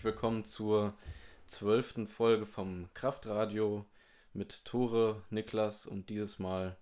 Herzlich 0.00 0.14
willkommen 0.14 0.44
zur 0.46 0.94
zwölften 1.44 2.08
Folge 2.08 2.46
vom 2.46 2.88
Kraftradio 2.94 3.84
mit 4.32 4.64
Tore, 4.64 5.22
Niklas 5.28 5.84
und 5.84 6.08
dieses 6.08 6.38
Mal 6.38 6.78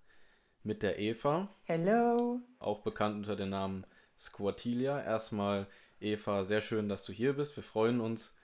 mit 0.63 0.85
der 0.85 1.01
Eva. 1.01 1.49
Hello. 1.65 2.39
Auch 2.61 2.85
bekannt 2.85 3.17
unter 3.17 3.35
dem 3.35 3.49
Namen 3.49 3.85
Squatilia. 4.17 5.03
Erstmal, 5.03 5.67
Eva, 5.99 6.45
sehr 6.45 6.61
schön, 6.61 6.89
dass 6.89 7.05
du 7.05 7.13
hier 7.13 7.33
bist. 7.33 7.57
Wir 7.57 7.65
freuen 7.65 8.01
uns. 8.01 8.37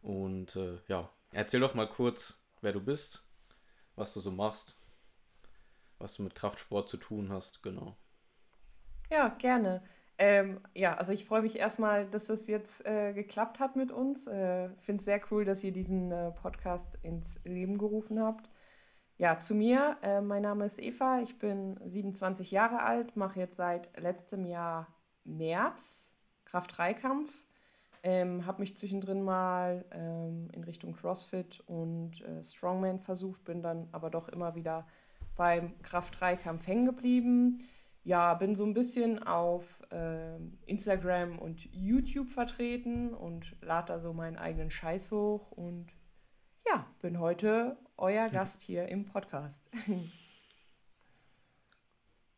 Und 0.00 0.56
äh, 0.56 0.78
ja, 0.88 1.10
erzähl 1.32 1.60
doch 1.60 1.74
mal 1.74 1.86
kurz, 1.86 2.42
wer 2.62 2.72
du 2.72 2.80
bist, 2.80 3.28
was 3.96 4.14
du 4.14 4.20
so 4.20 4.30
machst, 4.30 4.78
was 5.98 6.16
du 6.16 6.22
mit 6.22 6.34
Kraftsport 6.34 6.88
zu 6.88 6.96
tun 6.96 7.30
hast, 7.30 7.62
genau. 7.62 7.98
Ja, 9.10 9.28
gerne. 9.28 9.82
Ähm, 10.18 10.60
ja, 10.74 10.94
also 10.96 11.12
ich 11.12 11.24
freue 11.24 11.42
mich 11.42 11.58
erstmal, 11.58 12.06
dass 12.06 12.28
es 12.28 12.46
jetzt 12.46 12.84
äh, 12.86 13.12
geklappt 13.12 13.58
hat 13.60 13.76
mit 13.76 13.90
uns. 13.90 14.26
Äh, 14.26 14.68
Finde 14.80 15.00
es 15.00 15.04
sehr 15.04 15.20
cool, 15.30 15.44
dass 15.44 15.64
ihr 15.64 15.72
diesen 15.72 16.12
äh, 16.12 16.30
Podcast 16.30 16.98
ins 17.02 17.40
Leben 17.44 17.78
gerufen 17.78 18.20
habt. 18.20 18.48
Ja, 19.18 19.38
zu 19.38 19.54
mir. 19.54 19.96
Äh, 20.02 20.20
mein 20.20 20.42
Name 20.42 20.66
ist 20.66 20.80
Eva. 20.80 21.20
Ich 21.20 21.38
bin 21.38 21.78
27 21.84 22.50
Jahre 22.50 22.82
alt, 22.82 23.16
mache 23.16 23.40
jetzt 23.40 23.56
seit 23.56 23.98
letztem 24.00 24.44
Jahr 24.44 24.86
März 25.24 26.14
Kraft-3-Kampf. 26.44 27.44
Ähm, 28.04 28.46
habe 28.46 28.60
mich 28.60 28.74
zwischendrin 28.76 29.22
mal 29.22 29.84
ähm, 29.92 30.48
in 30.52 30.64
Richtung 30.64 30.92
CrossFit 30.92 31.60
und 31.66 32.20
äh, 32.22 32.42
Strongman 32.42 32.98
versucht, 32.98 33.44
bin 33.44 33.62
dann 33.62 33.88
aber 33.92 34.10
doch 34.10 34.28
immer 34.28 34.56
wieder 34.56 34.86
beim 35.36 35.80
Kraft-3-Kampf 35.82 36.66
hängen 36.66 36.86
geblieben 36.86 37.64
ja, 38.04 38.34
bin 38.34 38.54
so 38.54 38.64
ein 38.64 38.74
bisschen 38.74 39.22
auf 39.22 39.80
äh, 39.90 40.36
Instagram 40.66 41.38
und 41.38 41.64
YouTube 41.72 42.28
vertreten 42.28 43.14
und 43.14 43.56
lade 43.62 43.92
da 43.92 44.00
so 44.00 44.12
meinen 44.12 44.36
eigenen 44.36 44.70
Scheiß 44.70 45.12
hoch 45.12 45.52
und 45.52 45.86
ja, 46.66 46.86
bin 47.00 47.20
heute 47.20 47.76
euer 47.96 48.28
Gast 48.28 48.62
hier 48.62 48.88
im 48.88 49.04
Podcast. 49.04 49.64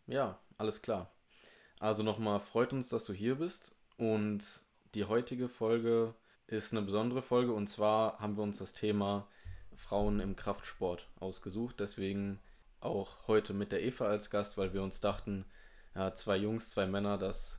ja, 0.06 0.38
alles 0.58 0.82
klar. 0.82 1.10
Also 1.80 2.02
nochmal 2.02 2.40
freut 2.40 2.72
uns, 2.72 2.88
dass 2.88 3.04
du 3.04 3.12
hier 3.12 3.36
bist 3.36 3.74
und 3.96 4.62
die 4.94 5.04
heutige 5.04 5.48
Folge 5.48 6.14
ist 6.46 6.72
eine 6.72 6.82
besondere 6.82 7.22
Folge 7.22 7.52
und 7.52 7.68
zwar 7.68 8.20
haben 8.20 8.36
wir 8.36 8.42
uns 8.42 8.58
das 8.58 8.74
Thema 8.74 9.26
Frauen 9.74 10.20
im 10.20 10.36
Kraftsport 10.36 11.08
ausgesucht. 11.18 11.80
Deswegen 11.80 12.38
auch 12.80 13.26
heute 13.26 13.54
mit 13.54 13.72
der 13.72 13.82
Eva 13.82 14.06
als 14.06 14.30
Gast, 14.30 14.58
weil 14.58 14.74
wir 14.74 14.82
uns 14.82 15.00
dachten, 15.00 15.46
ja, 15.94 16.12
zwei 16.14 16.36
Jungs, 16.36 16.70
zwei 16.70 16.86
Männer, 16.86 17.18
das 17.18 17.58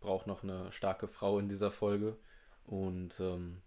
braucht 0.00 0.26
noch 0.26 0.42
eine 0.42 0.70
starke 0.72 1.08
Frau 1.08 1.38
in 1.38 1.48
dieser 1.48 1.70
Folge. 1.70 2.16
Und 2.64 3.18
ähm, 3.20 3.62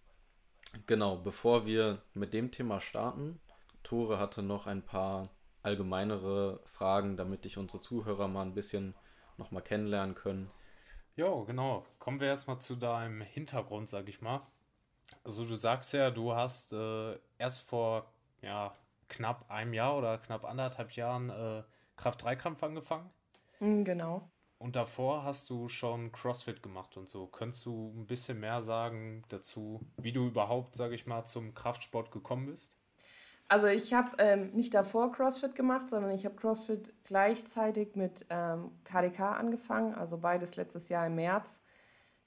genau, 0.85 1.17
bevor 1.17 1.66
wir 1.66 2.02
mit 2.13 2.33
dem 2.33 2.52
Thema 2.52 2.80
starten, 2.80 3.39
Tore 3.83 4.19
hatte 4.19 4.41
noch 4.41 4.67
ein 4.67 4.81
paar 4.81 5.30
allgemeinere 5.61 6.59
Fragen, 6.66 7.17
damit 7.17 7.45
ich 7.45 7.57
unsere 7.57 7.81
Zuhörer 7.81 8.27
mal 8.27 8.44
ein 8.44 8.53
bisschen 8.53 8.94
nochmal 9.38 9.63
kennenlernen 9.63 10.16
können. 10.16 10.50
Jo, 11.16 11.44
genau. 11.45 11.85
Kommen 12.00 12.19
wir 12.19 12.27
erstmal 12.27 12.59
zu 12.59 12.75
deinem 12.75 13.22
Hintergrund, 13.22 13.89
sag 13.89 14.07
ich 14.09 14.22
mal. 14.22 14.41
Also 15.23 15.45
du 15.45 15.55
sagst 15.55 15.94
ja, 15.94 16.11
du 16.11 16.35
hast 16.35 16.73
äh, 16.73 17.17
erst 17.38 17.61
vor 17.61 18.11
ja, 18.41 18.75
knapp 19.07 19.50
einem 19.50 19.73
Jahr 19.73 19.97
oder 19.97 20.18
knapp 20.18 20.45
anderthalb 20.45 20.91
Jahren 20.91 21.29
äh, 21.29 21.63
Kraft-3-Kampf 21.95 22.63
angefangen. 22.63 23.09
Mhm, 23.59 23.83
genau. 23.83 24.29
Und 24.57 24.75
davor 24.75 25.23
hast 25.23 25.49
du 25.49 25.67
schon 25.67 26.11
CrossFit 26.11 26.63
gemacht 26.63 26.97
und 26.97 27.07
so. 27.09 27.27
Könntest 27.27 27.66
du 27.66 27.93
ein 27.95 28.07
bisschen 28.07 28.39
mehr 28.39 28.61
sagen 28.63 29.23
dazu, 29.29 29.81
wie 29.97 30.13
du 30.13 30.27
überhaupt, 30.27 30.75
sage 30.75 30.95
ich 30.95 31.05
mal, 31.05 31.25
zum 31.25 31.53
Kraftsport 31.53 32.11
gekommen 32.11 32.47
bist? 32.47 32.77
Also 33.47 33.67
ich 33.67 33.94
habe 33.94 34.11
ähm, 34.17 34.51
nicht 34.53 34.73
davor 34.73 35.11
CrossFit 35.11 35.53
gemacht, 35.55 35.89
sondern 35.89 36.11
ich 36.11 36.25
habe 36.25 36.35
CrossFit 36.35 36.94
gleichzeitig 37.03 37.95
mit 37.95 38.25
ähm, 38.29 38.71
KDK 38.85 39.33
angefangen, 39.38 39.94
also 39.94 40.17
beides 40.17 40.55
letztes 40.55 40.89
Jahr 40.89 41.05
im 41.05 41.15
März. 41.15 41.61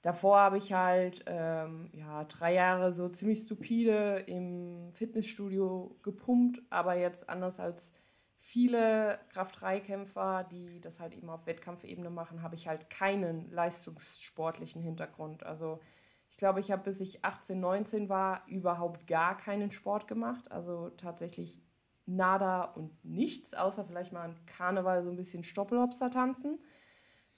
Davor 0.01 0.39
habe 0.39 0.57
ich 0.57 0.71
halt 0.71 1.25
ähm, 1.25 1.89
ja, 1.93 2.23
drei 2.23 2.53
Jahre 2.53 2.93
so 2.93 3.09
ziemlich 3.09 3.41
stupide 3.41 4.23
im 4.27 4.93
Fitnessstudio 4.93 5.97
gepumpt, 6.03 6.61
aber 6.69 6.95
jetzt 6.95 7.27
anders 7.27 7.59
als 7.59 7.91
viele 8.39 9.19
Kraft-3-Kämpfer, 9.29 10.45
die 10.49 10.79
das 10.79 10.99
halt 10.99 11.13
eben 11.13 11.29
auf 11.29 11.45
Wettkampfebene 11.45 12.09
machen, 12.09 12.41
habe 12.41 12.55
ich 12.55 12.67
halt 12.67 12.89
keinen 12.89 13.51
leistungssportlichen 13.51 14.81
Hintergrund. 14.81 15.43
Also 15.43 15.79
ich 16.29 16.37
glaube, 16.37 16.61
ich 16.61 16.71
habe 16.71 16.83
bis 16.83 17.01
ich 17.01 17.25
18, 17.25 17.59
19 17.59 18.07
war 18.07 18.43
überhaupt 18.47 19.07
gar 19.07 19.37
keinen 19.37 19.71
Sport 19.71 20.07
gemacht. 20.07 20.51
Also 20.51 20.89
tatsächlich 20.91 21.61
nada 22.05 22.63
und 22.63 23.03
nichts, 23.03 23.53
außer 23.53 23.83
vielleicht 23.83 24.13
mal 24.13 24.23
an 24.23 24.35
Karneval 24.45 25.03
so 25.03 25.09
ein 25.09 25.17
bisschen 25.17 25.43
Stoppelhopster 25.43 26.09
tanzen. 26.09 26.59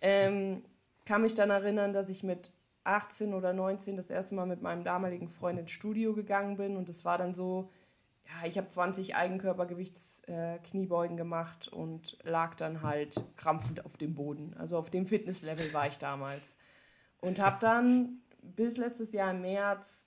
Ähm, 0.01 0.63
kann 1.05 1.23
mich 1.23 1.33
dann 1.33 1.49
erinnern, 1.49 1.93
dass 1.93 2.09
ich 2.09 2.21
mit 2.21 2.51
18 2.83 3.33
oder 3.33 3.53
19 3.53 3.97
das 3.97 4.09
erste 4.09 4.35
Mal 4.35 4.45
mit 4.45 4.61
meinem 4.61 4.83
damaligen 4.83 5.29
Freund 5.29 5.59
ins 5.59 5.71
Studio 5.71 6.13
gegangen 6.13 6.57
bin 6.57 6.77
und 6.77 6.89
es 6.89 7.03
war 7.05 7.17
dann 7.17 7.33
so, 7.33 7.69
ja, 8.25 8.47
ich 8.47 8.57
habe 8.57 8.67
20 8.67 9.15
Eigenkörpergewichtskniebeugen 9.15 11.17
äh, 11.17 11.19
gemacht 11.19 11.67
und 11.67 12.17
lag 12.23 12.55
dann 12.55 12.81
halt 12.81 13.23
krampfend 13.35 13.85
auf 13.85 13.97
dem 13.97 14.13
Boden. 14.13 14.55
Also 14.57 14.77
auf 14.77 14.89
dem 14.89 15.07
Fitnesslevel 15.07 15.73
war 15.73 15.87
ich 15.87 15.97
damals. 15.97 16.55
Und 17.19 17.39
habe 17.39 17.57
dann 17.59 18.21
bis 18.41 18.77
letztes 18.77 19.11
Jahr 19.11 19.31
im 19.31 19.41
März, 19.41 20.05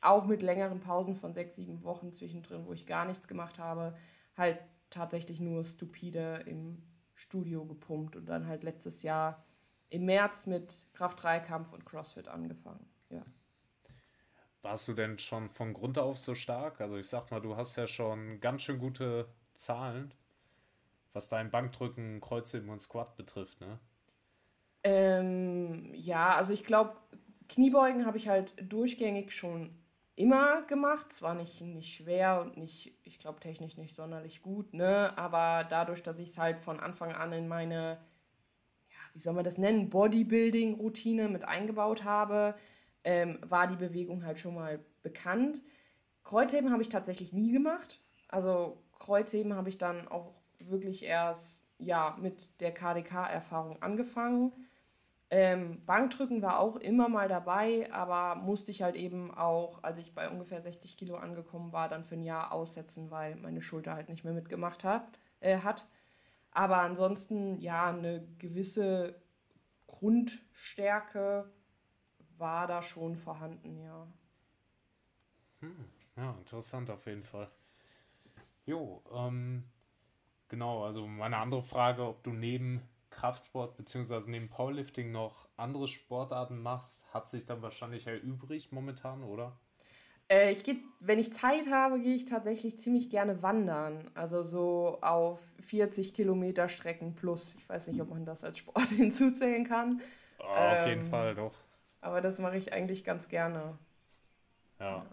auch 0.00 0.26
mit 0.26 0.42
längeren 0.42 0.80
Pausen 0.80 1.14
von 1.14 1.32
sechs, 1.32 1.56
sieben 1.56 1.84
Wochen 1.84 2.12
zwischendrin, 2.12 2.66
wo 2.66 2.72
ich 2.72 2.86
gar 2.86 3.04
nichts 3.04 3.28
gemacht 3.28 3.58
habe, 3.58 3.96
halt 4.36 4.58
tatsächlich 4.90 5.40
nur 5.40 5.64
stupide 5.64 6.42
im 6.46 6.82
Studio 7.14 7.64
gepumpt 7.64 8.16
und 8.16 8.26
dann 8.26 8.46
halt 8.46 8.64
letztes 8.64 9.02
Jahr 9.02 9.44
im 9.90 10.06
März 10.06 10.46
mit 10.46 10.88
Kraft-3-Kampf 10.94 11.72
und 11.72 11.86
CrossFit 11.86 12.28
angefangen. 12.28 12.84
Ja. 13.10 13.22
Warst 14.62 14.88
du 14.88 14.92
denn 14.94 15.18
schon 15.18 15.50
von 15.50 15.72
Grund 15.72 15.98
auf 15.98 16.18
so 16.18 16.34
stark? 16.34 16.80
Also 16.80 16.96
ich 16.96 17.08
sag 17.08 17.30
mal, 17.30 17.40
du 17.40 17.56
hast 17.56 17.76
ja 17.76 17.86
schon 17.86 18.40
ganz 18.40 18.62
schön 18.62 18.78
gute 18.78 19.28
Zahlen, 19.54 20.14
was 21.12 21.28
dein 21.28 21.50
Bankdrücken, 21.50 22.20
Kreuzheben 22.20 22.68
und 22.70 22.80
Squat 22.80 23.16
betrifft, 23.16 23.60
ne? 23.60 23.78
Ähm, 24.84 25.92
ja, 25.94 26.34
also 26.36 26.52
ich 26.52 26.64
glaube, 26.64 26.96
Kniebeugen 27.48 28.06
habe 28.06 28.18
ich 28.18 28.28
halt 28.28 28.54
durchgängig 28.60 29.32
schon 29.34 29.70
immer 30.16 30.62
gemacht. 30.62 31.12
Zwar 31.12 31.34
nicht, 31.34 31.60
nicht 31.60 31.94
schwer 31.94 32.40
und 32.40 32.56
nicht, 32.56 32.98
ich 33.04 33.18
glaube, 33.18 33.40
technisch 33.40 33.76
nicht 33.76 33.94
sonderlich 33.94 34.42
gut, 34.42 34.74
ne? 34.74 35.16
Aber 35.16 35.64
dadurch, 35.64 36.02
dass 36.02 36.18
ich 36.18 36.30
es 36.30 36.38
halt 36.38 36.58
von 36.58 36.80
Anfang 36.80 37.12
an 37.12 37.32
in 37.32 37.48
meine, 37.48 37.98
ja, 38.90 38.98
wie 39.14 39.20
soll 39.20 39.34
man 39.34 39.44
das 39.44 39.58
nennen, 39.58 39.90
Bodybuilding-Routine 39.90 41.28
mit 41.28 41.44
eingebaut 41.44 42.04
habe, 42.04 42.54
ähm, 43.04 43.38
war 43.42 43.66
die 43.66 43.76
Bewegung 43.76 44.24
halt 44.24 44.38
schon 44.38 44.54
mal 44.54 44.80
bekannt. 45.02 45.60
Kreuzheben 46.24 46.70
habe 46.70 46.82
ich 46.82 46.88
tatsächlich 46.88 47.32
nie 47.32 47.52
gemacht. 47.52 48.00
Also 48.28 48.82
Kreuzheben 48.98 49.54
habe 49.54 49.68
ich 49.68 49.78
dann 49.78 50.08
auch 50.08 50.32
wirklich 50.58 51.04
erst 51.04 51.62
ja, 51.78 52.16
mit 52.20 52.60
der 52.60 52.72
KDK-Erfahrung 52.72 53.82
angefangen. 53.82 54.52
Ähm, 55.30 55.82
Bankdrücken 55.86 56.42
war 56.42 56.58
auch 56.58 56.76
immer 56.76 57.08
mal 57.08 57.26
dabei, 57.26 57.90
aber 57.92 58.34
musste 58.34 58.70
ich 58.70 58.82
halt 58.82 58.96
eben 58.96 59.32
auch, 59.32 59.82
als 59.82 59.98
ich 59.98 60.14
bei 60.14 60.28
ungefähr 60.28 60.60
60 60.60 60.96
Kilo 60.96 61.16
angekommen 61.16 61.72
war, 61.72 61.88
dann 61.88 62.04
für 62.04 62.16
ein 62.16 62.22
Jahr 62.22 62.52
aussetzen, 62.52 63.10
weil 63.10 63.36
meine 63.36 63.62
Schulter 63.62 63.94
halt 63.94 64.10
nicht 64.10 64.24
mehr 64.24 64.34
mitgemacht 64.34 64.84
hat. 64.84 65.08
Äh, 65.40 65.58
hat. 65.58 65.88
Aber 66.50 66.78
ansonsten, 66.78 67.58
ja, 67.58 67.86
eine 67.86 68.26
gewisse 68.38 69.14
Grundstärke 69.86 71.50
war 72.42 72.66
da 72.66 72.82
schon 72.82 73.16
vorhanden, 73.16 73.78
ja. 73.78 74.06
Hm, 75.60 75.88
ja, 76.16 76.32
interessant 76.38 76.90
auf 76.90 77.06
jeden 77.06 77.24
Fall. 77.24 77.50
Jo, 78.66 79.02
ähm, 79.12 79.64
genau, 80.48 80.84
also 80.84 81.06
meine 81.06 81.38
andere 81.38 81.62
Frage, 81.62 82.04
ob 82.06 82.22
du 82.24 82.32
neben 82.32 82.82
Kraftsport 83.10 83.76
bzw. 83.76 84.30
neben 84.30 84.48
Powerlifting 84.50 85.12
noch 85.12 85.48
andere 85.56 85.88
Sportarten 85.88 86.60
machst, 86.62 87.06
hat 87.14 87.28
sich 87.28 87.46
dann 87.46 87.62
wahrscheinlich 87.62 88.06
erübrigt 88.08 88.72
momentan, 88.72 89.24
oder? 89.24 89.58
Äh, 90.28 90.52
ich 90.52 90.64
gehe, 90.64 90.76
wenn 91.00 91.18
ich 91.18 91.32
Zeit 91.32 91.68
habe, 91.70 92.00
gehe 92.00 92.14
ich 92.14 92.24
tatsächlich 92.24 92.78
ziemlich 92.78 93.10
gerne 93.10 93.42
wandern. 93.42 94.10
Also 94.14 94.42
so 94.42 94.98
auf 95.02 95.40
40 95.60 96.14
Kilometer 96.14 96.68
Strecken 96.68 97.14
plus. 97.14 97.54
Ich 97.58 97.68
weiß 97.68 97.88
nicht, 97.88 98.00
ob 98.00 98.10
man 98.10 98.24
das 98.24 98.44
als 98.44 98.58
Sport 98.58 98.88
hinzuzählen 98.88 99.64
kann. 99.66 100.00
Oh, 100.38 100.42
auf 100.72 100.84
ähm, 100.84 100.86
jeden 100.86 101.02
Fall, 101.02 101.34
doch. 101.34 101.58
Aber 102.02 102.20
das 102.20 102.38
mache 102.38 102.58
ich 102.58 102.72
eigentlich 102.72 103.04
ganz 103.04 103.28
gerne. 103.28 103.78
Ja. 104.78 105.06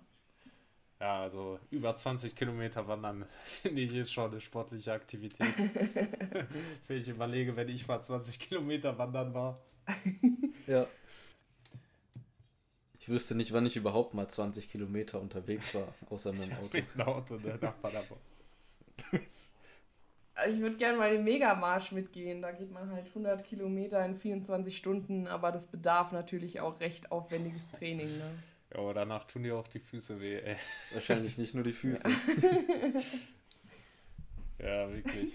Ja, 1.00 1.22
also 1.22 1.60
über 1.72 1.96
20 1.96 2.36
Kilometer 2.36 2.90
wandern 2.90 3.26
finde 3.62 3.82
ich 3.82 3.94
jetzt 3.94 4.12
schon 4.12 4.32
eine 4.32 4.42
sportliche 4.42 4.92
Aktivität. 4.92 5.48
wenn 6.88 6.98
ich 6.98 7.08
überlege, 7.08 7.56
wenn 7.56 7.70
ich 7.70 7.88
mal 7.88 8.02
20 8.02 8.40
Kilometer 8.40 8.98
wandern 8.98 9.34
war. 9.34 9.62
ja. 10.68 10.86
Ich 13.00 13.08
wüsste 13.08 13.36
nicht, 13.36 13.54
wann 13.54 13.66
ich 13.66 13.78
überhaupt 13.78 14.14
mal 14.14 14.28
20 14.28 14.70
Kilometer 14.70 15.22
unterwegs 15.22 15.74
war, 15.76 15.94
außer 16.10 16.34
mit 16.34 16.50
dem 16.50 16.58
Auto. 16.58 16.70
Mit 16.74 16.94
dem 16.94 17.02
Auto 17.02 17.36
ne, 17.36 17.58
nach 17.62 17.82
Paderborn. 17.82 18.20
Ich 20.48 20.60
würde 20.60 20.78
gerne 20.78 20.98
mal 20.98 21.12
den 21.12 21.24
Megamarsch 21.24 21.92
mitgehen. 21.92 22.42
Da 22.42 22.52
geht 22.52 22.72
man 22.72 22.92
halt 22.92 23.08
100 23.08 23.44
Kilometer 23.44 24.04
in 24.06 24.16
24 24.16 24.76
Stunden, 24.76 25.28
aber 25.28 25.52
das 25.52 25.68
bedarf 25.68 26.12
natürlich 26.12 26.60
auch 26.62 26.80
recht 26.80 27.12
aufwendiges 27.12 27.70
Training. 27.72 28.18
Ne? 28.18 28.32
Ja, 28.74 28.80
aber 28.80 28.94
danach 28.94 29.26
tun 29.26 29.44
dir 29.44 29.58
auch 29.58 29.68
die 29.68 29.80
Füße 29.80 30.20
weh, 30.22 30.40
ey. 30.40 30.56
Wahrscheinlich 30.94 31.38
nicht 31.38 31.56
nur 31.56 31.64
die 31.64 31.74
Füße. 31.74 32.08
Ja, 34.60 34.90
wirklich. 34.94 35.34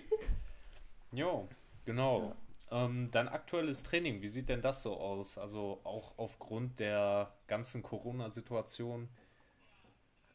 Jo, 1.12 1.48
genau. 1.84 2.34
Ähm, 2.70 3.08
dein 3.12 3.28
aktuelles 3.28 3.82
Training, 3.82 4.22
wie 4.22 4.28
sieht 4.28 4.48
denn 4.48 4.60
das 4.60 4.82
so 4.82 4.96
aus? 4.96 5.38
Also 5.38 5.80
auch 5.84 6.14
aufgrund 6.16 6.80
der 6.80 7.32
ganzen 7.46 7.82
Corona-Situation. 7.82 9.08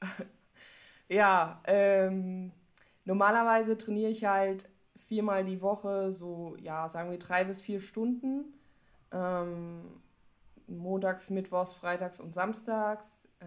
Ja, 1.10 1.60
ähm, 1.66 2.52
normalerweise 3.10 3.76
trainiere 3.76 4.12
ich 4.12 4.26
halt 4.26 4.70
viermal 4.96 5.44
die 5.44 5.62
Woche, 5.64 6.14
so, 6.14 6.56
ja, 6.62 6.88
sagen 6.88 7.10
wir 7.10 7.18
drei 7.18 7.44
bis 7.44 7.60
vier 7.60 7.80
Stunden. 7.80 8.54
Ähm, 9.12 10.00
montags, 10.68 11.32
mittwochs, 11.32 11.74
freitags 11.74 12.20
und 12.20 12.36
samstags. 12.36 13.08
Äh, 13.40 13.46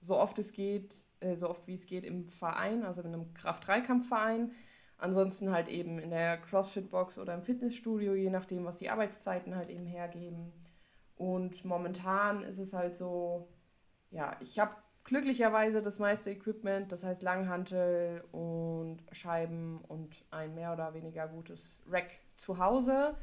so 0.00 0.16
oft 0.16 0.38
es 0.38 0.52
geht, 0.52 1.08
äh, 1.18 1.34
so 1.34 1.50
oft 1.50 1.66
wie 1.66 1.74
es 1.74 1.86
geht 1.86 2.04
im 2.04 2.28
Verein, 2.28 2.84
also 2.84 3.02
in 3.02 3.08
einem 3.08 3.34
Kraft-Dreikampf-Verein. 3.34 4.52
Ansonsten 4.96 5.50
halt 5.50 5.66
eben 5.66 5.98
in 5.98 6.10
der 6.10 6.38
CrossFit-Box 6.38 7.18
oder 7.18 7.34
im 7.34 7.42
Fitnessstudio, 7.42 8.14
je 8.14 8.30
nachdem, 8.30 8.64
was 8.64 8.76
die 8.76 8.90
Arbeitszeiten 8.90 9.56
halt 9.56 9.70
eben 9.70 9.86
hergeben. 9.86 10.52
Und 11.16 11.64
momentan 11.64 12.44
ist 12.44 12.58
es 12.58 12.72
halt 12.72 12.96
so, 12.96 13.48
ja, 14.10 14.36
ich 14.38 14.60
habe 14.60 14.76
glücklicherweise 15.04 15.82
das 15.82 15.98
meiste 15.98 16.30
Equipment, 16.30 16.92
das 16.92 17.04
heißt 17.04 17.22
Langhantel 17.22 18.22
und 18.32 18.98
Scheiben 19.10 19.80
und 19.88 20.24
ein 20.30 20.54
mehr 20.54 20.72
oder 20.72 20.94
weniger 20.94 21.28
gutes 21.28 21.82
Rack 21.88 22.10
zu 22.36 22.58
Hause. 22.58 23.16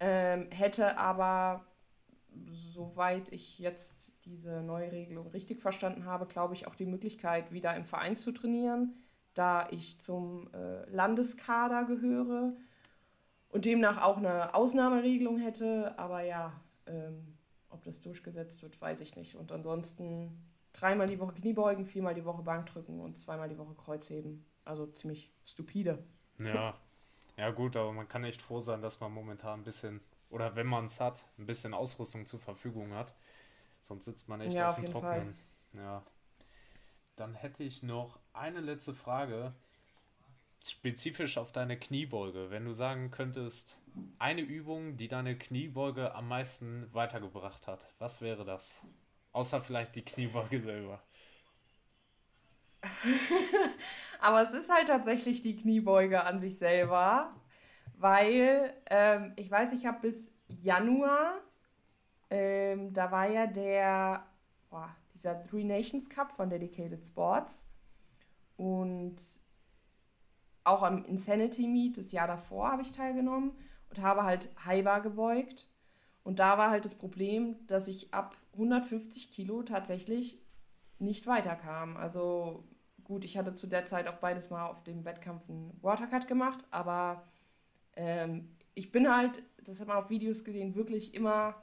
Ähm, 0.00 0.50
hätte 0.50 0.98
aber, 0.98 1.64
soweit 2.50 3.30
ich 3.32 3.58
jetzt 3.58 4.14
diese 4.24 4.62
neue 4.62 4.90
Regelung 4.90 5.28
richtig 5.28 5.60
verstanden 5.60 6.06
habe, 6.06 6.26
glaube 6.26 6.54
ich, 6.54 6.66
auch 6.66 6.74
die 6.74 6.86
Möglichkeit, 6.86 7.52
wieder 7.52 7.76
im 7.76 7.84
Verein 7.84 8.16
zu 8.16 8.32
trainieren, 8.32 8.94
da 9.34 9.68
ich 9.70 10.00
zum 10.00 10.52
äh, 10.52 10.88
Landeskader 10.90 11.84
gehöre 11.84 12.52
und 13.48 13.64
demnach 13.64 14.02
auch 14.02 14.16
eine 14.16 14.54
Ausnahmeregelung 14.54 15.38
hätte. 15.38 15.96
Aber 15.98 16.22
ja, 16.22 16.52
ähm, 16.86 17.36
ob 17.68 17.84
das 17.84 18.00
durchgesetzt 18.00 18.62
wird, 18.62 18.80
weiß 18.80 19.00
ich 19.02 19.14
nicht. 19.14 19.36
Und 19.36 19.52
ansonsten 19.52 20.51
dreimal 20.72 21.06
die 21.06 21.18
Woche 21.18 21.34
Kniebeugen, 21.34 21.84
viermal 21.84 22.14
die 22.14 22.24
Woche 22.24 22.42
Bankdrücken 22.42 23.00
und 23.00 23.18
zweimal 23.18 23.48
die 23.48 23.58
Woche 23.58 23.74
Kreuzheben. 23.74 24.44
Also 24.64 24.86
ziemlich 24.86 25.30
stupide. 25.44 26.04
Ja, 26.38 26.74
ja 27.36 27.50
gut, 27.50 27.76
aber 27.76 27.92
man 27.92 28.08
kann 28.08 28.24
echt 28.24 28.42
froh 28.42 28.60
sein, 28.60 28.82
dass 28.82 29.00
man 29.00 29.12
momentan 29.12 29.60
ein 29.60 29.64
bisschen, 29.64 30.00
oder 30.30 30.54
wenn 30.56 30.66
man 30.66 30.86
es 30.86 31.00
hat, 31.00 31.24
ein 31.38 31.46
bisschen 31.46 31.74
Ausrüstung 31.74 32.26
zur 32.26 32.40
Verfügung 32.40 32.94
hat. 32.94 33.14
Sonst 33.80 34.04
sitzt 34.04 34.28
man 34.28 34.40
echt 34.40 34.54
Ja, 34.54 34.70
auf 34.70 34.70
auf 34.70 34.76
dem 34.76 34.82
jeden 34.86 34.92
Trockenen. 34.92 35.34
Ja. 35.72 36.02
Dann 37.16 37.34
hätte 37.34 37.64
ich 37.64 37.82
noch 37.82 38.18
eine 38.32 38.60
letzte 38.60 38.94
Frage, 38.94 39.52
spezifisch 40.64 41.36
auf 41.38 41.52
deine 41.52 41.78
Kniebeuge. 41.78 42.50
Wenn 42.50 42.64
du 42.64 42.72
sagen 42.72 43.10
könntest, 43.10 43.78
eine 44.18 44.40
Übung, 44.42 44.96
die 44.96 45.08
deine 45.08 45.36
Kniebeuge 45.36 46.14
am 46.14 46.28
meisten 46.28 46.88
weitergebracht 46.94 47.66
hat, 47.66 47.92
was 47.98 48.20
wäre 48.20 48.44
das? 48.44 48.80
Außer 49.32 49.60
vielleicht 49.60 49.96
die 49.96 50.04
Kniebeuge 50.04 50.60
selber. 50.60 51.02
Aber 54.20 54.42
es 54.42 54.52
ist 54.52 54.70
halt 54.70 54.88
tatsächlich 54.88 55.40
die 55.40 55.56
Kniebeuge 55.56 56.24
an 56.24 56.40
sich 56.40 56.58
selber, 56.58 57.34
weil 57.96 58.74
ähm, 58.90 59.32
ich 59.36 59.50
weiß, 59.50 59.72
ich 59.72 59.86
habe 59.86 60.00
bis 60.00 60.30
Januar, 60.48 61.40
ähm, 62.30 62.92
da 62.92 63.10
war 63.10 63.28
ja 63.28 63.46
der, 63.46 64.26
boah, 64.70 64.94
dieser 65.14 65.42
Three 65.44 65.64
Nations 65.64 66.08
Cup 66.08 66.32
von 66.32 66.50
Dedicated 66.50 67.04
Sports 67.04 67.64
und 68.56 69.16
auch 70.64 70.82
am 70.82 71.04
Insanity 71.04 71.66
Meet 71.66 71.98
das 71.98 72.12
Jahr 72.12 72.26
davor 72.26 72.70
habe 72.70 72.82
ich 72.82 72.90
teilgenommen 72.90 73.52
und 73.90 74.00
habe 74.00 74.24
halt 74.24 74.50
Haibar 74.64 75.00
gebeugt. 75.00 75.68
Und 76.24 76.38
da 76.38 76.58
war 76.58 76.70
halt 76.70 76.84
das 76.84 76.94
Problem, 76.94 77.56
dass 77.66 77.88
ich 77.88 78.14
ab 78.14 78.36
150 78.54 79.30
Kilo 79.30 79.62
tatsächlich 79.62 80.38
nicht 80.98 81.26
weiterkam. 81.26 81.96
Also 81.96 82.64
gut, 83.04 83.24
ich 83.24 83.36
hatte 83.36 83.54
zu 83.54 83.66
der 83.66 83.86
Zeit 83.86 84.06
auch 84.06 84.18
beides 84.18 84.50
mal 84.50 84.66
auf 84.66 84.82
dem 84.84 85.04
Wettkampf 85.04 85.48
einen 85.48 85.76
Watercut 85.82 86.28
gemacht, 86.28 86.64
aber 86.70 87.24
ähm, 87.96 88.56
ich 88.74 88.92
bin 88.92 89.14
halt, 89.14 89.42
das 89.64 89.80
hat 89.80 89.88
man 89.88 89.96
auf 89.96 90.10
Videos 90.10 90.44
gesehen, 90.44 90.74
wirklich 90.74 91.14
immer 91.14 91.56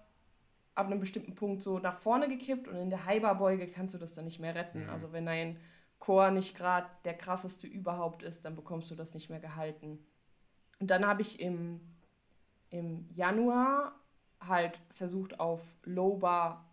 ab 0.76 0.88
einem 0.88 1.00
bestimmten 1.00 1.36
Punkt 1.36 1.64
so 1.64 1.80
nach 1.80 2.00
vorne 2.00 2.28
gekippt 2.28 2.68
und 2.68 2.76
in 2.76 2.90
der 2.90 3.06
Hyperbeuge 3.06 3.68
kannst 3.68 3.94
du 3.94 3.98
das 3.98 4.14
dann 4.14 4.26
nicht 4.26 4.40
mehr 4.40 4.56
retten. 4.56 4.84
Mhm. 4.84 4.90
Also 4.90 5.12
wenn 5.12 5.26
dein 5.26 5.58
Chor 6.00 6.32
nicht 6.32 6.56
gerade 6.56 6.88
der 7.04 7.16
krasseste 7.16 7.68
überhaupt 7.68 8.24
ist, 8.24 8.46
dann 8.46 8.56
bekommst 8.56 8.90
du 8.92 8.96
das 8.96 9.14
nicht 9.14 9.30
mehr 9.30 9.40
gehalten. 9.40 10.00
Und 10.80 10.90
dann 10.90 11.06
habe 11.06 11.22
ich 11.22 11.42
im, 11.42 11.82
im 12.70 13.10
Januar 13.10 13.94
halt 14.46 14.80
versucht 14.90 15.40
auf 15.40 15.76
Low 15.84 16.18
Bar 16.18 16.66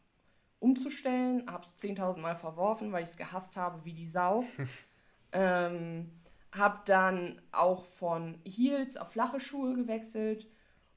umzustellen, 0.59 1.51
habe 1.51 1.65
es 1.65 1.83
10.000 1.83 2.19
Mal 2.19 2.37
verworfen, 2.37 2.93
weil 2.93 3.03
ich 3.03 3.11
es 3.11 3.17
gehasst 3.17 3.57
habe 3.57 3.85
wie 3.85 3.93
die 3.93 4.09
Sau. 4.09 4.45
ähm, 5.33 6.11
habe 6.55 6.81
dann 6.87 7.41
auch 7.53 7.85
von 7.85 8.39
Heels 8.45 8.97
auf 8.97 9.13
flache 9.13 9.41
Schuhe 9.41 9.75
gewechselt 9.75 10.49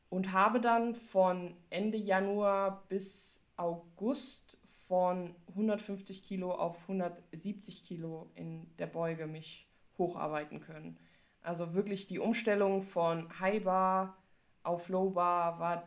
und 0.09 0.31
habe 0.31 0.61
dann 0.61 0.95
von 0.95 1.55
Ende 1.69 1.97
Januar 1.97 2.83
bis 2.87 3.41
August 3.57 4.57
von 4.63 5.35
150 5.49 6.23
Kilo 6.23 6.51
auf 6.51 6.81
170 6.83 7.83
Kilo 7.83 8.31
in 8.35 8.65
der 8.77 8.87
Beuge 8.87 9.27
mich 9.27 9.67
hocharbeiten 9.97 10.61
können. 10.61 10.97
Also 11.41 11.73
wirklich 11.73 12.07
die 12.07 12.19
Umstellung 12.19 12.81
von 12.81 13.27
High 13.39 13.63
Bar 13.63 14.17
auf 14.63 14.87
Low 14.89 15.09
Bar 15.11 15.59
war, 15.59 15.83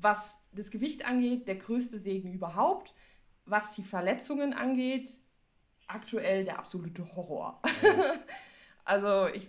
was 0.00 0.38
das 0.52 0.70
Gewicht 0.70 1.06
angeht, 1.06 1.48
der 1.48 1.56
größte 1.56 1.98
Segen 1.98 2.32
überhaupt. 2.32 2.94
Was 3.44 3.74
die 3.74 3.82
Verletzungen 3.82 4.52
angeht, 4.52 5.20
aktuell 5.86 6.44
der 6.44 6.58
absolute 6.58 7.16
Horror. 7.16 7.60
also 8.84 9.26
ich, 9.28 9.48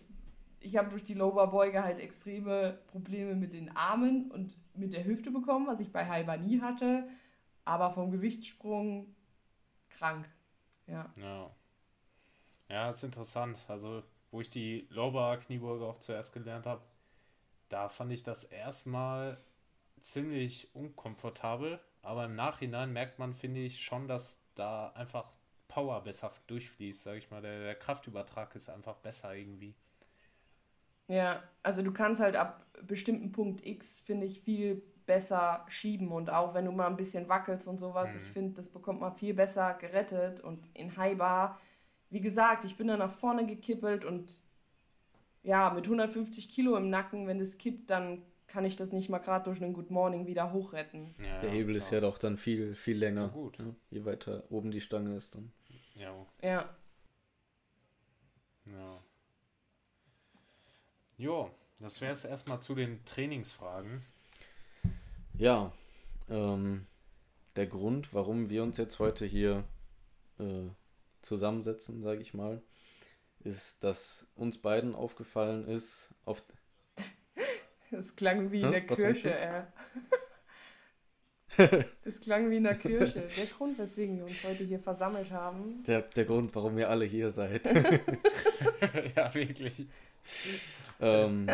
ich 0.61 0.77
habe 0.77 0.89
durch 0.89 1.03
die 1.03 1.13
Low 1.13 1.31
Bar 1.31 1.51
Beuge 1.51 1.83
halt 1.83 1.99
extreme 1.99 2.79
Probleme 2.87 3.35
mit 3.35 3.53
den 3.53 3.75
Armen 3.75 4.31
und 4.31 4.57
mit 4.73 4.93
der 4.93 5.03
Hüfte 5.03 5.31
bekommen, 5.31 5.67
was 5.67 5.81
ich 5.81 5.91
bei 5.91 6.23
Bar 6.23 6.37
nie 6.37 6.61
hatte. 6.61 7.07
Aber 7.65 7.91
vom 7.91 8.09
Gewichtssprung 8.09 9.13
krank. 9.89 10.27
Ja. 10.87 11.11
Ja. 11.17 11.51
Ja, 12.69 12.89
ist 12.89 13.03
interessant. 13.03 13.59
Also, 13.67 14.03
wo 14.31 14.41
ich 14.41 14.49
die 14.49 14.87
Lower 14.89 15.37
Kniebeuge 15.37 15.85
auch 15.85 15.97
zuerst 15.97 16.33
gelernt 16.33 16.65
habe, 16.65 16.81
da 17.67 17.89
fand 17.89 18.11
ich 18.11 18.23
das 18.23 18.43
erstmal 18.43 19.37
ziemlich 20.01 20.73
unkomfortabel, 20.75 21.79
aber 22.01 22.25
im 22.25 22.35
Nachhinein 22.35 22.91
merkt 22.93 23.19
man, 23.19 23.33
finde 23.35 23.61
ich, 23.61 23.83
schon, 23.83 24.07
dass 24.07 24.39
da 24.55 24.89
einfach 24.91 25.31
Power 25.67 26.01
besser 26.03 26.33
durchfließt, 26.47 27.03
sag 27.03 27.17
ich 27.17 27.29
mal. 27.31 27.41
Der, 27.41 27.59
der 27.59 27.75
Kraftübertrag 27.75 28.55
ist 28.55 28.69
einfach 28.69 28.95
besser 28.97 29.33
irgendwie. 29.35 29.75
Ja, 31.07 31.43
also 31.63 31.81
du 31.81 31.91
kannst 31.91 32.21
halt 32.21 32.35
ab 32.35 32.65
bestimmten 32.83 33.31
Punkt 33.31 33.65
X, 33.65 33.99
finde 33.99 34.27
ich, 34.27 34.41
viel 34.41 34.83
besser 35.07 35.65
schieben 35.67 36.11
und 36.11 36.29
auch 36.29 36.53
wenn 36.53 36.65
du 36.65 36.71
mal 36.71 36.85
ein 36.87 36.97
bisschen 36.97 37.27
wackelst 37.27 37.67
und 37.67 37.79
sowas, 37.79 38.13
Mhm. 38.13 38.15
ich 38.15 38.31
finde, 38.31 38.53
das 38.55 38.69
bekommt 38.69 39.01
man 39.01 39.15
viel 39.15 39.33
besser 39.33 39.73
gerettet 39.73 40.39
und 40.41 40.67
in 40.75 40.95
High 40.97 41.17
Bar, 41.17 41.59
wie 42.11 42.21
gesagt, 42.21 42.63
ich 42.63 42.77
bin 42.77 42.87
dann 42.87 42.99
nach 42.99 43.11
vorne 43.11 43.45
gekippelt 43.47 44.05
und 44.05 44.43
ja, 45.43 45.69
mit 45.71 45.87
150 45.87 46.49
Kilo 46.49 46.75
im 46.77 46.89
Nacken, 46.89 47.27
wenn 47.27 47.39
das 47.39 47.57
kippt, 47.57 47.89
dann 47.89 48.23
kann 48.49 48.65
ich 48.65 48.75
das 48.75 48.91
nicht 48.91 49.09
mal 49.09 49.19
gerade 49.19 49.45
durch 49.45 49.61
einen 49.63 49.73
Good 49.73 49.91
Morning 49.91 50.27
wieder 50.27 50.51
hochretten. 50.51 51.15
Ja, 51.19 51.39
Der 51.41 51.49
Hebel 51.51 51.75
ist 51.75 51.91
ja 51.91 52.01
doch 52.01 52.17
dann 52.17 52.37
viel, 52.37 52.75
viel 52.75 52.97
länger. 52.97 53.21
Ja, 53.21 53.27
gut. 53.27 53.59
ne? 53.59 53.75
Je 53.89 54.03
weiter 54.05 54.43
oben 54.49 54.71
die 54.71 54.81
Stange 54.81 55.15
ist 55.15 55.35
dann. 55.35 55.51
Ja, 55.95 56.13
Ja, 56.41 56.69
ja. 58.65 59.03
Jo, 61.17 61.51
das 61.79 61.99
wäre 62.01 62.13
es 62.13 62.25
erstmal 62.25 62.61
zu 62.61 62.75
den 62.75 63.03
Trainingsfragen. 63.05 64.03
Ja, 65.37 65.71
ähm, 66.29 66.85
der 67.55 67.67
Grund, 67.67 68.13
warum 68.13 68.49
wir 68.49 68.63
uns 68.63 68.77
jetzt 68.77 68.99
heute 68.99 69.25
hier 69.25 69.63
äh, 70.39 70.67
zusammensetzen, 71.21 72.01
sage 72.01 72.21
ich 72.21 72.33
mal, 72.33 72.61
ist, 73.41 73.83
dass 73.83 74.27
uns 74.35 74.57
beiden 74.57 74.95
aufgefallen 74.95 75.67
ist, 75.67 76.13
auf, 76.25 76.43
das 77.91 78.15
klang 78.15 78.51
wie 78.51 78.61
in 78.61 78.71
Hä? 78.71 78.81
der 78.81 78.97
meinst 78.97 79.21
Kirche. 79.23 79.37
Äh. 79.37 79.63
Das 82.05 82.19
klang 82.21 82.49
wie 82.49 82.57
in 82.57 82.63
der 82.63 82.75
Kirche. 82.75 83.27
Der 83.37 83.45
Grund, 83.45 83.77
weswegen 83.77 84.17
wir 84.17 84.25
uns 84.25 84.43
heute 84.43 84.63
hier 84.63 84.79
versammelt 84.79 85.31
haben. 85.31 85.83
Der, 85.83 86.01
der 86.01 86.25
Grund, 86.25 86.53
warum 86.55 86.77
ihr 86.77 86.89
alle 86.89 87.05
hier 87.05 87.31
seid. 87.31 87.65
ja, 89.15 89.33
wirklich. 89.33 89.87
ähm, 91.01 91.47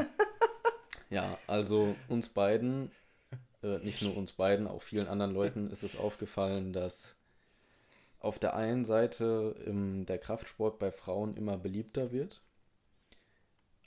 ja, 1.09 1.37
also 1.47 1.95
uns 2.07 2.29
beiden, 2.29 2.91
äh, 3.63 3.79
nicht 3.79 4.01
nur 4.01 4.15
uns 4.15 4.33
beiden, 4.33 4.67
auch 4.67 4.81
vielen 4.81 5.07
anderen 5.07 5.33
Leuten 5.33 5.67
ist 5.67 5.83
es 5.83 5.95
aufgefallen, 5.95 6.73
dass 6.73 7.15
auf 8.19 8.39
der 8.39 8.55
einen 8.55 8.85
Seite 8.85 9.55
im, 9.65 10.05
der 10.05 10.17
Kraftsport 10.17 10.79
bei 10.79 10.91
Frauen 10.91 11.37
immer 11.37 11.57
beliebter 11.57 12.11
wird, 12.11 12.41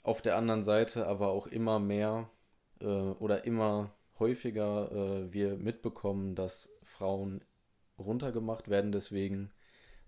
auf 0.01 0.21
der 0.21 0.37
anderen 0.37 0.63
Seite 0.63 1.07
aber 1.07 1.29
auch 1.29 1.45
immer 1.47 1.79
mehr 1.79 2.29
äh, 2.81 2.85
oder 2.85 3.45
immer 3.45 3.91
häufiger 4.19 4.91
äh, 4.91 5.33
wir 5.33 5.57
mitbekommen, 5.57 6.35
dass 6.35 6.69
Frauen 6.83 7.41
runtergemacht 7.97 8.69
werden 8.69 8.91
deswegen, 8.91 9.51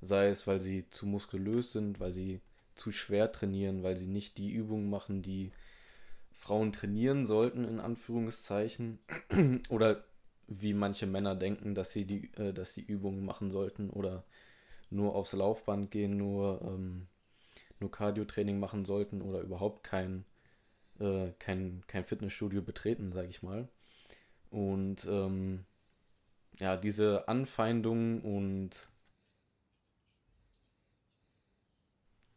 sei 0.02 0.28
es, 0.30 0.48
weil 0.48 0.60
sie 0.60 0.90
zu 0.90 1.06
muskulös 1.06 1.72
sind, 1.72 2.00
weil 2.00 2.14
sie 2.14 2.42
zu 2.76 2.92
schwer 2.92 3.32
trainieren, 3.32 3.84
weil 3.84 3.98
sie 3.98 4.08
nicht 4.08 4.38
die 4.38 4.52
Übungen 4.52 4.90
machen, 4.90 5.22
die 5.22 5.52
Frauen 6.32 6.72
trainieren 6.72 7.26
sollten, 7.26 7.66
in 7.66 7.80
Anführungszeichen, 7.80 9.00
oder 9.70 10.04
wie 10.48 10.74
manche 10.74 11.08
Männer 11.08 11.36
denken, 11.36 11.76
dass 11.76 11.92
sie 11.92 12.06
die, 12.06 12.32
äh, 12.36 12.54
dass 12.54 12.74
die 12.74 12.84
Übungen 12.86 13.26
machen 13.26 13.52
sollten 13.52 13.90
oder 13.90 14.24
nur 14.90 15.16
aufs 15.16 15.34
Laufband 15.34 15.92
gehen, 15.92 16.18
nur, 16.18 16.62
ähm, 16.64 17.08
nur 17.80 17.92
Cardio-Training 17.92 18.60
machen 18.60 18.86
sollten 18.86 19.22
oder 19.22 19.42
überhaupt 19.42 19.84
kein, 19.84 20.26
äh, 21.02 21.34
kein, 21.40 21.84
kein 21.88 22.06
Fitnessstudio 22.06 22.62
betreten, 22.62 23.12
sage 23.12 23.30
ich 23.30 23.44
mal. 23.44 23.68
Und 24.50 25.06
ähm, 25.06 25.66
ja, 26.60 26.78
diese 26.78 27.28
Anfeindung 27.28 28.22
und 28.22 28.90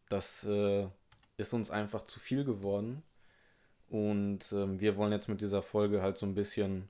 das 0.09 0.45
äh, 0.45 0.89
ist 1.37 1.53
uns 1.53 1.71
einfach 1.71 2.05
zu 2.05 2.21
viel 2.21 2.45
geworden. 2.45 3.03
Und 3.89 4.53
ähm, 4.53 4.81
wir 4.81 4.97
wollen 4.97 5.13
jetzt 5.13 5.29
mit 5.29 5.41
dieser 5.41 5.63
Folge 5.63 6.03
halt 6.03 6.17
so 6.19 6.27
ein 6.27 6.35
bisschen 6.35 6.89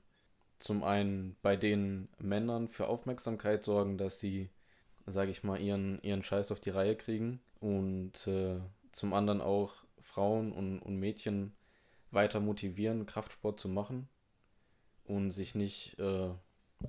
zum 0.59 0.83
einen 0.83 1.35
bei 1.41 1.55
den 1.55 2.07
Männern 2.19 2.69
für 2.69 2.87
Aufmerksamkeit 2.87 3.63
sorgen, 3.63 3.97
dass 3.97 4.19
sie, 4.19 4.49
sage 5.05 5.31
ich 5.31 5.43
mal, 5.43 5.59
ihren, 5.59 6.01
ihren 6.03 6.23
Scheiß 6.23 6.51
auf 6.51 6.61
die 6.61 6.69
Reihe 6.69 6.95
kriegen 6.95 7.41
und 7.59 8.27
äh, 8.27 8.59
zum 8.91 9.13
anderen 9.13 9.41
auch 9.41 9.73
Frauen 10.01 10.51
und, 10.51 10.79
und 10.79 10.97
Mädchen 10.97 11.53
weiter 12.11 12.39
motivieren, 12.39 13.05
Kraftsport 13.05 13.59
zu 13.59 13.69
machen 13.69 14.07
und 15.03 15.31
sich 15.31 15.55
nicht 15.55 15.97
äh, 15.99 16.29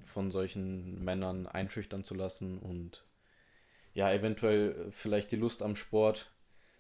von 0.06 0.30
solchen 0.30 1.02
Männern 1.04 1.46
einschüchtern 1.46 2.04
zu 2.04 2.14
lassen 2.14 2.58
und 2.58 3.06
ja, 3.94 4.12
eventuell 4.12 4.90
vielleicht 4.90 5.32
die 5.32 5.37
Lust 5.37 5.62
am 5.62 5.76
Sport 5.76 6.32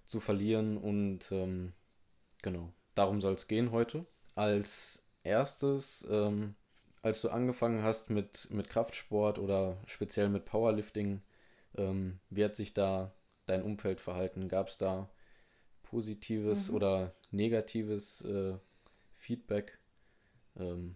zu 0.04 0.20
verlieren 0.20 0.76
und 0.76 1.32
ähm, 1.32 1.72
genau, 2.42 2.72
darum 2.94 3.20
soll 3.20 3.34
es 3.34 3.48
gehen 3.48 3.70
heute. 3.70 4.06
Als 4.34 5.02
erstes 5.22 6.06
ähm, 6.10 6.54
als 7.06 7.20
du 7.20 7.28
angefangen 7.28 7.84
hast 7.84 8.10
mit, 8.10 8.48
mit 8.50 8.68
Kraftsport 8.68 9.38
oder 9.38 9.76
speziell 9.86 10.28
mit 10.28 10.44
Powerlifting, 10.44 11.22
ähm, 11.76 12.18
wie 12.30 12.44
hat 12.44 12.56
sich 12.56 12.74
da 12.74 13.12
dein 13.46 13.62
Umfeld 13.62 14.00
verhalten? 14.00 14.48
Gab 14.48 14.66
es 14.66 14.76
da 14.76 15.08
positives 15.90 16.68
mhm. 16.68 16.76
oder 16.76 17.14
negatives 17.30 18.20
äh, 18.22 18.58
Feedback 19.16 19.78
ähm, 20.56 20.94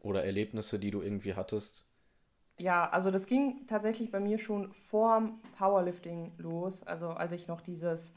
oder 0.00 0.24
Erlebnisse, 0.24 0.78
die 0.78 0.90
du 0.90 1.00
irgendwie 1.00 1.34
hattest? 1.34 1.84
Ja, 2.58 2.88
also 2.90 3.10
das 3.10 3.26
ging 3.26 3.66
tatsächlich 3.66 4.10
bei 4.10 4.20
mir 4.20 4.38
schon 4.38 4.72
vorm 4.72 5.40
Powerlifting 5.56 6.32
los. 6.38 6.82
Also 6.82 7.08
als 7.08 7.32
ich 7.32 7.48
noch 7.48 7.60
dieses 7.60 8.12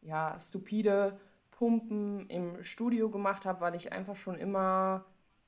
ja, 0.00 0.38
stupide 0.40 1.18
Pumpen 1.50 2.28
im 2.28 2.64
Studio 2.64 3.10
gemacht 3.10 3.44
habe, 3.44 3.60
weil 3.60 3.74
ich 3.74 3.92
einfach 3.92 4.16
schon 4.16 4.34
immer 4.36 5.04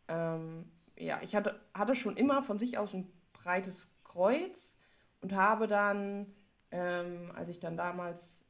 ähm, 0.09 0.67
ja, 0.99 1.21
ich 1.23 1.37
hatte, 1.37 1.61
hatte 1.75 1.95
schon 1.95 2.17
immer 2.17 2.43
von 2.43 2.59
sich 2.59 2.79
aus 2.79 2.95
ein 2.95 3.11
breites 3.33 3.89
Kreuz 4.05 4.77
und 5.21 5.35
habe 5.35 5.67
dann, 5.67 6.35
ähm, 6.71 7.33
als 7.35 7.49
ich 7.49 7.61
dann 7.61 7.77
damals 7.77 8.45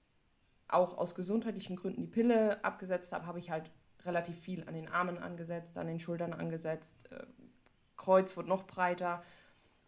auch 0.68 0.98
aus 0.98 1.14
gesundheitlichen 1.14 1.76
Gründen 1.76 2.02
die 2.02 2.08
Pille 2.08 2.64
abgesetzt 2.64 3.12
habe, 3.12 3.26
habe 3.26 3.38
ich 3.38 3.50
halt 3.50 3.70
relativ 4.04 4.38
viel 4.38 4.66
an 4.68 4.74
den 4.74 4.88
Armen 4.88 5.18
angesetzt, 5.18 5.78
an 5.78 5.86
den 5.86 6.00
Schultern 6.00 6.32
angesetzt. 6.32 7.10
Äh, 7.10 7.24
Kreuz 7.96 8.36
wird 8.36 8.46
noch 8.46 8.64
breiter 8.64 9.22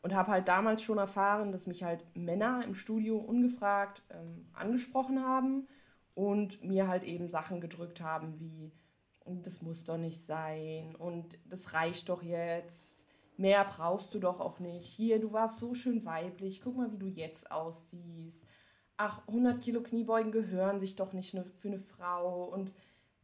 und 0.03 0.15
habe 0.15 0.31
halt 0.31 0.49
damals 0.49 0.83
schon 0.83 0.99
erfahren, 0.99 1.53
dass 1.53 1.67
mich 1.67 1.85
halt 1.85 2.05
Männer 2.15 2.63
im 2.65 2.75
Studio 2.75 3.19
ungefragt 3.19 4.03
ähm, 4.11 4.47
angesprochen 4.53 5.23
haben 5.23 5.69
und 6.15 6.65
mir 6.65 6.89
halt 6.89 7.05
eben 7.05 7.29
Sachen 7.29 7.61
gedrückt 7.61 8.01
haben 8.01 8.39
wie 8.41 8.73
das 9.43 9.63
muss 9.63 9.85
doch 9.85 9.99
nicht 9.99 10.25
sein 10.25 10.95
und 10.97 11.39
das 11.45 11.75
reicht 11.75 12.09
doch 12.09 12.23
jetzt. 12.23 13.07
Mehr 13.37 13.65
brauchst 13.65 14.13
du 14.15 14.19
doch 14.19 14.41
auch 14.41 14.59
nicht. 14.59 14.87
Hier, 14.87 15.21
du 15.21 15.33
warst 15.33 15.59
so 15.59 15.75
schön 15.75 16.05
weiblich. 16.05 16.61
Guck 16.61 16.77
mal, 16.77 16.91
wie 16.93 16.99
du 16.99 17.07
jetzt 17.07 17.51
aussiehst. 17.53 18.45
Ach, 18.99 19.27
100 19.29 19.61
Kilo 19.63 19.81
Kniebeugen 19.81 20.33
gehören 20.33 20.81
sich 20.81 20.97
doch 20.97 21.13
nicht 21.13 21.37
für 21.55 21.69
eine 21.69 21.79
Frau. 21.79 22.45
Und 22.45 22.75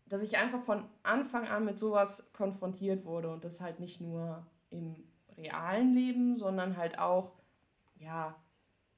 dass 0.06 0.22
ich 0.22 0.38
einfach 0.38 0.62
von 0.62 0.84
Anfang 1.02 1.48
an 1.48 1.64
mit 1.64 1.78
sowas 1.78 2.30
konfrontiert 2.32 3.04
wurde 3.04 3.30
und 3.30 3.44
das 3.44 3.60
halt 3.60 3.80
nicht 3.80 4.00
nur 4.00 4.46
im 4.70 4.94
realen 5.36 5.92
Leben, 5.92 6.38
sondern 6.38 6.76
halt 6.76 6.98
auch, 6.98 7.32
ja, 7.98 8.36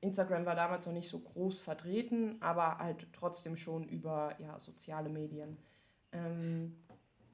Instagram 0.01 0.45
war 0.45 0.55
damals 0.55 0.87
noch 0.87 0.93
nicht 0.93 1.09
so 1.09 1.19
groß 1.19 1.61
vertreten, 1.61 2.37
aber 2.41 2.79
halt 2.79 3.09
trotzdem 3.13 3.57
schon 3.57 3.89
über 3.89 4.37
ja, 4.39 4.59
soziale 4.59 5.09
Medien. 5.09 5.57
Ähm, 6.13 6.77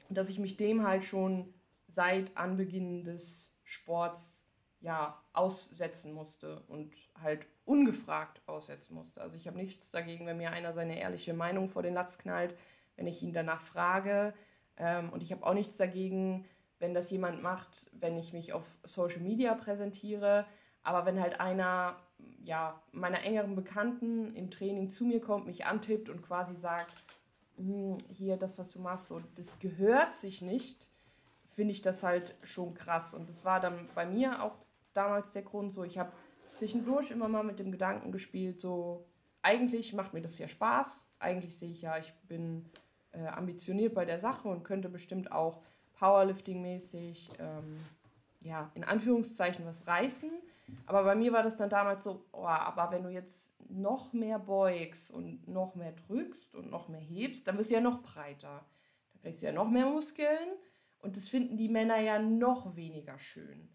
dass 0.08 0.28
ich 0.28 0.38
mich 0.38 0.56
dem 0.56 0.86
halt 0.86 1.04
schon 1.04 1.52
seit 1.88 2.36
Anbeginn 2.36 3.04
des 3.04 3.52
Sports 3.64 4.46
ja 4.80 5.20
aussetzen 5.32 6.12
musste 6.12 6.60
und 6.68 6.94
halt 7.20 7.46
ungefragt 7.64 8.42
aussetzen 8.46 8.94
musste. 8.94 9.20
Also 9.20 9.36
ich 9.36 9.46
habe 9.46 9.56
nichts 9.56 9.90
dagegen, 9.90 10.26
wenn 10.26 10.38
mir 10.38 10.50
einer 10.50 10.72
seine 10.72 10.98
ehrliche 10.98 11.34
Meinung 11.34 11.68
vor 11.68 11.82
den 11.82 11.94
Latz 11.94 12.18
knallt, 12.18 12.54
wenn 12.96 13.06
ich 13.06 13.22
ihn 13.22 13.32
danach 13.32 13.60
frage. 13.60 14.34
Ähm, 14.76 15.10
und 15.10 15.22
ich 15.22 15.32
habe 15.32 15.44
auch 15.46 15.54
nichts 15.54 15.76
dagegen, 15.76 16.44
wenn 16.78 16.94
das 16.94 17.10
jemand 17.10 17.42
macht, 17.42 17.90
wenn 17.92 18.18
ich 18.18 18.32
mich 18.32 18.52
auf 18.52 18.66
Social 18.82 19.20
Media 19.20 19.54
präsentiere. 19.54 20.46
Aber 20.82 21.06
wenn 21.06 21.20
halt 21.20 21.40
einer 21.40 21.96
ja, 22.44 22.80
meiner 22.92 23.22
engeren 23.22 23.54
Bekannten 23.54 24.34
im 24.34 24.50
Training 24.50 24.90
zu 24.90 25.04
mir 25.04 25.20
kommt, 25.20 25.46
mich 25.46 25.66
antippt 25.66 26.08
und 26.08 26.22
quasi 26.22 26.56
sagt, 26.56 26.92
hm, 27.56 27.98
hier 28.12 28.36
das, 28.36 28.58
was 28.58 28.72
du 28.72 28.80
machst, 28.80 29.08
so, 29.08 29.20
das 29.36 29.58
gehört 29.58 30.14
sich 30.14 30.42
nicht, 30.42 30.90
finde 31.46 31.72
ich 31.72 31.82
das 31.82 32.02
halt 32.02 32.34
schon 32.42 32.74
krass. 32.74 33.14
Und 33.14 33.28
das 33.28 33.44
war 33.44 33.60
dann 33.60 33.88
bei 33.94 34.06
mir 34.06 34.42
auch 34.42 34.56
damals 34.94 35.30
der 35.30 35.42
Grund, 35.42 35.72
so 35.72 35.84
ich 35.84 35.98
habe 35.98 36.12
zwischendurch 36.54 37.10
immer 37.10 37.28
mal 37.28 37.44
mit 37.44 37.58
dem 37.58 37.72
Gedanken 37.72 38.12
gespielt, 38.12 38.60
so 38.60 39.06
eigentlich 39.42 39.92
macht 39.92 40.14
mir 40.14 40.22
das 40.22 40.38
ja 40.38 40.48
Spaß, 40.48 41.08
eigentlich 41.18 41.56
sehe 41.56 41.70
ich 41.70 41.82
ja, 41.82 41.98
ich 41.98 42.12
bin 42.28 42.64
äh, 43.12 43.26
ambitioniert 43.26 43.94
bei 43.94 44.04
der 44.04 44.18
Sache 44.18 44.48
und 44.48 44.62
könnte 44.62 44.88
bestimmt 44.88 45.32
auch 45.32 45.62
Powerlifting-mäßig, 45.98 47.30
ähm, 47.38 47.76
ja, 48.44 48.70
in 48.74 48.84
Anführungszeichen 48.84 49.66
was 49.66 49.86
reißen. 49.86 50.30
Aber 50.86 51.04
bei 51.04 51.14
mir 51.14 51.32
war 51.32 51.42
das 51.42 51.56
dann 51.56 51.70
damals 51.70 52.04
so, 52.04 52.24
oh, 52.32 52.46
aber 52.46 52.90
wenn 52.90 53.02
du 53.02 53.10
jetzt 53.10 53.52
noch 53.68 54.12
mehr 54.12 54.38
beugst 54.38 55.10
und 55.10 55.46
noch 55.48 55.74
mehr 55.74 55.92
drückst 55.92 56.54
und 56.54 56.70
noch 56.70 56.88
mehr 56.88 57.00
hebst, 57.00 57.46
dann 57.46 57.58
wirst 57.58 57.70
du 57.70 57.74
ja 57.74 57.80
noch 57.80 58.02
breiter. 58.02 58.64
Dann 59.12 59.22
kriegst 59.22 59.42
du 59.42 59.46
ja 59.46 59.52
noch 59.52 59.68
mehr 59.68 59.86
Muskeln 59.86 60.48
und 61.00 61.16
das 61.16 61.28
finden 61.28 61.56
die 61.56 61.68
Männer 61.68 62.00
ja 62.00 62.18
noch 62.18 62.76
weniger 62.76 63.18
schön. 63.18 63.68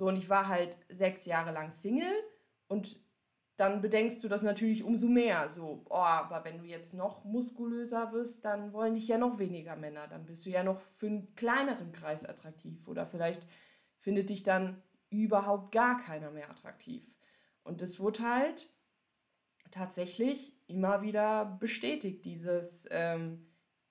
So, 0.00 0.06
und 0.06 0.16
ich 0.16 0.30
war 0.30 0.48
halt 0.48 0.78
sechs 0.88 1.26
Jahre 1.26 1.52
lang 1.52 1.72
Single 1.72 2.14
und 2.68 2.98
dann 3.56 3.82
bedenkst 3.82 4.24
du 4.24 4.28
das 4.28 4.40
natürlich 4.40 4.82
umso 4.82 5.08
mehr. 5.08 5.50
So, 5.50 5.84
oh, 5.90 5.94
aber 5.94 6.42
wenn 6.42 6.56
du 6.56 6.64
jetzt 6.64 6.94
noch 6.94 7.22
muskulöser 7.26 8.10
wirst, 8.10 8.46
dann 8.46 8.72
wollen 8.72 8.94
dich 8.94 9.08
ja 9.08 9.18
noch 9.18 9.38
weniger 9.38 9.76
Männer. 9.76 10.08
Dann 10.08 10.24
bist 10.24 10.46
du 10.46 10.48
ja 10.48 10.62
noch 10.62 10.80
für 10.80 11.08
einen 11.08 11.34
kleineren 11.34 11.92
Kreis 11.92 12.24
attraktiv. 12.24 12.88
Oder 12.88 13.04
vielleicht 13.04 13.46
findet 13.98 14.30
dich 14.30 14.42
dann 14.42 14.82
überhaupt 15.10 15.70
gar 15.70 15.98
keiner 15.98 16.30
mehr 16.30 16.48
attraktiv. 16.48 17.04
Und 17.62 17.82
das 17.82 18.00
wurde 18.00 18.22
halt 18.22 18.70
tatsächlich 19.70 20.54
immer 20.66 21.02
wieder 21.02 21.44
bestätigt, 21.60 22.24
dieses, 22.24 22.86
ähm, 22.90 23.50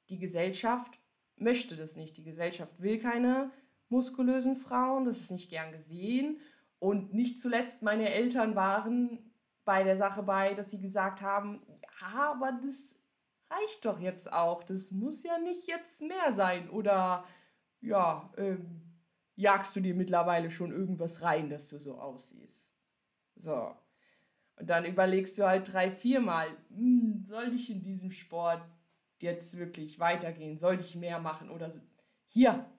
die 0.10 0.18
Gesellschaft 0.18 1.00
möchte 1.36 1.76
das 1.76 1.96
nicht. 1.96 2.18
Die 2.18 2.24
Gesellschaft 2.24 2.82
will 2.82 2.98
keine 2.98 3.52
muskulösen 3.90 4.56
Frauen, 4.56 5.06
das 5.06 5.20
ist 5.20 5.32
nicht 5.32 5.50
gern 5.50 5.72
gesehen. 5.72 6.40
Und 6.80 7.14
nicht 7.14 7.42
zuletzt 7.42 7.82
meine 7.82 8.10
Eltern 8.10 8.56
waren 8.56 9.32
bei 9.66 9.84
der 9.84 9.98
Sache 9.98 10.24
bei, 10.24 10.54
dass 10.54 10.72
sie 10.72 10.80
gesagt 10.80 11.22
haben, 11.22 11.62
ja, 12.02 12.32
aber 12.32 12.54
das 12.64 12.96
reicht 13.50 13.86
doch 13.86 14.00
jetzt 14.00 14.32
auch, 14.32 14.64
das 14.64 14.92
muss 14.92 15.24
ja 15.24 15.38
nicht 15.38 15.68
jetzt 15.68 16.02
mehr 16.02 16.32
sein. 16.32 16.70
Oder 16.70 17.26
ja, 17.82 18.32
ähm, 18.38 18.82
jagst 19.36 19.76
du 19.76 19.80
dir 19.80 19.96
mittlerweile 19.96 20.50
schon 20.50 20.72
irgendwas 20.72 21.22
rein, 21.22 21.50
dass 21.50 21.70
du 21.70 21.78
so 21.78 21.96
aussiehst. 21.96 22.72
So. 23.36 23.76
Und 24.58 24.70
dann 24.70 24.86
überlegst 24.86 25.38
du 25.38 25.48
halt 25.48 25.72
drei, 25.72 25.90
viermal, 25.90 26.50
hm, 26.70 27.24
soll 27.26 27.54
ich 27.54 27.70
in 27.70 27.82
diesem 27.82 28.12
Sport 28.12 28.62
jetzt 29.22 29.58
wirklich 29.58 30.00
weitergehen? 30.00 30.58
Soll 30.58 30.80
ich 30.80 30.96
mehr 30.96 31.20
machen? 31.20 31.50
Oder 31.50 31.72
hier, 32.26 32.70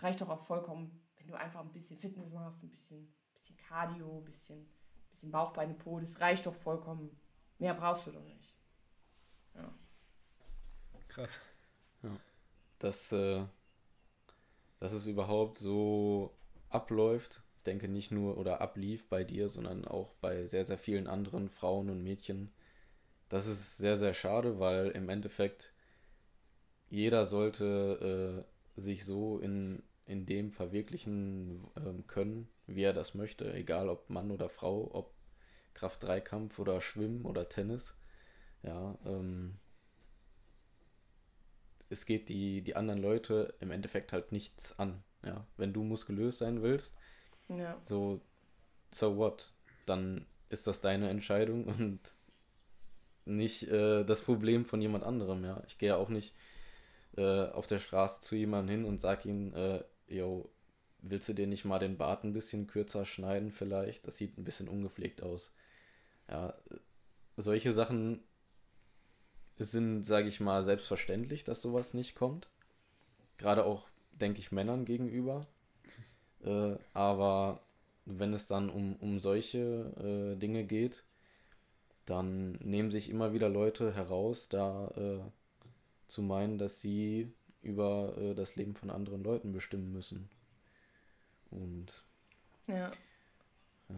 es 0.00 0.04
reicht 0.04 0.22
doch 0.22 0.30
auch 0.30 0.40
vollkommen, 0.40 0.98
wenn 1.18 1.26
du 1.26 1.34
einfach 1.34 1.60
ein 1.60 1.72
bisschen 1.72 1.98
Fitness 1.98 2.32
machst, 2.32 2.62
ein 2.62 2.70
bisschen, 2.70 3.12
bisschen 3.34 3.58
Cardio, 3.58 4.18
ein 4.18 4.24
bisschen, 4.24 4.66
bisschen 5.10 5.30
Bauchbeine, 5.30 5.74
Po, 5.74 6.00
das 6.00 6.22
reicht 6.22 6.46
doch 6.46 6.54
vollkommen. 6.54 7.14
Mehr 7.58 7.74
brauchst 7.74 8.06
du 8.06 8.12
doch 8.12 8.24
nicht. 8.24 8.54
Ja. 9.54 9.74
Krass. 11.08 11.42
Ja. 12.02 12.16
Dass, 12.78 13.12
äh, 13.12 13.44
dass 14.78 14.92
es 14.94 15.06
überhaupt 15.06 15.58
so 15.58 16.34
abläuft, 16.70 17.42
ich 17.58 17.64
denke 17.64 17.86
nicht 17.88 18.10
nur 18.10 18.38
oder 18.38 18.62
ablief 18.62 19.06
bei 19.06 19.22
dir, 19.22 19.50
sondern 19.50 19.84
auch 19.84 20.14
bei 20.22 20.46
sehr, 20.46 20.64
sehr 20.64 20.78
vielen 20.78 21.08
anderen 21.08 21.50
Frauen 21.50 21.90
und 21.90 22.02
Mädchen. 22.02 22.50
Das 23.28 23.46
ist 23.46 23.76
sehr, 23.76 23.98
sehr 23.98 24.14
schade, 24.14 24.58
weil 24.58 24.88
im 24.92 25.10
Endeffekt 25.10 25.74
jeder 26.88 27.26
sollte 27.26 28.46
äh, 28.46 28.80
sich 28.80 29.04
so 29.04 29.38
in, 29.38 29.82
in 30.10 30.26
dem 30.26 30.50
verwirklichen 30.50 31.64
äh, 31.76 32.02
können, 32.08 32.48
wie 32.66 32.82
er 32.82 32.92
das 32.92 33.14
möchte, 33.14 33.52
egal 33.54 33.88
ob 33.88 34.10
Mann 34.10 34.30
oder 34.30 34.48
Frau, 34.48 34.90
ob 34.92 35.14
Kraft-3-Kampf 35.74 36.58
oder 36.58 36.80
Schwimmen 36.80 37.24
oder 37.24 37.48
Tennis. 37.48 37.96
Ja, 38.62 38.98
ähm, 39.06 39.54
es 41.88 42.06
geht 42.06 42.28
die, 42.28 42.62
die 42.62 42.76
anderen 42.76 43.00
Leute 43.00 43.54
im 43.60 43.70
Endeffekt 43.70 44.12
halt 44.12 44.32
nichts 44.32 44.78
an. 44.78 45.02
Ja, 45.24 45.46
wenn 45.56 45.72
du 45.72 45.84
muskulös 45.84 46.38
sein 46.38 46.62
willst, 46.62 46.96
ja. 47.48 47.78
So, 47.84 48.20
so 48.90 49.16
what? 49.16 49.52
Dann 49.86 50.26
ist 50.48 50.66
das 50.66 50.80
deine 50.80 51.08
Entscheidung 51.08 51.64
und 51.66 52.00
nicht 53.24 53.68
äh, 53.68 54.04
das 54.04 54.22
Problem 54.22 54.64
von 54.64 54.80
jemand 54.80 55.04
anderem, 55.04 55.44
ja. 55.44 55.62
Ich 55.66 55.78
gehe 55.78 55.96
auch 55.96 56.08
nicht 56.08 56.34
äh, 57.16 57.46
auf 57.46 57.66
der 57.66 57.80
Straße 57.80 58.20
zu 58.20 58.36
jemandem 58.36 58.78
hin 58.78 58.84
und 58.84 59.00
sag 59.00 59.24
ihm, 59.24 59.54
äh, 59.54 59.82
yo, 60.10 60.50
willst 61.02 61.28
du 61.28 61.32
dir 61.34 61.46
nicht 61.46 61.64
mal 61.64 61.78
den 61.78 61.96
Bart 61.96 62.24
ein 62.24 62.32
bisschen 62.32 62.66
kürzer 62.66 63.06
schneiden 63.06 63.52
vielleicht? 63.52 64.06
Das 64.06 64.16
sieht 64.16 64.36
ein 64.38 64.44
bisschen 64.44 64.68
ungepflegt 64.68 65.22
aus. 65.22 65.52
Ja, 66.28 66.54
solche 67.36 67.72
Sachen 67.72 68.20
sind, 69.58 70.04
sage 70.04 70.28
ich 70.28 70.40
mal, 70.40 70.62
selbstverständlich, 70.64 71.44
dass 71.44 71.62
sowas 71.62 71.94
nicht 71.94 72.14
kommt. 72.14 72.48
Gerade 73.38 73.64
auch, 73.64 73.88
denke 74.12 74.40
ich, 74.40 74.52
Männern 74.52 74.84
gegenüber. 74.84 75.46
Äh, 76.44 76.76
aber 76.94 77.60
wenn 78.06 78.32
es 78.32 78.46
dann 78.46 78.70
um, 78.70 78.96
um 78.96 79.20
solche 79.20 80.34
äh, 80.34 80.38
Dinge 80.38 80.64
geht, 80.64 81.04
dann 82.06 82.52
nehmen 82.52 82.90
sich 82.90 83.08
immer 83.10 83.32
wieder 83.32 83.48
Leute 83.48 83.94
heraus, 83.94 84.48
da 84.48 84.88
äh, 84.96 85.20
zu 86.08 86.22
meinen, 86.22 86.58
dass 86.58 86.80
sie 86.80 87.32
über 87.62 88.16
äh, 88.18 88.34
das 88.34 88.56
Leben 88.56 88.74
von 88.74 88.90
anderen 88.90 89.22
Leuten 89.22 89.52
bestimmen 89.52 89.92
müssen. 89.92 90.28
Und 91.50 92.04
ja. 92.66 92.90
Ja, 93.88 93.96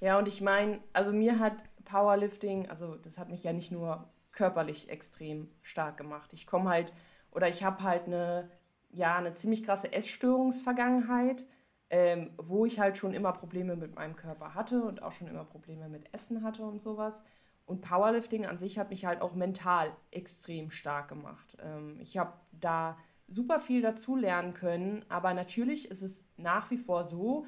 ja 0.00 0.18
und 0.18 0.28
ich 0.28 0.40
meine, 0.40 0.80
also 0.92 1.12
mir 1.12 1.38
hat 1.38 1.64
Powerlifting, 1.84 2.68
also 2.68 2.96
das 2.96 3.18
hat 3.18 3.28
mich 3.28 3.44
ja 3.44 3.52
nicht 3.52 3.70
nur 3.70 4.08
körperlich 4.32 4.88
extrem 4.88 5.50
stark 5.62 5.96
gemacht. 5.96 6.32
Ich 6.32 6.46
komme 6.46 6.70
halt, 6.70 6.92
oder 7.30 7.48
ich 7.48 7.64
habe 7.64 7.82
halt 7.82 8.04
eine, 8.04 8.50
ja, 8.90 9.16
eine 9.16 9.34
ziemlich 9.34 9.62
krasse 9.62 9.92
Essstörungsvergangenheit 9.92 11.44
ähm, 11.90 12.30
wo 12.36 12.66
ich 12.66 12.78
halt 12.78 12.98
schon 12.98 13.14
immer 13.14 13.32
Probleme 13.32 13.76
mit 13.76 13.94
meinem 13.94 14.16
Körper 14.16 14.54
hatte 14.54 14.82
und 14.82 15.02
auch 15.02 15.12
schon 15.12 15.28
immer 15.28 15.44
Probleme 15.44 15.88
mit 15.88 16.12
Essen 16.12 16.42
hatte 16.42 16.64
und 16.64 16.82
sowas. 16.82 17.22
Und 17.68 17.82
Powerlifting 17.82 18.46
an 18.46 18.56
sich 18.56 18.78
hat 18.78 18.88
mich 18.88 19.04
halt 19.04 19.20
auch 19.20 19.34
mental 19.34 19.94
extrem 20.10 20.70
stark 20.70 21.08
gemacht. 21.08 21.54
Ähm, 21.62 22.00
ich 22.00 22.16
habe 22.16 22.32
da 22.52 22.96
super 23.28 23.60
viel 23.60 23.82
dazu 23.82 24.16
lernen 24.16 24.54
können, 24.54 25.04
aber 25.10 25.34
natürlich 25.34 25.90
ist 25.90 26.00
es 26.00 26.24
nach 26.38 26.70
wie 26.70 26.78
vor 26.78 27.04
so, 27.04 27.46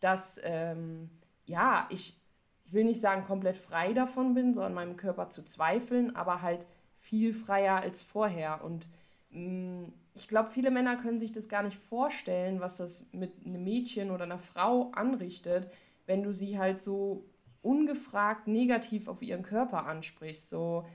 dass 0.00 0.40
ähm, 0.42 1.08
ja, 1.46 1.86
ich, 1.90 2.20
ich 2.64 2.72
will 2.72 2.82
nicht 2.82 3.00
sagen 3.00 3.24
komplett 3.24 3.56
frei 3.56 3.92
davon 3.92 4.34
bin, 4.34 4.54
so 4.54 4.62
an 4.62 4.74
meinem 4.74 4.96
Körper 4.96 5.30
zu 5.30 5.44
zweifeln, 5.44 6.16
aber 6.16 6.42
halt 6.42 6.66
viel 6.98 7.32
freier 7.32 7.76
als 7.76 8.02
vorher. 8.02 8.64
Und 8.64 8.88
mh, 9.30 9.84
mm, 9.84 9.92
ich 10.14 10.26
glaube, 10.26 10.50
viele 10.50 10.72
Männer 10.72 10.96
können 10.96 11.20
sich 11.20 11.30
das 11.30 11.48
gar 11.48 11.62
nicht 11.62 11.78
vorstellen, 11.78 12.58
was 12.58 12.78
das 12.78 13.06
mit 13.12 13.46
einem 13.46 13.62
Mädchen 13.62 14.10
oder 14.10 14.24
einer 14.24 14.40
Frau 14.40 14.90
anrichtet, 14.90 15.70
wenn 16.06 16.24
du 16.24 16.32
sie 16.32 16.58
halt 16.58 16.80
so 16.80 17.29
ungefragt 17.62 18.46
negativ 18.46 19.08
auf 19.08 19.22
ihren 19.22 19.42
Körper 19.42 19.86
ansprichst. 19.86 20.48
So, 20.48 20.86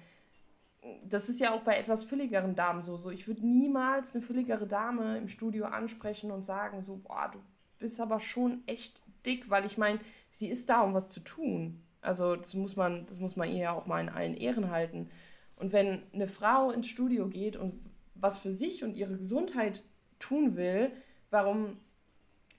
das 1.04 1.30
ist 1.30 1.40
ja 1.40 1.54
auch 1.54 1.62
bei 1.62 1.78
etwas 1.78 2.04
fülligeren 2.04 2.56
Damen 2.56 2.84
so. 2.84 2.98
so 2.98 3.10
ich 3.10 3.28
würde 3.28 3.46
niemals 3.46 4.14
eine 4.14 4.22
fülligere 4.22 4.68
Dame 4.68 5.18
im 5.18 5.28
Studio 5.28 5.66
ansprechen 5.66 6.32
und 6.32 6.44
sagen, 6.44 6.84
so, 6.84 6.98
boah, 6.98 7.30
du 7.32 7.40
bist 7.80 8.00
aber 8.00 8.20
schon 8.20 8.64
echt 8.68 9.04
dick, 9.26 9.50
weil 9.50 9.66
ich 9.66 9.78
meine, 9.78 10.00
sie 10.32 10.48
ist 10.48 10.70
da, 10.70 10.82
um 10.82 10.94
was 10.94 11.10
zu 11.10 11.20
tun. 11.20 11.82
Also 12.02 12.36
das 12.36 12.54
muss 12.54 12.76
man, 12.76 13.06
das 13.08 13.20
muss 13.20 13.36
man 13.36 13.50
ihr 13.50 13.58
ja 13.58 13.72
auch 13.74 13.86
mal 13.88 14.02
in 14.02 14.10
allen 14.10 14.36
Ehren 14.36 14.70
halten. 14.70 15.10
Und 15.56 15.74
wenn 15.74 16.04
eine 16.14 16.28
Frau 16.28 16.72
ins 16.72 16.88
Studio 16.88 17.28
geht 17.28 17.56
und 17.58 17.80
was 18.14 18.38
für 18.38 18.52
sich 18.52 18.84
und 18.84 18.96
ihre 18.96 19.18
Gesundheit 19.18 19.84
tun 20.20 20.56
will, 20.56 20.92
warum 21.30 21.78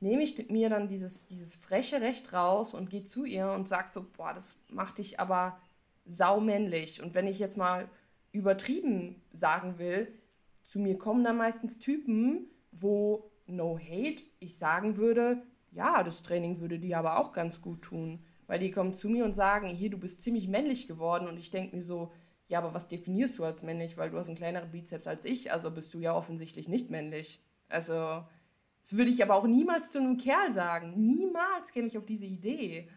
nehme 0.06 0.22
ich 0.22 0.48
mir 0.48 0.70
dann 0.70 0.88
dieses, 0.88 1.26
dieses 1.26 1.56
freche 1.56 2.00
Recht 2.00 2.32
raus 2.32 2.74
und 2.74 2.90
gehe 2.90 3.04
zu 3.04 3.24
ihr 3.24 3.50
und 3.50 3.66
sage 3.66 3.88
so, 3.92 4.06
boah, 4.16 4.32
das 4.32 4.58
macht 4.70 4.98
dich 4.98 5.18
aber 5.18 5.58
saumännlich. 6.04 7.02
Und 7.02 7.14
wenn 7.14 7.26
ich 7.26 7.38
jetzt 7.38 7.56
mal 7.56 7.88
übertrieben 8.32 9.20
sagen 9.32 9.78
will, 9.78 10.08
zu 10.64 10.78
mir 10.78 10.96
kommen 10.96 11.24
dann 11.24 11.36
meistens 11.36 11.78
Typen, 11.78 12.46
wo 12.70 13.30
no 13.46 13.78
hate, 13.78 14.22
ich 14.38 14.56
sagen 14.56 14.96
würde, 14.96 15.42
ja, 15.72 16.02
das 16.02 16.22
Training 16.22 16.60
würde 16.60 16.78
dir 16.78 16.98
aber 16.98 17.18
auch 17.18 17.32
ganz 17.32 17.60
gut 17.60 17.82
tun. 17.82 18.24
Weil 18.46 18.60
die 18.60 18.70
kommen 18.70 18.94
zu 18.94 19.08
mir 19.08 19.24
und 19.24 19.32
sagen, 19.32 19.66
hier, 19.66 19.90
du 19.90 19.98
bist 19.98 20.22
ziemlich 20.22 20.46
männlich 20.46 20.86
geworden. 20.86 21.26
Und 21.26 21.36
ich 21.36 21.50
denke 21.50 21.74
mir 21.74 21.82
so, 21.82 22.12
ja, 22.46 22.58
aber 22.58 22.74
was 22.74 22.86
definierst 22.86 23.38
du 23.38 23.44
als 23.44 23.64
männlich? 23.64 23.96
Weil 23.96 24.10
du 24.10 24.18
hast 24.18 24.28
einen 24.28 24.36
kleineren 24.36 24.70
Bizeps 24.70 25.08
als 25.08 25.24
ich, 25.24 25.52
also 25.52 25.70
bist 25.72 25.92
du 25.94 25.98
ja 25.98 26.14
offensichtlich 26.14 26.68
nicht 26.68 26.90
männlich. 26.90 27.42
Also, 27.68 28.22
das 28.86 28.96
würde 28.96 29.10
ich 29.10 29.20
aber 29.20 29.34
auch 29.34 29.48
niemals 29.48 29.90
zu 29.90 29.98
einem 29.98 30.16
Kerl 30.16 30.52
sagen. 30.52 30.94
Niemals 30.96 31.72
käme 31.72 31.88
ich 31.88 31.98
auf 31.98 32.06
diese 32.06 32.24
Idee. 32.24 32.88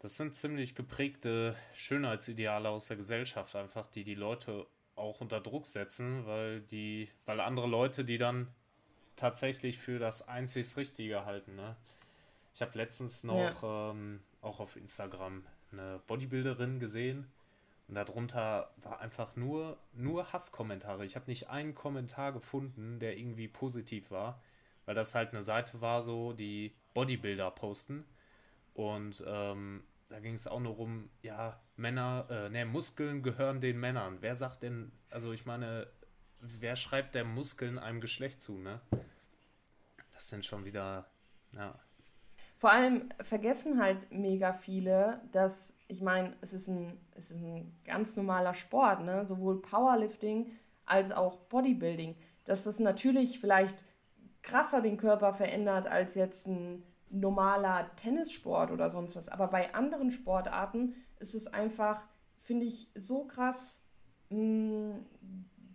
Das 0.00 0.16
sind 0.16 0.34
ziemlich 0.34 0.74
geprägte 0.74 1.54
Schönheitsideale 1.76 2.68
aus 2.68 2.88
der 2.88 2.96
Gesellschaft, 2.96 3.54
einfach, 3.54 3.88
die 3.88 4.02
die 4.02 4.16
Leute 4.16 4.66
auch 4.96 5.20
unter 5.20 5.40
Druck 5.40 5.64
setzen, 5.64 6.26
weil 6.26 6.60
die, 6.62 7.08
weil 7.24 7.38
andere 7.38 7.68
Leute 7.68 8.04
die 8.04 8.18
dann 8.18 8.48
tatsächlich 9.14 9.78
für 9.78 10.00
das 10.00 10.26
einzig 10.26 10.76
Richtige 10.76 11.24
halten. 11.24 11.54
Ne? 11.54 11.76
Ich 12.52 12.60
habe 12.60 12.76
letztens 12.76 13.22
noch 13.22 13.62
ja. 13.62 13.90
ähm, 13.92 14.18
auch 14.42 14.58
auf 14.58 14.74
Instagram 14.74 15.46
eine 15.70 16.00
Bodybuilderin 16.08 16.80
gesehen, 16.80 17.28
und 17.88 17.94
darunter 17.94 18.70
war 18.82 19.00
einfach 19.00 19.34
nur, 19.34 19.78
nur 19.94 20.32
Hasskommentare. 20.32 21.06
Ich 21.06 21.16
habe 21.16 21.24
nicht 21.26 21.48
einen 21.48 21.74
Kommentar 21.74 22.32
gefunden, 22.32 22.98
der 23.00 23.16
irgendwie 23.16 23.48
positiv 23.48 24.10
war, 24.10 24.40
weil 24.88 24.94
das 24.94 25.14
halt 25.14 25.34
eine 25.34 25.42
Seite 25.42 25.82
war, 25.82 26.02
so 26.02 26.32
die 26.32 26.72
Bodybuilder 26.94 27.50
posten. 27.50 28.06
Und 28.72 29.22
ähm, 29.26 29.84
da 30.08 30.18
ging 30.18 30.32
es 30.32 30.46
auch 30.46 30.60
nur 30.60 30.78
um, 30.78 31.10
ja, 31.20 31.60
Männer, 31.76 32.26
äh, 32.30 32.48
ne, 32.48 32.64
Muskeln 32.64 33.22
gehören 33.22 33.60
den 33.60 33.78
Männern. 33.78 34.16
Wer 34.22 34.34
sagt 34.34 34.62
denn, 34.62 34.90
also 35.10 35.34
ich 35.34 35.44
meine, 35.44 35.88
wer 36.40 36.74
schreibt 36.74 37.14
der 37.14 37.26
Muskeln 37.26 37.78
einem 37.78 38.00
Geschlecht 38.00 38.40
zu, 38.40 38.54
ne? 38.60 38.80
Das 40.14 40.30
sind 40.30 40.46
schon 40.46 40.64
wieder, 40.64 41.04
ja. 41.52 41.78
Vor 42.56 42.72
allem 42.72 43.10
vergessen 43.20 43.82
halt 43.82 44.10
mega 44.10 44.54
viele, 44.54 45.20
dass 45.32 45.74
ich 45.86 46.00
meine, 46.00 46.34
es, 46.40 46.54
ist 46.54 46.68
ein, 46.68 46.98
es 47.14 47.30
ist 47.30 47.36
ein 47.36 47.76
ganz 47.84 48.16
normaler 48.16 48.54
Sport, 48.54 49.02
ne? 49.04 49.26
sowohl 49.26 49.60
Powerlifting 49.60 50.50
als 50.86 51.10
auch 51.10 51.36
Bodybuilding. 51.50 52.16
Dass 52.46 52.64
das 52.64 52.78
natürlich 52.78 53.38
vielleicht 53.38 53.84
krasser 54.48 54.80
den 54.80 54.96
Körper 54.96 55.34
verändert 55.34 55.86
als 55.86 56.14
jetzt 56.14 56.46
ein 56.46 56.82
normaler 57.10 57.94
Tennissport 57.96 58.70
oder 58.70 58.90
sonst 58.90 59.16
was. 59.16 59.28
Aber 59.28 59.48
bei 59.48 59.74
anderen 59.74 60.10
Sportarten 60.10 60.94
ist 61.18 61.34
es 61.34 61.46
einfach, 61.46 62.02
finde 62.36 62.66
ich, 62.66 62.90
so 62.94 63.24
krass 63.24 63.82
mh, 64.30 64.38
mm, 64.38 65.06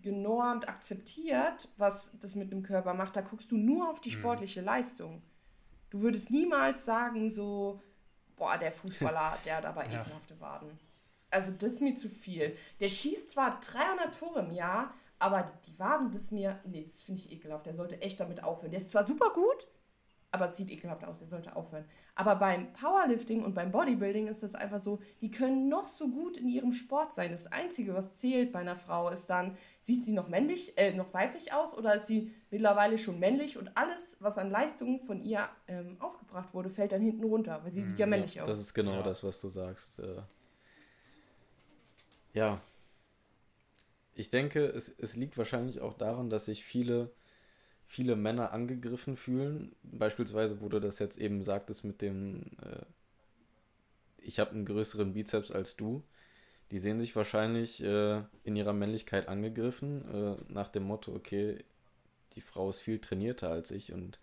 genormt, 0.01 0.67
akzeptiert, 0.67 1.69
was 1.77 2.11
das 2.19 2.35
mit 2.35 2.51
dem 2.51 2.63
Körper 2.63 2.93
macht. 2.93 3.15
Da 3.15 3.21
guckst 3.21 3.51
du 3.51 3.57
nur 3.57 3.89
auf 3.89 4.01
die 4.01 4.09
mhm. 4.09 4.13
sportliche 4.13 4.61
Leistung. 4.61 5.21
Du 5.89 6.01
würdest 6.01 6.29
niemals 6.29 6.85
sagen, 6.85 7.29
so, 7.29 7.81
boah, 8.35 8.57
der 8.57 8.71
Fußballer, 8.71 9.37
der 9.45 9.57
hat 9.57 9.65
aber 9.65 9.85
ja. 9.85 10.01
ekelhafte 10.01 10.39
Waden. 10.39 10.77
Also 11.29 11.51
das 11.51 11.73
ist 11.73 11.81
mir 11.81 11.95
zu 11.95 12.09
viel. 12.09 12.55
Der 12.79 12.89
schießt 12.89 13.31
zwar 13.31 13.59
300 13.59 14.19
Tore 14.19 14.41
im 14.41 14.51
Jahr, 14.51 14.93
aber 15.23 15.53
die 15.65 15.79
Waden, 15.79 16.11
das 16.11 16.23
ist 16.23 16.31
mir, 16.33 16.59
nee, 16.65 16.81
das 16.81 17.01
finde 17.01 17.21
ich 17.21 17.31
ekelhaft. 17.31 17.65
Der 17.65 17.75
sollte 17.75 18.01
echt 18.01 18.19
damit 18.19 18.43
aufhören. 18.43 18.71
Der 18.71 18.81
ist 18.81 18.89
zwar 18.89 19.05
super 19.05 19.29
gut, 19.33 19.67
aber 20.31 20.49
es 20.49 20.57
sieht 20.57 20.69
ekelhaft 20.69 21.05
aus, 21.05 21.21
er 21.21 21.27
sollte 21.27 21.55
aufhören. 21.55 21.85
Aber 22.13 22.35
beim 22.35 22.73
Powerlifting 22.73 23.41
und 23.45 23.55
beim 23.55 23.71
Bodybuilding 23.71 24.27
ist 24.27 24.43
das 24.43 24.53
einfach 24.53 24.81
so, 24.81 24.99
die 25.21 25.31
können 25.31 25.69
noch 25.69 25.87
so 25.87 26.09
gut 26.09 26.35
in 26.35 26.49
ihrem 26.49 26.73
Sport 26.73 27.13
sein. 27.13 27.31
Das 27.31 27.47
Einzige, 27.47 27.93
was 27.93 28.17
zählt 28.17 28.51
bei 28.51 28.59
einer 28.59 28.75
Frau, 28.75 29.07
ist 29.09 29.29
dann, 29.29 29.55
sieht 29.79 30.03
sie 30.03 30.11
noch 30.11 30.27
männlich, 30.27 30.77
äh, 30.77 30.93
noch 30.93 31.13
weiblich 31.13 31.53
aus 31.53 31.73
oder 31.73 31.95
ist 31.95 32.07
sie 32.07 32.33
mittlerweile 32.51 32.97
schon 32.97 33.17
männlich 33.17 33.57
und 33.57 33.77
alles, 33.77 34.17
was 34.19 34.37
an 34.37 34.49
Leistungen 34.49 34.99
von 34.99 35.21
ihr 35.21 35.47
ähm, 35.69 35.95
aufgebracht 36.01 36.53
wurde, 36.53 36.69
fällt 36.69 36.91
dann 36.91 37.01
hinten 37.01 37.23
runter, 37.23 37.63
weil 37.63 37.71
sie 37.71 37.81
sieht 37.81 37.97
ja 37.97 38.05
hm, 38.05 38.09
männlich 38.09 38.35
ja, 38.35 38.43
aus. 38.43 38.49
Das 38.49 38.59
ist 38.59 38.73
genau 38.73 38.95
ja. 38.95 39.03
das, 39.03 39.23
was 39.23 39.39
du 39.39 39.47
sagst. 39.47 39.99
Äh, 39.99 40.21
ja. 42.33 42.59
Ich 44.15 44.29
denke, 44.29 44.65
es, 44.65 44.89
es 44.89 45.15
liegt 45.15 45.37
wahrscheinlich 45.37 45.81
auch 45.81 45.93
daran, 45.95 46.29
dass 46.29 46.45
sich 46.45 46.63
viele 46.63 47.11
viele 47.85 48.15
Männer 48.15 48.51
angegriffen 48.51 49.17
fühlen. 49.17 49.75
Beispielsweise, 49.83 50.61
wo 50.61 50.69
du 50.69 50.79
das 50.79 50.99
jetzt 50.99 51.17
eben 51.17 51.43
sagtest 51.43 51.83
mit 51.83 52.01
dem, 52.01 52.43
äh, 52.61 52.85
ich 54.17 54.39
habe 54.39 54.51
einen 54.51 54.65
größeren 54.65 55.13
Bizeps 55.13 55.51
als 55.51 55.75
du. 55.75 56.03
Die 56.71 56.79
sehen 56.79 56.99
sich 56.99 57.15
wahrscheinlich 57.15 57.83
äh, 57.83 58.23
in 58.43 58.55
ihrer 58.55 58.73
Männlichkeit 58.73 59.27
angegriffen, 59.27 60.05
äh, 60.09 60.53
nach 60.53 60.69
dem 60.69 60.83
Motto, 60.83 61.13
okay, 61.13 61.63
die 62.33 62.41
Frau 62.41 62.69
ist 62.69 62.79
viel 62.81 62.99
trainierter 62.99 63.49
als 63.49 63.69
ich 63.69 63.93
und 63.93 64.19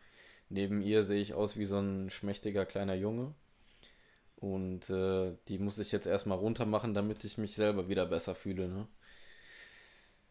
neben 0.49 0.81
ihr 0.81 1.05
sehe 1.05 1.21
ich 1.21 1.35
aus 1.35 1.57
wie 1.57 1.65
so 1.65 1.79
ein 1.79 2.11
schmächtiger 2.11 2.67
kleiner 2.67 2.95
Junge. 2.95 3.35
Und 4.37 4.91
äh, 4.91 5.37
die 5.49 5.59
muss 5.59 5.79
ich 5.79 5.93
jetzt 5.93 6.07
erstmal 6.07 6.39
runter 6.39 6.67
machen, 6.67 6.95
damit 6.95 7.25
ich 7.25 7.39
mich 7.39 7.55
selber 7.55 7.89
wieder 7.89 8.07
besser 8.07 8.35
fühle, 8.35 8.69
ne? 8.69 8.89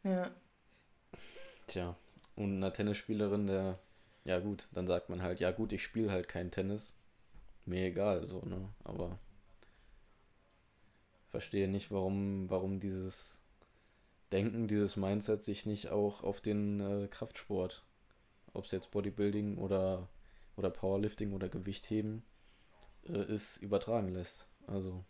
Ja. 0.03 0.31
Tja, 1.67 1.95
und 2.35 2.57
einer 2.57 2.73
Tennisspielerin, 2.73 3.47
der, 3.47 3.79
ja 4.23 4.39
gut, 4.39 4.67
dann 4.71 4.87
sagt 4.87 5.09
man 5.09 5.21
halt, 5.21 5.39
ja 5.39 5.51
gut, 5.51 5.71
ich 5.73 5.83
spiele 5.83 6.11
halt 6.11 6.27
kein 6.27 6.51
Tennis. 6.51 6.95
Mir 7.65 7.85
egal, 7.85 8.25
so, 8.25 8.41
ne? 8.41 8.69
Aber 8.83 9.19
verstehe 11.29 11.67
nicht, 11.67 11.91
warum, 11.91 12.49
warum 12.49 12.79
dieses 12.79 13.39
Denken, 14.31 14.67
dieses 14.67 14.95
Mindset 14.95 15.43
sich 15.43 15.65
nicht 15.65 15.89
auch 15.89 16.23
auf 16.23 16.41
den 16.41 16.79
äh, 16.79 17.07
Kraftsport, 17.07 17.83
ob 18.53 18.65
es 18.65 18.71
jetzt 18.71 18.91
Bodybuilding 18.91 19.57
oder, 19.57 20.07
oder 20.55 20.69
Powerlifting 20.69 21.33
oder 21.33 21.49
Gewichtheben 21.49 22.23
äh, 23.07 23.23
ist, 23.33 23.57
übertragen 23.57 24.09
lässt. 24.09 24.47
Also. 24.67 25.03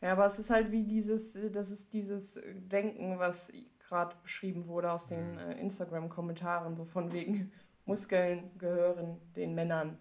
Ja, 0.00 0.12
aber 0.12 0.26
es 0.26 0.38
ist 0.38 0.50
halt 0.50 0.72
wie 0.72 0.84
dieses, 0.84 1.36
das 1.52 1.70
ist 1.70 1.92
dieses 1.92 2.38
Denken, 2.54 3.18
was 3.18 3.50
gerade 3.88 4.16
beschrieben 4.22 4.66
wurde 4.66 4.92
aus 4.92 5.06
den 5.06 5.32
mhm. 5.32 5.38
äh, 5.38 5.60
Instagram-Kommentaren, 5.60 6.76
so 6.76 6.84
von 6.84 7.12
wegen 7.12 7.52
Muskeln 7.84 8.50
gehören 8.58 9.20
den 9.34 9.54
Männern. 9.54 9.98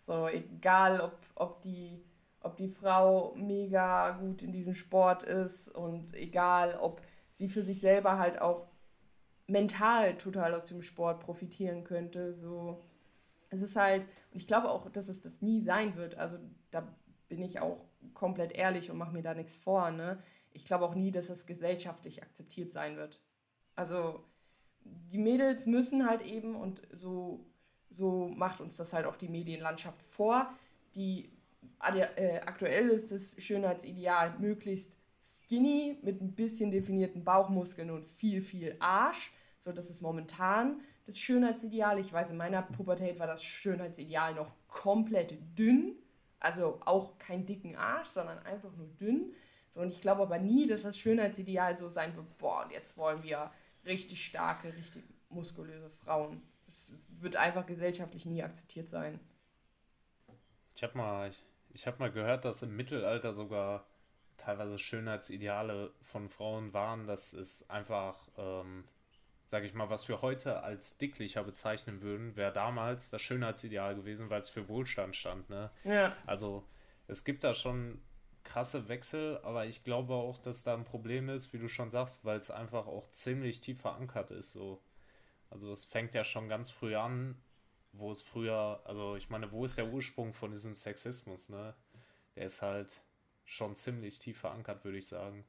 So, 0.00 0.28
egal 0.28 1.00
ob, 1.00 1.18
ob, 1.34 1.62
die, 1.62 2.02
ob 2.40 2.56
die 2.56 2.68
Frau 2.68 3.34
mega 3.36 4.12
gut 4.12 4.42
in 4.42 4.52
diesem 4.52 4.74
Sport 4.74 5.24
ist 5.24 5.68
und 5.68 6.14
egal 6.14 6.78
ob 6.80 7.02
sie 7.32 7.48
für 7.48 7.62
sich 7.62 7.80
selber 7.80 8.18
halt 8.18 8.40
auch 8.40 8.68
mental 9.46 10.16
total 10.16 10.54
aus 10.54 10.64
dem 10.64 10.82
Sport 10.82 11.20
profitieren 11.20 11.84
könnte. 11.84 12.32
So, 12.32 12.84
es 13.50 13.62
ist 13.62 13.76
halt, 13.76 14.04
und 14.32 14.36
ich 14.36 14.46
glaube 14.46 14.70
auch, 14.70 14.90
dass 14.90 15.08
es 15.08 15.20
das 15.20 15.42
nie 15.42 15.60
sein 15.60 15.96
wird. 15.96 16.16
Also 16.16 16.38
da 16.70 16.86
bin 17.28 17.42
ich 17.42 17.60
auch 17.60 17.84
komplett 18.14 18.52
ehrlich 18.52 18.90
und 18.90 18.98
mache 18.98 19.12
mir 19.12 19.22
da 19.22 19.34
nichts 19.34 19.56
vor. 19.56 19.90
Ne? 19.90 20.18
Ich 20.52 20.64
glaube 20.64 20.84
auch 20.84 20.94
nie, 20.94 21.10
dass 21.10 21.30
es 21.30 21.46
gesellschaftlich 21.46 22.22
akzeptiert 22.22 22.70
sein 22.70 22.96
wird. 22.96 23.20
Also 23.76 24.24
die 24.82 25.18
Mädels 25.18 25.66
müssen 25.66 26.08
halt 26.08 26.22
eben, 26.22 26.56
und 26.56 26.82
so, 26.92 27.46
so 27.90 28.28
macht 28.28 28.60
uns 28.60 28.76
das 28.76 28.92
halt 28.92 29.06
auch 29.06 29.16
die 29.16 29.28
Medienlandschaft 29.28 30.02
vor, 30.02 30.52
die 30.94 31.30
äh, 31.82 32.40
aktuell 32.40 32.88
ist 32.88 33.12
das 33.12 33.36
Schönheitsideal 33.38 34.38
möglichst 34.38 34.98
skinny 35.22 35.98
mit 36.02 36.20
ein 36.20 36.34
bisschen 36.34 36.70
definierten 36.70 37.24
Bauchmuskeln 37.24 37.90
und 37.90 38.06
viel, 38.06 38.40
viel 38.40 38.76
Arsch. 38.78 39.32
So, 39.58 39.72
das 39.72 39.90
ist 39.90 40.00
momentan 40.00 40.80
das 41.04 41.18
Schönheitsideal. 41.18 41.98
Ich 41.98 42.12
weiß, 42.12 42.30
in 42.30 42.36
meiner 42.36 42.62
Pubertät 42.62 43.18
war 43.18 43.26
das 43.26 43.44
Schönheitsideal 43.44 44.34
noch 44.34 44.52
komplett 44.68 45.36
dünn. 45.58 45.96
Also 46.38 46.80
auch 46.84 47.18
kein 47.18 47.46
dicken 47.46 47.76
Arsch, 47.76 48.08
sondern 48.08 48.38
einfach 48.40 48.74
nur 48.76 48.88
dünn. 49.00 49.32
So, 49.68 49.80
und 49.80 49.88
ich 49.88 50.00
glaube 50.00 50.22
aber 50.22 50.38
nie, 50.38 50.66
dass 50.66 50.82
das 50.82 50.98
Schönheitsideal 50.98 51.76
so 51.76 51.88
sein 51.88 52.14
wird, 52.16 52.38
boah, 52.38 52.64
und 52.64 52.72
jetzt 52.72 52.96
wollen 52.96 53.22
wir 53.22 53.50
richtig 53.86 54.24
starke, 54.24 54.74
richtig 54.74 55.04
muskulöse 55.28 55.90
Frauen. 55.90 56.42
Das 56.66 56.94
wird 57.08 57.36
einfach 57.36 57.66
gesellschaftlich 57.66 58.26
nie 58.26 58.42
akzeptiert 58.42 58.88
sein. 58.88 59.20
Ich 60.74 60.82
habe 60.82 60.96
mal, 60.98 61.30
ich, 61.30 61.42
ich 61.70 61.86
habe 61.86 61.98
mal 61.98 62.10
gehört, 62.10 62.44
dass 62.44 62.62
im 62.62 62.76
Mittelalter 62.76 63.32
sogar 63.32 63.86
teilweise 64.36 64.78
Schönheitsideale 64.78 65.92
von 66.02 66.28
Frauen 66.28 66.72
waren. 66.72 67.06
Das 67.06 67.32
ist 67.32 67.70
einfach, 67.70 68.28
ähm, 68.36 68.84
sage 69.46 69.66
ich 69.66 69.74
mal, 69.74 69.88
was 69.88 70.08
wir 70.08 70.22
heute 70.22 70.62
als 70.62 70.98
dicklicher 70.98 71.44
bezeichnen 71.44 72.02
würden, 72.02 72.36
wäre 72.36 72.52
damals 72.52 73.10
das 73.10 73.22
Schönheitsideal 73.22 73.94
gewesen, 73.94 74.28
weil 74.28 74.40
es 74.40 74.50
für 74.50 74.68
Wohlstand 74.68 75.16
stand. 75.16 75.48
Ne? 75.48 75.70
Ja. 75.84 76.14
Also 76.26 76.66
es 77.06 77.24
gibt 77.24 77.44
da 77.44 77.54
schon 77.54 78.00
krasse 78.46 78.88
Wechsel, 78.88 79.38
aber 79.42 79.66
ich 79.66 79.84
glaube 79.84 80.14
auch, 80.14 80.38
dass 80.38 80.62
da 80.62 80.74
ein 80.74 80.84
Problem 80.84 81.28
ist, 81.28 81.52
wie 81.52 81.58
du 81.58 81.68
schon 81.68 81.90
sagst, 81.90 82.24
weil 82.24 82.38
es 82.38 82.50
einfach 82.50 82.86
auch 82.86 83.10
ziemlich 83.10 83.60
tief 83.60 83.80
verankert 83.80 84.30
ist. 84.30 84.52
So. 84.52 84.80
Also 85.50 85.70
es 85.72 85.84
fängt 85.84 86.14
ja 86.14 86.24
schon 86.24 86.48
ganz 86.48 86.70
früh 86.70 86.96
an, 86.96 87.36
wo 87.92 88.10
es 88.10 88.22
früher, 88.22 88.80
also 88.84 89.16
ich 89.16 89.28
meine, 89.28 89.52
wo 89.52 89.64
ist 89.64 89.76
der 89.76 89.88
Ursprung 89.88 90.32
von 90.32 90.52
diesem 90.52 90.74
Sexismus, 90.74 91.48
ne? 91.48 91.74
Der 92.36 92.46
ist 92.46 92.62
halt 92.62 93.02
schon 93.44 93.74
ziemlich 93.76 94.18
tief 94.18 94.38
verankert, 94.38 94.84
würde 94.84 94.98
ich 94.98 95.06
sagen. 95.06 95.44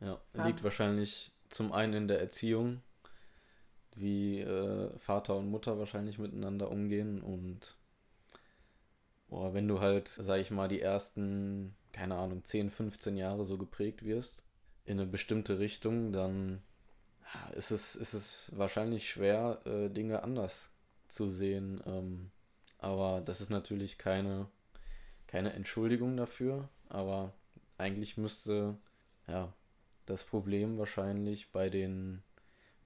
Ja, 0.00 0.20
liegt 0.32 0.60
ja. 0.60 0.64
wahrscheinlich 0.64 1.32
zum 1.48 1.72
einen 1.72 1.94
in 1.94 2.08
der 2.08 2.20
Erziehung, 2.20 2.82
wie 3.94 4.40
äh, 4.40 4.98
Vater 4.98 5.36
und 5.36 5.50
Mutter 5.50 5.78
wahrscheinlich 5.78 6.18
miteinander 6.18 6.70
umgehen 6.70 7.22
und 7.22 7.76
Boah, 9.34 9.52
wenn 9.52 9.66
du 9.66 9.80
halt, 9.80 10.06
sag 10.06 10.38
ich 10.38 10.52
mal, 10.52 10.68
die 10.68 10.80
ersten, 10.80 11.74
keine 11.90 12.14
Ahnung, 12.14 12.44
10, 12.44 12.70
15 12.70 13.16
Jahre 13.16 13.44
so 13.44 13.58
geprägt 13.58 14.04
wirst 14.04 14.44
in 14.84 15.00
eine 15.00 15.10
bestimmte 15.10 15.58
Richtung, 15.58 16.12
dann 16.12 16.62
ist 17.56 17.72
es, 17.72 17.96
ist 17.96 18.14
es 18.14 18.52
wahrscheinlich 18.54 19.10
schwer, 19.10 19.60
äh, 19.66 19.90
Dinge 19.90 20.22
anders 20.22 20.70
zu 21.08 21.28
sehen. 21.28 21.82
Ähm, 21.84 22.30
aber 22.78 23.22
das 23.22 23.40
ist 23.40 23.50
natürlich 23.50 23.98
keine, 23.98 24.46
keine 25.26 25.52
Entschuldigung 25.52 26.16
dafür. 26.16 26.68
Aber 26.88 27.34
eigentlich 27.76 28.16
müsste 28.16 28.78
ja 29.26 29.52
das 30.06 30.22
Problem 30.22 30.78
wahrscheinlich 30.78 31.50
bei 31.50 31.70
den, 31.70 32.22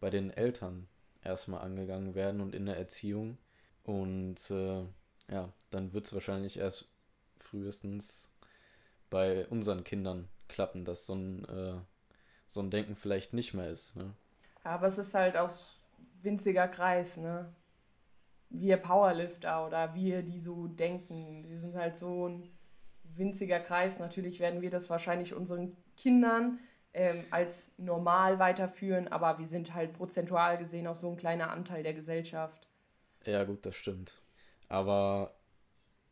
bei 0.00 0.08
den 0.08 0.30
Eltern 0.30 0.88
erstmal 1.22 1.60
angegangen 1.60 2.14
werden 2.14 2.40
und 2.40 2.54
in 2.54 2.64
der 2.64 2.78
Erziehung. 2.78 3.36
Und 3.84 4.50
äh, 4.50 4.86
ja, 5.30 5.52
dann 5.70 5.92
wird 5.92 6.06
es 6.06 6.14
wahrscheinlich 6.14 6.58
erst 6.58 6.88
frühestens 7.38 8.30
bei 9.10 9.46
unseren 9.48 9.84
Kindern 9.84 10.28
klappen, 10.48 10.84
dass 10.84 11.06
so 11.06 11.14
ein, 11.14 11.44
äh, 11.46 11.74
so 12.46 12.60
ein 12.60 12.70
Denken 12.70 12.96
vielleicht 12.96 13.34
nicht 13.34 13.54
mehr 13.54 13.70
ist. 13.70 13.96
Ne? 13.96 14.14
Aber 14.64 14.86
es 14.86 14.98
ist 14.98 15.14
halt 15.14 15.36
auch 15.36 15.52
winziger 16.22 16.68
Kreis, 16.68 17.16
ne? 17.16 17.52
Wir 18.50 18.78
Powerlifter 18.78 19.66
oder 19.66 19.94
wir, 19.94 20.22
die 20.22 20.40
so 20.40 20.68
denken, 20.68 21.42
die 21.42 21.58
sind 21.58 21.74
halt 21.76 21.98
so 21.98 22.28
ein 22.28 22.50
winziger 23.04 23.60
Kreis. 23.60 23.98
Natürlich 23.98 24.40
werden 24.40 24.62
wir 24.62 24.70
das 24.70 24.88
wahrscheinlich 24.88 25.34
unseren 25.34 25.76
Kindern 25.98 26.58
ähm, 26.94 27.24
als 27.30 27.70
normal 27.76 28.38
weiterführen, 28.38 29.08
aber 29.08 29.38
wir 29.38 29.46
sind 29.46 29.74
halt 29.74 29.92
prozentual 29.92 30.56
gesehen 30.56 30.86
auch 30.86 30.96
so 30.96 31.10
ein 31.10 31.18
kleiner 31.18 31.50
Anteil 31.50 31.82
der 31.82 31.92
Gesellschaft. 31.92 32.68
Ja, 33.24 33.44
gut, 33.44 33.66
das 33.66 33.76
stimmt. 33.76 34.22
Aber 34.68 35.34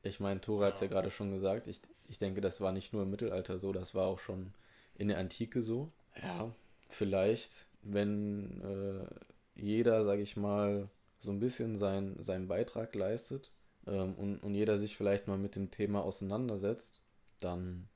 ich 0.02 0.20
meine, 0.20 0.40
Tore 0.40 0.66
hat 0.66 0.74
es 0.74 0.80
ja 0.80 0.86
gerade 0.86 1.10
schon 1.10 1.32
gesagt, 1.32 1.66
ich, 1.66 1.80
ich 2.08 2.18
denke, 2.18 2.40
das 2.40 2.60
war 2.60 2.72
nicht 2.72 2.92
nur 2.92 3.02
im 3.02 3.10
Mittelalter 3.10 3.58
so, 3.58 3.72
das 3.72 3.94
war 3.94 4.06
auch 4.06 4.18
schon 4.18 4.52
in 4.96 5.08
der 5.08 5.18
Antike 5.18 5.62
so. 5.62 5.90
Ja, 6.22 6.50
vielleicht, 6.88 7.66
wenn 7.82 8.60
äh, 8.62 9.60
jeder, 9.60 10.04
sag 10.04 10.20
ich 10.20 10.36
mal, 10.36 10.88
so 11.18 11.30
ein 11.30 11.40
bisschen 11.40 11.76
sein, 11.76 12.16
seinen 12.20 12.48
Beitrag 12.48 12.94
leistet 12.94 13.52
ähm, 13.86 14.14
und, 14.14 14.38
und 14.42 14.54
jeder 14.54 14.78
sich 14.78 14.96
vielleicht 14.96 15.28
mal 15.28 15.38
mit 15.38 15.56
dem 15.56 15.70
Thema 15.70 16.02
auseinandersetzt, 16.02 17.00
dann 17.40 17.88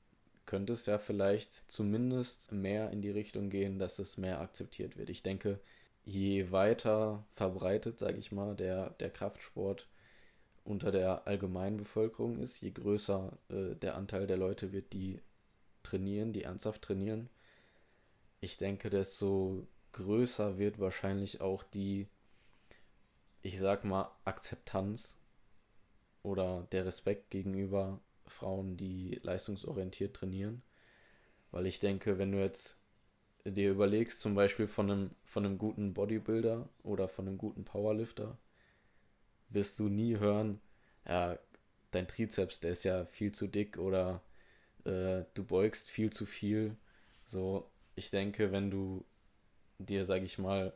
könnte 0.45 0.73
es 0.73 0.85
ja 0.85 0.97
vielleicht 0.97 1.71
zumindest 1.71 2.51
mehr 2.51 2.91
in 2.91 3.01
die 3.01 3.11
Richtung 3.11 3.49
gehen, 3.49 3.79
dass 3.79 3.99
es 3.99 4.17
mehr 4.17 4.41
akzeptiert 4.41 4.97
wird. 4.97 5.09
Ich 5.09 5.23
denke, 5.23 5.59
je 6.03 6.51
weiter 6.51 7.23
verbreitet, 7.35 7.99
sage 7.99 8.17
ich 8.17 8.31
mal, 8.31 8.55
der, 8.55 8.89
der 8.91 9.09
Kraftsport 9.11 9.87
unter 10.63 10.91
der 10.91 11.27
allgemeinen 11.27 11.77
Bevölkerung 11.77 12.39
ist, 12.39 12.61
je 12.61 12.71
größer 12.71 13.31
äh, 13.49 13.75
der 13.75 13.95
Anteil 13.95 14.27
der 14.27 14.37
Leute 14.37 14.71
wird, 14.71 14.93
die 14.93 15.19
trainieren, 15.83 16.33
die 16.33 16.43
ernsthaft 16.43 16.81
trainieren, 16.83 17.29
ich 18.41 18.57
denke, 18.57 18.89
desto 18.89 19.67
größer 19.91 20.57
wird 20.57 20.79
wahrscheinlich 20.79 21.41
auch 21.41 21.63
die, 21.63 22.07
ich 23.43 23.59
sag 23.59 23.85
mal, 23.85 24.11
Akzeptanz 24.25 25.15
oder 26.23 26.67
der 26.71 26.85
Respekt 26.85 27.29
gegenüber 27.29 27.99
Frauen, 28.25 28.77
die 28.77 29.19
leistungsorientiert 29.23 30.15
trainieren. 30.15 30.61
Weil 31.51 31.67
ich 31.67 31.79
denke, 31.79 32.17
wenn 32.17 32.31
du 32.31 32.39
jetzt 32.39 32.77
dir 33.45 33.71
überlegst, 33.71 34.21
zum 34.21 34.35
Beispiel 34.35 34.67
von 34.67 34.89
einem, 34.89 35.11
von 35.25 35.45
einem 35.45 35.57
guten 35.57 35.93
Bodybuilder 35.93 36.67
oder 36.83 37.07
von 37.07 37.27
einem 37.27 37.37
guten 37.37 37.65
Powerlifter, 37.65 38.37
wirst 39.51 39.79
du 39.79 39.89
nie 39.89 40.17
hören, 40.17 40.59
ja, 41.07 41.37
dein 41.91 42.07
Trizeps, 42.07 42.59
der 42.59 42.71
ist 42.71 42.83
ja 42.83 43.05
viel 43.05 43.31
zu 43.31 43.47
dick 43.47 43.77
oder 43.77 44.21
äh, 44.85 45.23
du 45.33 45.43
beugst 45.45 45.89
viel 45.89 46.11
zu 46.11 46.25
viel. 46.25 46.75
So, 47.25 47.69
ich 47.95 48.09
denke, 48.09 48.51
wenn 48.51 48.71
du 48.71 49.05
dir, 49.79 50.05
sag 50.05 50.23
ich 50.23 50.37
mal, 50.37 50.73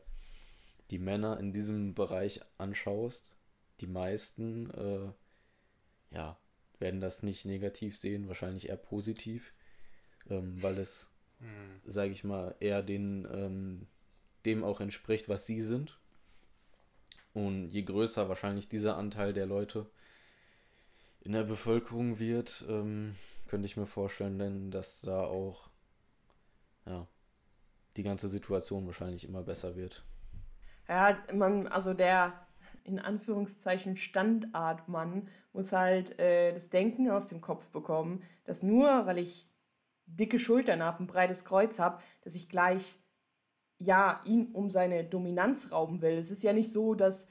die 0.91 0.99
Männer 0.99 1.39
in 1.39 1.53
diesem 1.53 1.95
Bereich 1.95 2.41
anschaust, 2.57 3.35
die 3.81 3.87
meisten, 3.87 4.69
äh, 4.71 6.15
ja, 6.15 6.37
werden 6.79 7.01
das 7.01 7.23
nicht 7.23 7.45
negativ 7.45 7.97
sehen, 7.97 8.27
wahrscheinlich 8.27 8.69
eher 8.69 8.77
positiv, 8.77 9.53
ähm, 10.29 10.61
weil 10.61 10.77
es, 10.77 11.11
mhm. 11.39 11.81
sage 11.85 12.11
ich 12.11 12.23
mal, 12.23 12.55
eher 12.59 12.83
den, 12.83 13.27
ähm, 13.31 13.87
dem 14.45 14.63
auch 14.63 14.81
entspricht, 14.81 15.29
was 15.29 15.45
sie 15.45 15.61
sind. 15.61 15.99
Und 17.35 17.67
je 17.67 17.83
größer 17.83 18.29
wahrscheinlich 18.29 18.69
dieser 18.69 18.95
Anteil 18.95 19.33
der 19.33 19.45
Leute 19.45 19.85
in 21.19 21.33
der 21.33 21.43
Bevölkerung 21.43 22.17
wird, 22.17 22.63
ähm, 22.69 23.13
könnte 23.47 23.65
ich 23.65 23.75
mir 23.75 23.85
vorstellen, 23.85 24.39
denn 24.39 24.71
dass 24.71 25.01
da 25.01 25.19
auch 25.25 25.69
ja, 26.85 27.05
die 27.97 28.03
ganze 28.03 28.29
Situation 28.29 28.85
wahrscheinlich 28.85 29.27
immer 29.27 29.43
besser 29.43 29.75
wird. 29.75 30.05
Ja, 30.87 31.17
man, 31.33 31.67
also 31.67 31.93
der 31.93 32.47
in 32.85 32.99
Anführungszeichen 32.99 33.97
Standardmann 33.97 35.27
muss 35.51 35.73
halt 35.73 36.17
äh, 36.17 36.53
das 36.53 36.69
Denken 36.69 37.11
aus 37.11 37.27
dem 37.27 37.41
Kopf 37.41 37.69
bekommen, 37.69 38.23
dass 38.45 38.63
nur 38.63 39.05
weil 39.07 39.17
ich 39.17 39.49
dicke 40.05 40.39
Schultern 40.39 40.81
habe, 40.81 41.03
ein 41.03 41.07
breites 41.07 41.43
Kreuz 41.43 41.79
habe, 41.79 42.01
dass 42.21 42.33
ich 42.35 42.47
gleich 42.47 42.97
ja 43.79 44.21
ihn 44.25 44.51
um 44.53 44.69
seine 44.69 45.03
Dominanz 45.03 45.71
rauben 45.71 46.01
will. 46.01 46.13
Es 46.13 46.31
ist 46.31 46.43
ja 46.43 46.53
nicht 46.53 46.71
so, 46.71 46.95
dass 46.95 47.27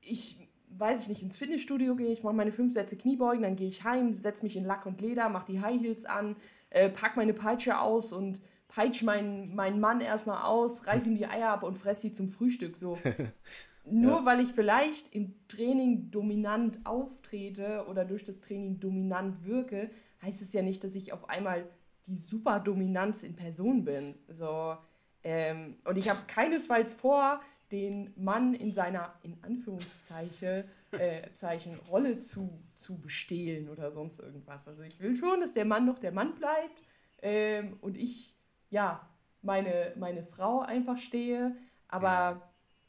ich 0.00 0.48
weiß 0.78 1.02
ich 1.02 1.08
nicht, 1.08 1.22
ins 1.22 1.38
Fitnessstudio 1.38 1.96
gehe, 1.96 2.12
ich 2.12 2.22
mache 2.22 2.34
meine 2.34 2.52
fünf 2.52 2.72
Sätze 2.72 2.96
Kniebeugen, 2.96 3.42
dann 3.42 3.56
gehe 3.56 3.68
ich 3.68 3.84
heim, 3.84 4.14
setze 4.14 4.42
mich 4.42 4.56
in 4.56 4.64
Lack 4.64 4.86
und 4.86 5.00
Leder, 5.00 5.28
mache 5.28 5.52
die 5.52 5.60
High 5.60 5.80
Heels 5.80 6.04
an, 6.04 6.36
äh, 6.70 6.88
pack 6.88 7.16
meine 7.16 7.34
Peitsche 7.34 7.78
aus 7.78 8.12
und 8.12 8.40
peitsche 8.68 9.04
meinen, 9.04 9.54
meinen 9.54 9.80
Mann 9.80 10.00
erstmal 10.00 10.42
aus, 10.42 10.86
reiße 10.86 11.06
ihm 11.06 11.16
die 11.16 11.26
Eier 11.26 11.50
ab 11.50 11.62
und 11.62 11.76
fresse 11.76 12.02
sie 12.02 12.12
zum 12.12 12.28
Frühstück. 12.28 12.76
So. 12.76 12.98
Nur 13.84 14.20
ja. 14.20 14.24
weil 14.24 14.40
ich 14.40 14.52
vielleicht 14.52 15.14
im 15.14 15.34
Training 15.48 16.10
dominant 16.10 16.78
auftrete 16.84 17.84
oder 17.88 18.04
durch 18.04 18.22
das 18.22 18.40
Training 18.40 18.80
dominant 18.80 19.44
wirke, 19.44 19.90
heißt 20.22 20.40
es 20.40 20.52
ja 20.52 20.62
nicht, 20.62 20.84
dass 20.84 20.94
ich 20.94 21.12
auf 21.12 21.28
einmal 21.28 21.68
die 22.06 22.16
Superdominanz 22.16 23.22
in 23.22 23.36
Person 23.36 23.84
bin. 23.84 24.14
So, 24.28 24.76
ähm, 25.24 25.76
und 25.84 25.96
ich 25.96 26.08
habe 26.08 26.20
keinesfalls 26.26 26.94
vor, 26.94 27.40
den 27.72 28.12
Mann 28.16 28.52
in 28.54 28.72
seiner, 28.72 29.14
in 29.22 29.42
Anführungszeichen, 29.42 30.64
äh, 30.92 31.30
Zeichen, 31.32 31.78
Rolle 31.90 32.18
zu, 32.18 32.62
zu 32.74 33.00
bestehlen 33.00 33.70
oder 33.70 33.90
sonst 33.90 34.20
irgendwas. 34.20 34.68
Also 34.68 34.82
ich 34.82 35.00
will 35.00 35.16
schon, 35.16 35.40
dass 35.40 35.54
der 35.54 35.64
Mann 35.64 35.86
noch 35.86 35.98
der 35.98 36.12
Mann 36.12 36.34
bleibt 36.34 36.82
ähm, 37.22 37.78
und 37.80 37.96
ich, 37.96 38.36
ja, 38.68 39.08
meine, 39.40 39.94
meine 39.96 40.22
Frau 40.22 40.60
einfach 40.60 40.98
stehe. 40.98 41.56
Aber 41.88 42.08
ja, 42.08 42.42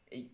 ich, 0.10 0.32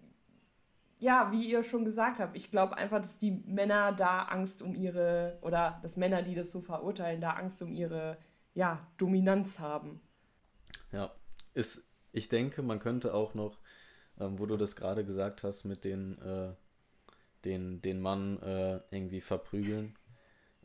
ja 0.97 1.31
wie 1.31 1.43
ihr 1.43 1.63
schon 1.63 1.85
gesagt 1.85 2.19
habt, 2.19 2.35
ich 2.35 2.49
glaube 2.49 2.75
einfach, 2.75 3.01
dass 3.01 3.19
die 3.19 3.43
Männer 3.45 3.91
da 3.91 4.23
Angst 4.23 4.63
um 4.63 4.73
ihre, 4.73 5.37
oder 5.43 5.79
dass 5.83 5.95
Männer, 5.95 6.23
die 6.23 6.33
das 6.33 6.51
so 6.51 6.59
verurteilen, 6.59 7.21
da 7.21 7.33
Angst 7.33 7.61
um 7.61 7.71
ihre, 7.71 8.17
ja, 8.55 8.87
Dominanz 8.97 9.59
haben. 9.59 10.01
Ja, 10.91 11.11
ist, 11.53 11.83
ich 12.11 12.29
denke, 12.29 12.61
man 12.61 12.79
könnte 12.79 13.13
auch 13.13 13.33
noch 13.33 13.57
ähm, 14.19 14.37
wo 14.37 14.45
du 14.45 14.57
das 14.57 14.75
gerade 14.75 15.05
gesagt 15.05 15.43
hast 15.43 15.63
mit 15.63 15.83
den, 15.85 16.19
äh, 16.21 16.53
den, 17.45 17.81
den 17.81 18.01
Mann 18.01 18.41
äh, 18.41 18.79
irgendwie 18.91 19.21
verprügeln. 19.21 19.95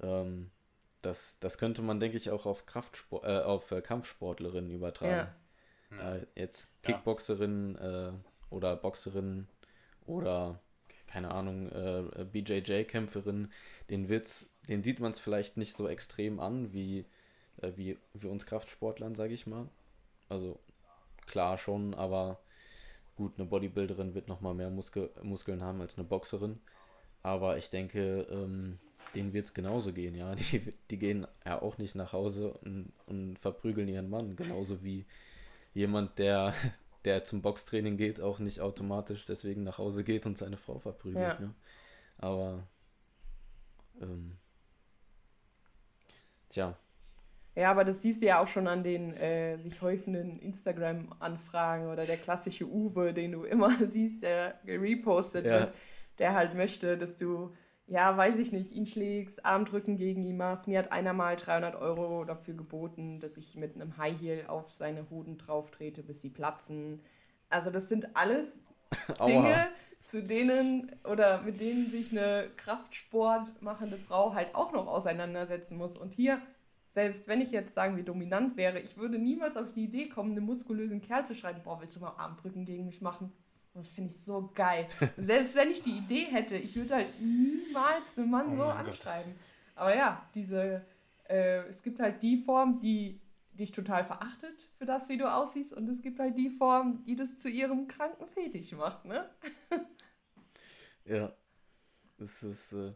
Ähm, 0.02 0.50
das, 1.02 1.38
das 1.38 1.58
könnte 1.58 1.82
man, 1.82 2.00
denke 2.00 2.16
ich, 2.16 2.30
auch 2.30 2.46
auf, 2.46 2.66
Kraftsport, 2.66 3.24
äh, 3.24 3.42
auf 3.42 3.70
äh, 3.70 3.80
Kampfsportlerinnen 3.80 4.70
übertragen. 4.70 5.28
Ja. 5.90 6.14
Äh, 6.16 6.26
jetzt 6.34 6.82
Kickboxerinnen 6.82 7.76
ja. 7.76 8.08
Äh, 8.08 8.12
oder 8.50 8.76
Boxerinnen 8.76 9.48
oder 10.06 10.60
keine 11.06 11.30
Ahnung, 11.30 11.70
BJJ-Kämpferinnen, 12.32 13.52
den 13.88 14.08
Witz, 14.08 14.50
den 14.68 14.82
sieht 14.82 14.98
man 14.98 15.12
es 15.12 15.20
vielleicht 15.20 15.56
nicht 15.56 15.76
so 15.76 15.86
extrem 15.86 16.40
an 16.40 16.72
wie, 16.72 17.06
wie, 17.76 17.98
wie 18.14 18.26
uns 18.26 18.46
Kraftsportlern, 18.46 19.14
sage 19.14 19.32
ich 19.32 19.46
mal. 19.46 19.68
Also 20.28 20.58
klar 21.26 21.58
schon, 21.58 21.94
aber 21.94 22.38
Gut, 23.16 23.34
eine 23.38 23.46
Bodybuilderin 23.46 24.14
wird 24.14 24.26
nochmal 24.28 24.54
mehr 24.54 24.70
Muskel 24.70 25.10
Muskeln 25.22 25.62
haben 25.62 25.80
als 25.80 25.96
eine 25.96 26.04
Boxerin. 26.04 26.58
Aber 27.22 27.56
ich 27.58 27.70
denke, 27.70 28.26
ähm, 28.30 28.78
denen 29.14 29.32
wird 29.32 29.46
es 29.46 29.54
genauso 29.54 29.92
gehen, 29.92 30.14
ja. 30.14 30.34
Die, 30.34 30.74
die 30.90 30.98
gehen 30.98 31.26
ja 31.46 31.62
auch 31.62 31.78
nicht 31.78 31.94
nach 31.94 32.12
Hause 32.12 32.52
und, 32.64 32.92
und 33.06 33.38
verprügeln 33.38 33.88
ihren 33.88 34.10
Mann. 34.10 34.36
Genauso 34.36 34.82
wie 34.82 35.06
jemand, 35.74 36.18
der, 36.18 36.54
der 37.04 37.22
zum 37.24 37.40
Boxtraining 37.40 37.96
geht, 37.96 38.20
auch 38.20 38.40
nicht 38.40 38.60
automatisch 38.60 39.24
deswegen 39.24 39.62
nach 39.62 39.78
Hause 39.78 40.02
geht 40.02 40.26
und 40.26 40.36
seine 40.36 40.56
Frau 40.56 40.80
verprügelt. 40.80 41.34
Ja. 41.34 41.40
Ne? 41.40 41.54
Aber 42.18 42.66
ähm, 44.00 44.36
tja, 46.48 46.76
ja, 47.56 47.70
aber 47.70 47.84
das 47.84 48.02
siehst 48.02 48.20
du 48.20 48.26
ja 48.26 48.42
auch 48.42 48.48
schon 48.48 48.66
an 48.66 48.82
den 48.82 49.14
äh, 49.14 49.58
sich 49.58 49.80
häufenden 49.80 50.40
Instagram-Anfragen 50.40 51.88
oder 51.88 52.04
der 52.04 52.16
klassische 52.16 52.66
Uwe, 52.66 53.14
den 53.14 53.32
du 53.32 53.44
immer 53.44 53.70
siehst, 53.88 54.22
der 54.22 54.58
gerepostet 54.64 55.46
ja. 55.46 55.60
wird, 55.60 55.72
der 56.18 56.34
halt 56.34 56.54
möchte, 56.54 56.98
dass 56.98 57.16
du, 57.16 57.52
ja, 57.86 58.16
weiß 58.16 58.38
ich 58.38 58.50
nicht, 58.50 58.72
ihn 58.72 58.86
schlägst, 58.86 59.44
Armdrücken 59.46 59.96
gegen 59.96 60.24
ihn 60.24 60.36
machst. 60.36 60.66
Mir 60.66 60.80
hat 60.80 60.90
einer 60.90 61.12
mal 61.12 61.36
300 61.36 61.76
Euro 61.76 62.24
dafür 62.24 62.54
geboten, 62.54 63.20
dass 63.20 63.36
ich 63.36 63.54
mit 63.54 63.76
einem 63.76 63.96
High 63.98 64.20
Heel 64.20 64.44
auf 64.48 64.70
seine 64.70 65.08
Hoden 65.10 65.38
drauf 65.38 65.70
trete, 65.70 66.02
bis 66.02 66.22
sie 66.22 66.30
platzen. 66.30 67.02
Also 67.50 67.70
das 67.70 67.88
sind 67.88 68.16
alles 68.16 68.48
Dinge, 69.26 69.68
zu 70.02 70.24
denen 70.24 70.90
oder 71.04 71.40
mit 71.42 71.60
denen 71.60 71.88
sich 71.90 72.10
eine 72.10 72.50
Kraftsport 72.56 73.62
machende 73.62 73.96
Frau 73.96 74.34
halt 74.34 74.54
auch 74.56 74.72
noch 74.72 74.88
auseinandersetzen 74.88 75.78
muss. 75.78 75.96
Und 75.96 76.12
hier 76.12 76.42
selbst 76.94 77.26
wenn 77.26 77.40
ich 77.40 77.50
jetzt 77.50 77.74
sagen 77.74 77.96
wir 77.96 78.04
dominant 78.04 78.56
wäre, 78.56 78.78
ich 78.78 78.96
würde 78.96 79.18
niemals 79.18 79.56
auf 79.56 79.72
die 79.72 79.84
Idee 79.84 80.08
kommen, 80.08 80.30
einem 80.30 80.46
muskulösen 80.46 81.02
Kerl 81.02 81.26
zu 81.26 81.34
schreiben, 81.34 81.60
boah, 81.64 81.80
willst 81.80 81.96
du 81.96 82.00
mal 82.00 82.14
Armdrücken 82.16 82.64
gegen 82.64 82.86
mich 82.86 83.00
machen? 83.00 83.32
Das 83.74 83.94
finde 83.94 84.12
ich 84.12 84.20
so 84.20 84.52
geil. 84.54 84.86
Selbst 85.16 85.56
wenn 85.56 85.72
ich 85.72 85.82
die 85.82 85.98
Idee 85.98 86.26
hätte, 86.26 86.56
ich 86.56 86.76
würde 86.76 86.94
halt 86.94 87.20
niemals 87.20 88.16
einen 88.16 88.30
Mann 88.30 88.52
oh 88.52 88.56
so 88.58 88.62
anschreiben. 88.62 89.32
Gott. 89.32 89.42
Aber 89.74 89.96
ja, 89.96 90.24
diese, 90.36 90.86
äh, 91.28 91.66
es 91.66 91.82
gibt 91.82 91.98
halt 91.98 92.22
die 92.22 92.36
Form, 92.36 92.78
die 92.78 93.20
dich 93.52 93.72
total 93.72 94.04
verachtet 94.04 94.60
für 94.78 94.84
das, 94.84 95.08
wie 95.08 95.16
du 95.16 95.32
aussiehst, 95.32 95.72
und 95.72 95.88
es 95.88 96.00
gibt 96.00 96.20
halt 96.20 96.38
die 96.38 96.48
Form, 96.48 97.02
die 97.02 97.16
das 97.16 97.38
zu 97.38 97.48
ihrem 97.48 97.88
kranken 97.88 98.28
Fetisch 98.28 98.72
macht, 98.72 99.04
ne? 99.04 99.28
ja. 101.04 101.32
Es 102.18 102.42
ist, 102.44 102.72
äh, 102.72 102.92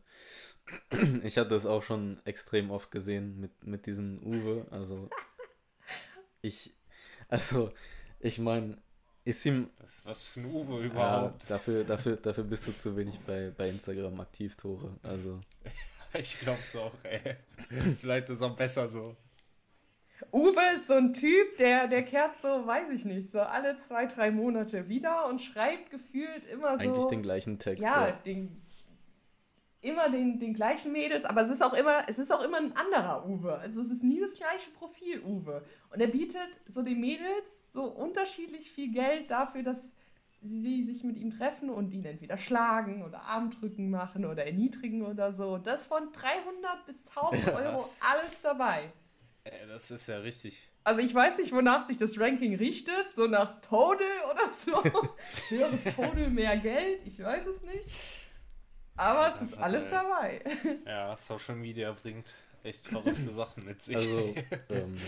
ich 1.23 1.39
hatte 1.39 1.51
das 1.51 1.67
auch 1.67 1.83
schon 1.83 2.19
extrem 2.25 2.71
oft 2.71 2.91
gesehen 2.91 3.41
mit, 3.41 3.67
mit 3.67 3.87
diesem 3.87 4.19
Uwe. 4.25 4.67
Also, 4.71 5.09
ich, 6.43 6.75
also, 7.29 7.73
ich 8.21 8.39
meine, 8.39 8.79
ist 9.25 9.45
ihm. 9.45 9.71
Was, 9.79 10.01
was 10.05 10.23
für 10.25 10.41
ein 10.41 10.47
Uwe 10.47 10.85
überhaupt? 10.85 11.43
Ja, 11.45 11.49
dafür, 11.51 11.85
dafür, 11.89 12.17
dafür 12.17 12.45
bist 12.45 12.67
du 12.67 12.73
zu 12.73 12.97
wenig 12.97 13.19
bei, 13.21 13.53
bei 13.57 13.69
Instagram 13.69 14.21
aktiv, 14.21 14.57
Tore. 14.57 14.97
Also. 15.03 15.41
ich 16.19 16.39
glaub's 16.41 16.75
auch, 16.77 16.93
ey. 17.05 17.37
Vielleicht 17.99 18.31
ist 18.31 18.37
es 18.37 18.43
auch 18.43 18.57
besser 18.57 18.89
so. 18.89 19.17
Uwe 20.33 20.61
ist 20.77 20.89
so 20.89 20.95
ein 20.95 21.13
Typ, 21.13 21.57
der, 21.59 21.87
der 21.87 22.03
kehrt 22.03 22.41
so, 22.43 22.49
weiß 22.49 22.91
ich 22.91 23.05
nicht, 23.05 23.31
so 23.31 23.41
alle 23.41 23.79
zwei, 23.87 24.07
drei 24.07 24.31
Monate 24.31 24.89
wieder 24.89 25.27
und 25.29 25.41
schreibt 25.41 25.91
gefühlt 25.91 26.45
immer 26.47 26.77
so. 26.77 26.85
Eigentlich 26.85 27.05
den 27.05 27.23
gleichen 27.23 27.59
Text. 27.59 27.83
Ja, 27.83 28.09
ja. 28.09 28.13
Den, 28.13 28.61
immer 29.81 30.09
den, 30.09 30.39
den 30.39 30.55
gleichen 30.55 30.93
Mädels, 30.93 31.25
aber 31.25 31.43
es 31.43 31.51
ist 31.51 31.63
auch 31.63 31.73
immer, 31.73 32.09
es 32.09 32.19
ist 32.19 32.33
auch 32.33 32.43
immer 32.43 32.59
ein 32.59 32.77
anderer 32.77 33.27
Uwe. 33.29 33.59
Also 33.59 33.81
es 33.81 33.91
ist 33.91 34.03
nie 34.03 34.21
das 34.21 34.35
gleiche 34.35 34.71
Profil 34.71 35.23
Uwe. 35.23 35.65
Und 35.91 36.01
er 36.01 36.09
bietet 36.09 36.49
so 36.67 36.83
den 36.83 37.01
Mädels 37.01 37.73
so 37.73 37.85
unterschiedlich 37.85 38.71
viel 38.71 38.93
Geld 38.93 39.31
dafür, 39.31 39.63
dass 39.63 39.95
sie 40.41 40.83
sich 40.83 41.05
mit 41.05 41.17
ihm 41.17 41.31
treffen 41.31 41.71
und 41.71 41.91
ihn 41.93 42.05
entweder 42.05 42.39
schlagen 42.39 43.03
oder 43.05 43.23
Armdrücken 43.23 43.91
machen 43.91 44.25
oder 44.25 44.47
erniedrigen 44.47 45.05
oder 45.05 45.33
so. 45.33 45.55
Und 45.55 45.67
das 45.67 45.87
von 45.87 46.13
300 46.13 46.87
bis 46.87 46.97
1000 47.09 47.49
Euro 47.55 47.85
alles 48.01 48.41
dabei. 48.43 48.93
Das 49.69 49.91
ist 49.91 50.07
ja 50.09 50.19
richtig. 50.19 50.69
Also 50.85 51.01
ich 51.01 51.15
weiß 51.15 51.39
nicht, 51.39 51.53
wonach 51.53 51.87
sich 51.87 51.97
das 51.97 52.19
Ranking 52.19 52.55
richtet. 52.57 53.07
So 53.17 53.27
nach 53.27 53.61
Total 53.61 54.07
oder 54.31 54.51
so. 54.53 54.83
Höheres 55.49 55.95
Total, 55.95 56.31
mehr 56.31 56.57
Geld. 56.57 57.03
Ich 57.07 57.23
weiß 57.23 57.47
es 57.47 57.63
nicht. 57.63 57.89
Aber 58.99 59.33
es 59.33 59.41
ist 59.41 59.57
alles 59.57 59.89
dabei. 59.91 60.43
Ja, 60.87 61.17
Social 61.17 61.55
Media 61.55 61.93
bringt 61.93 62.35
echt 62.65 62.87
verrückte 62.87 63.33
Sachen 63.33 63.65
mit 63.65 63.83
sich. 63.83 63.97
Also, 63.97 64.35
ähm, 64.71 64.99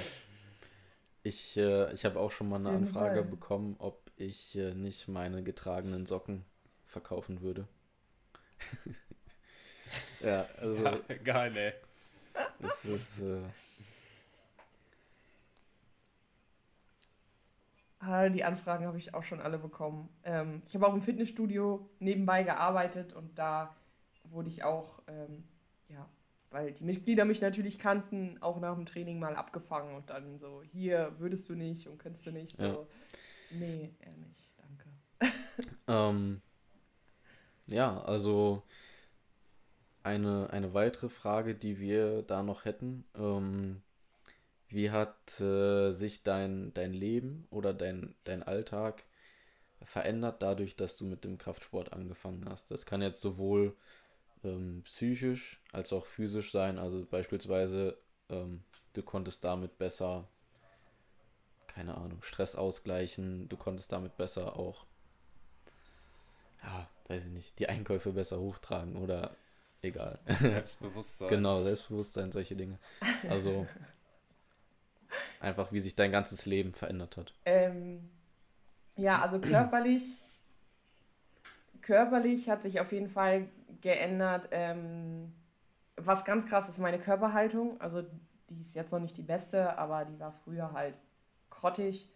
ich, 1.22 1.56
äh, 1.56 1.92
ich 1.92 2.04
habe 2.04 2.18
auch 2.18 2.30
schon 2.30 2.48
mal 2.48 2.60
eine 2.60 2.70
Anfrage 2.70 3.24
bekommen, 3.24 3.76
ob 3.78 4.10
ich 4.16 4.56
äh, 4.56 4.74
nicht 4.74 5.08
meine 5.08 5.42
getragenen 5.42 6.06
Socken 6.06 6.44
verkaufen 6.86 7.40
würde. 7.40 7.66
ja, 10.20 10.46
also. 10.58 10.84
Ja, 10.84 10.98
geil, 11.24 11.56
ey. 11.56 11.72
Es 12.62 12.84
ist. 12.84 13.20
Äh, 13.20 13.42
ah, 17.98 18.28
die 18.28 18.44
Anfragen 18.44 18.86
habe 18.86 18.98
ich 18.98 19.14
auch 19.14 19.24
schon 19.24 19.40
alle 19.40 19.58
bekommen. 19.58 20.08
Ähm, 20.22 20.62
ich 20.64 20.74
habe 20.74 20.86
auch 20.86 20.94
im 20.94 21.02
Fitnessstudio 21.02 21.90
nebenbei 21.98 22.44
gearbeitet 22.44 23.12
und 23.12 23.38
da 23.38 23.74
wurde 24.30 24.48
ich 24.48 24.64
auch, 24.64 25.02
ähm, 25.06 25.44
ja, 25.88 26.08
weil 26.50 26.72
die 26.72 26.84
Mitglieder 26.84 27.24
mich 27.24 27.40
natürlich 27.40 27.78
kannten, 27.78 28.38
auch 28.40 28.60
nach 28.60 28.74
dem 28.74 28.86
Training 28.86 29.18
mal 29.18 29.36
abgefangen 29.36 29.94
und 29.94 30.10
dann 30.10 30.38
so, 30.38 30.62
hier 30.62 31.14
würdest 31.18 31.48
du 31.48 31.54
nicht 31.54 31.86
und 31.88 31.98
könntest 31.98 32.26
du 32.26 32.32
nicht. 32.32 32.56
So, 32.56 32.64
ja. 32.64 32.86
nee, 33.50 33.94
eher 34.00 34.16
nicht, 34.16 34.46
danke. 34.58 34.90
ähm, 35.88 36.42
ja, 37.66 38.02
also 38.02 38.62
eine, 40.02 40.50
eine 40.50 40.74
weitere 40.74 41.08
Frage, 41.08 41.54
die 41.54 41.78
wir 41.78 42.22
da 42.22 42.42
noch 42.42 42.64
hätten. 42.64 43.04
Ähm, 43.14 43.82
wie 44.68 44.90
hat 44.90 45.40
äh, 45.40 45.92
sich 45.92 46.22
dein, 46.22 46.72
dein 46.74 46.92
Leben 46.92 47.46
oder 47.50 47.74
dein, 47.74 48.14
dein 48.24 48.42
Alltag 48.42 49.04
verändert 49.82 50.42
dadurch, 50.42 50.76
dass 50.76 50.96
du 50.96 51.04
mit 51.04 51.24
dem 51.24 51.38
Kraftsport 51.38 51.92
angefangen 51.92 52.44
hast? 52.48 52.70
Das 52.70 52.86
kann 52.86 53.02
jetzt 53.02 53.20
sowohl 53.20 53.76
ähm, 54.44 54.82
psychisch 54.84 55.60
als 55.72 55.92
auch 55.92 56.06
physisch 56.06 56.52
sein. 56.52 56.78
Also 56.78 57.04
beispielsweise, 57.04 57.98
ähm, 58.28 58.62
du 58.92 59.02
konntest 59.02 59.44
damit 59.44 59.78
besser, 59.78 60.28
keine 61.66 61.96
Ahnung, 61.96 62.22
Stress 62.22 62.56
ausgleichen, 62.56 63.48
du 63.48 63.56
konntest 63.56 63.92
damit 63.92 64.16
besser 64.16 64.56
auch, 64.56 64.86
ja, 66.62 66.88
weiß 67.08 67.24
ich 67.24 67.30
nicht, 67.30 67.58
die 67.58 67.68
Einkäufe 67.68 68.12
besser 68.12 68.40
hochtragen 68.40 68.96
oder 68.96 69.36
egal. 69.82 70.18
Selbstbewusstsein. 70.40 71.28
genau, 71.30 71.62
Selbstbewusstsein, 71.62 72.32
solche 72.32 72.56
Dinge. 72.56 72.78
Also 73.28 73.66
einfach, 75.40 75.72
wie 75.72 75.80
sich 75.80 75.96
dein 75.96 76.12
ganzes 76.12 76.46
Leben 76.46 76.74
verändert 76.74 77.16
hat. 77.16 77.34
Ähm, 77.44 78.08
ja, 78.96 79.20
also 79.20 79.40
körperlich, 79.40 80.22
körperlich 81.80 82.50
hat 82.50 82.62
sich 82.62 82.80
auf 82.80 82.92
jeden 82.92 83.08
Fall 83.08 83.48
geändert. 83.80 84.48
Ähm, 84.52 85.32
was 85.96 86.24
ganz 86.24 86.46
krass 86.46 86.68
ist, 86.68 86.78
meine 86.78 86.98
Körperhaltung. 86.98 87.80
Also 87.80 88.02
die 88.48 88.60
ist 88.60 88.74
jetzt 88.74 88.92
noch 88.92 89.00
nicht 89.00 89.16
die 89.16 89.22
beste, 89.22 89.78
aber 89.78 90.04
die 90.04 90.18
war 90.18 90.32
früher 90.32 90.72
halt 90.72 90.94
grottig. 91.50 92.08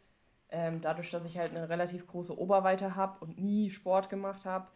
Ähm, 0.51 0.81
dadurch, 0.81 1.11
dass 1.11 1.25
ich 1.25 1.39
halt 1.39 1.55
eine 1.55 1.69
relativ 1.69 2.07
große 2.07 2.39
Oberweite 2.39 2.97
habe 2.97 3.25
und 3.25 3.39
nie 3.39 3.71
Sport 3.71 4.09
gemacht 4.09 4.45
habe, 4.45 4.69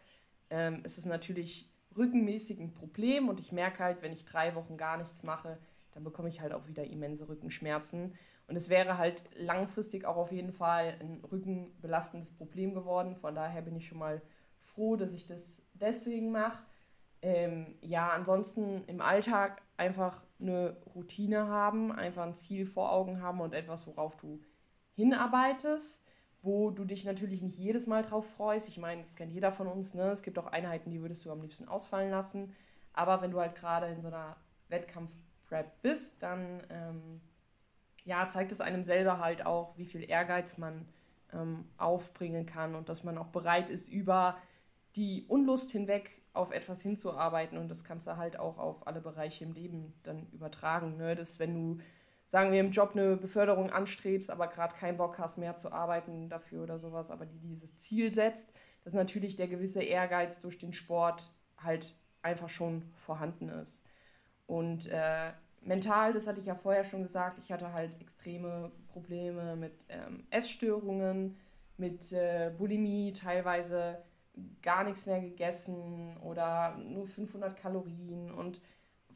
ähm, 0.49 0.83
ist 0.83 0.97
es 0.97 1.05
natürlich 1.05 1.71
rückenmäßig 1.95 2.59
ein 2.59 2.73
Problem 2.73 3.29
und 3.29 3.39
ich 3.39 3.51
merke 3.51 3.83
halt, 3.83 4.01
wenn 4.01 4.13
ich 4.13 4.25
drei 4.25 4.55
Wochen 4.55 4.77
gar 4.77 4.97
nichts 4.97 5.23
mache, 5.23 5.57
dann 5.91 6.03
bekomme 6.03 6.29
ich 6.29 6.41
halt 6.41 6.53
auch 6.53 6.67
wieder 6.67 6.83
immense 6.83 7.27
Rückenschmerzen. 7.27 8.13
Und 8.47 8.55
es 8.55 8.69
wäre 8.69 8.97
halt 8.97 9.23
langfristig 9.37 10.05
auch 10.05 10.17
auf 10.17 10.31
jeden 10.31 10.51
Fall 10.51 10.97
ein 10.99 11.23
rückenbelastendes 11.31 12.31
Problem 12.31 12.73
geworden. 12.73 13.15
Von 13.15 13.35
daher 13.35 13.61
bin 13.61 13.75
ich 13.75 13.87
schon 13.87 13.99
mal 13.99 14.21
froh, 14.59 14.95
dass 14.95 15.13
ich 15.13 15.25
das 15.25 15.61
deswegen 15.73 16.31
mache. 16.31 16.63
Ähm, 17.21 17.75
ja, 17.81 18.09
ansonsten 18.11 18.83
im 18.85 19.01
Alltag 19.01 19.61
einfach 19.77 20.21
eine 20.39 20.77
Routine 20.95 21.47
haben, 21.47 21.91
einfach 21.91 22.23
ein 22.23 22.33
Ziel 22.33 22.65
vor 22.65 22.91
Augen 22.91 23.21
haben 23.21 23.41
und 23.41 23.53
etwas, 23.53 23.87
worauf 23.87 24.15
du 24.17 24.41
hinarbeitest 24.95 26.01
wo 26.41 26.69
du 26.71 26.85
dich 26.85 27.05
natürlich 27.05 27.41
nicht 27.41 27.57
jedes 27.57 27.87
Mal 27.87 28.03
drauf 28.03 28.29
freust. 28.29 28.67
Ich 28.67 28.77
meine, 28.77 29.01
das 29.01 29.15
kennt 29.15 29.31
jeder 29.31 29.51
von 29.51 29.67
uns, 29.67 29.93
ne? 29.93 30.09
Es 30.11 30.21
gibt 30.21 30.39
auch 30.39 30.47
Einheiten, 30.47 30.89
die 30.89 31.01
würdest 31.01 31.25
du 31.25 31.31
am 31.31 31.41
liebsten 31.41 31.67
ausfallen 31.67 32.11
lassen. 32.11 32.55
Aber 32.93 33.21
wenn 33.21 33.31
du 33.31 33.39
halt 33.39 33.55
gerade 33.55 33.87
in 33.87 34.01
so 34.01 34.07
einer 34.07 34.37
Wettkampf-Prep 34.69 35.81
bist, 35.81 36.23
dann 36.23 36.63
ähm, 36.69 37.21
ja, 38.05 38.27
zeigt 38.29 38.51
es 38.51 38.61
einem 38.61 38.83
selber 38.83 39.19
halt 39.19 39.45
auch, 39.45 39.77
wie 39.77 39.85
viel 39.85 40.09
Ehrgeiz 40.09 40.57
man 40.57 40.85
ähm, 41.33 41.65
aufbringen 41.77 42.45
kann 42.45 42.73
und 42.75 42.87
dass 42.89 43.03
man 43.03 43.17
auch 43.17 43.27
bereit 43.27 43.69
ist, 43.69 43.89
über 43.89 44.37
die 44.95 45.25
Unlust 45.27 45.71
hinweg 45.71 46.21
auf 46.39 46.51
etwas 46.51 46.81
hinzuarbeiten. 46.81 47.57
Und 47.57 47.69
das 47.69 47.83
kannst 47.83 48.07
du 48.07 48.17
halt 48.17 48.39
auch 48.39 48.57
auf 48.57 48.87
alle 48.87 49.01
Bereiche 49.01 49.43
im 49.43 49.53
Leben 49.53 49.93
dann 50.03 50.27
übertragen. 50.31 50.97
Ne? 50.97 51.15
Dass 51.15 51.39
wenn 51.39 51.53
du 51.53 51.83
sagen 52.29 52.51
wir, 52.51 52.59
im 52.59 52.71
Job 52.71 52.91
eine 52.93 53.17
Beförderung 53.17 53.71
anstrebst, 53.71 54.29
aber 54.29 54.47
gerade 54.47 54.75
keinen 54.75 54.97
Bock 54.97 55.17
hast, 55.17 55.37
mehr 55.37 55.57
zu 55.57 55.71
arbeiten 55.71 56.29
dafür 56.29 56.63
oder 56.63 56.77
sowas, 56.77 57.09
aber 57.11 57.25
die 57.25 57.39
dieses 57.39 57.75
Ziel 57.75 58.13
setzt, 58.13 58.47
dass 58.83 58.93
natürlich 58.93 59.35
der 59.35 59.47
gewisse 59.47 59.81
Ehrgeiz 59.81 60.39
durch 60.39 60.59
den 60.59 60.71
Sport 60.71 61.31
halt 61.57 61.95
einfach 62.21 62.49
schon 62.49 62.83
vorhanden 63.05 63.49
ist. 63.49 63.83
Und 64.45 64.87
äh, 64.87 65.31
mental, 65.61 66.13
das 66.13 66.27
hatte 66.27 66.39
ich 66.39 66.45
ja 66.45 66.55
vorher 66.55 66.83
schon 66.83 67.03
gesagt, 67.03 67.39
ich 67.39 67.51
hatte 67.51 67.73
halt 67.73 67.99
extreme 67.99 68.71
Probleme 68.87 69.55
mit 69.55 69.73
ähm, 69.89 70.23
Essstörungen, 70.29 71.35
mit 71.77 72.11
äh, 72.11 72.51
Bulimie, 72.55 73.13
teilweise 73.13 73.97
gar 74.61 74.83
nichts 74.83 75.05
mehr 75.05 75.21
gegessen 75.21 76.17
oder 76.23 76.77
nur 76.77 77.07
500 77.07 77.55
Kalorien 77.55 78.31
und 78.31 78.61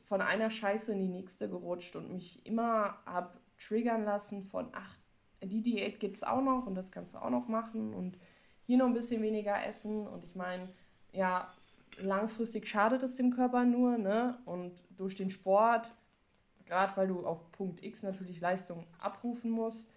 von 0.06 0.22
einer 0.22 0.52
Scheiße 0.52 0.92
in 0.92 1.00
die 1.00 1.08
nächste 1.08 1.50
gerutscht 1.50 1.96
und 1.96 2.12
mich 2.12 2.46
immer 2.46 2.98
habe 3.06 3.38
triggern 3.58 4.04
lassen 4.04 4.44
von, 4.44 4.70
ach, 4.74 4.98
die 5.42 5.62
Diät 5.62 6.00
gibt 6.00 6.18
es 6.18 6.24
auch 6.24 6.42
noch 6.42 6.66
und 6.66 6.76
das 6.76 6.92
kannst 6.92 7.14
du 7.14 7.18
auch 7.18 7.30
noch 7.30 7.48
machen 7.48 7.94
und 7.94 8.18
hier 8.62 8.78
noch 8.78 8.86
ein 8.86 8.94
bisschen 8.94 9.22
weniger 9.22 9.66
essen. 9.66 10.08
Und 10.08 10.24
ich 10.24 10.36
meine, 10.36 10.70
ja, 11.12 11.52
langfristig 11.98 12.68
schadet 12.68 13.04
es 13.04 13.16
dem 13.16 13.32
Körper 13.32 13.64
nur, 13.64 13.98
ne? 13.98 14.38
Und 14.46 14.74
durch 14.98 15.16
den 15.16 15.30
Sport, 15.30 15.94
gerade 16.66 16.96
weil 16.96 17.08
du 17.08 17.26
auf 17.26 17.52
Punkt 17.52 17.84
X 17.84 18.04
natürlich 18.04 18.40
Leistung 18.40 18.86
abrufen 19.00 19.52
musst, 19.52 19.88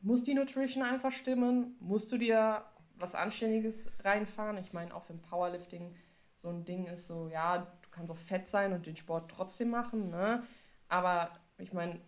muss 0.00 0.22
die 0.22 0.34
Nutrition 0.34 0.82
einfach 0.82 1.12
stimmen, 1.12 1.76
musst 1.80 2.12
du 2.12 2.18
dir 2.18 2.62
was 2.96 3.14
Anständiges 3.14 3.90
reinfahren. 4.02 4.58
Ich 4.58 4.72
meine, 4.72 4.94
auch 4.94 5.08
wenn 5.08 5.20
Powerlifting 5.20 5.94
so 6.36 6.48
ein 6.48 6.64
Ding 6.64 6.86
ist, 6.86 7.06
so, 7.06 7.28
ja, 7.28 7.66
kannst 7.90 8.10
auch 8.10 8.18
fett 8.18 8.48
sein 8.48 8.72
und 8.72 8.86
den 8.86 8.96
Sport 8.96 9.30
trotzdem 9.30 9.70
machen, 9.70 10.10
ne? 10.10 10.42
Aber 10.88 11.30
ich 11.58 11.72
meine, 11.72 12.00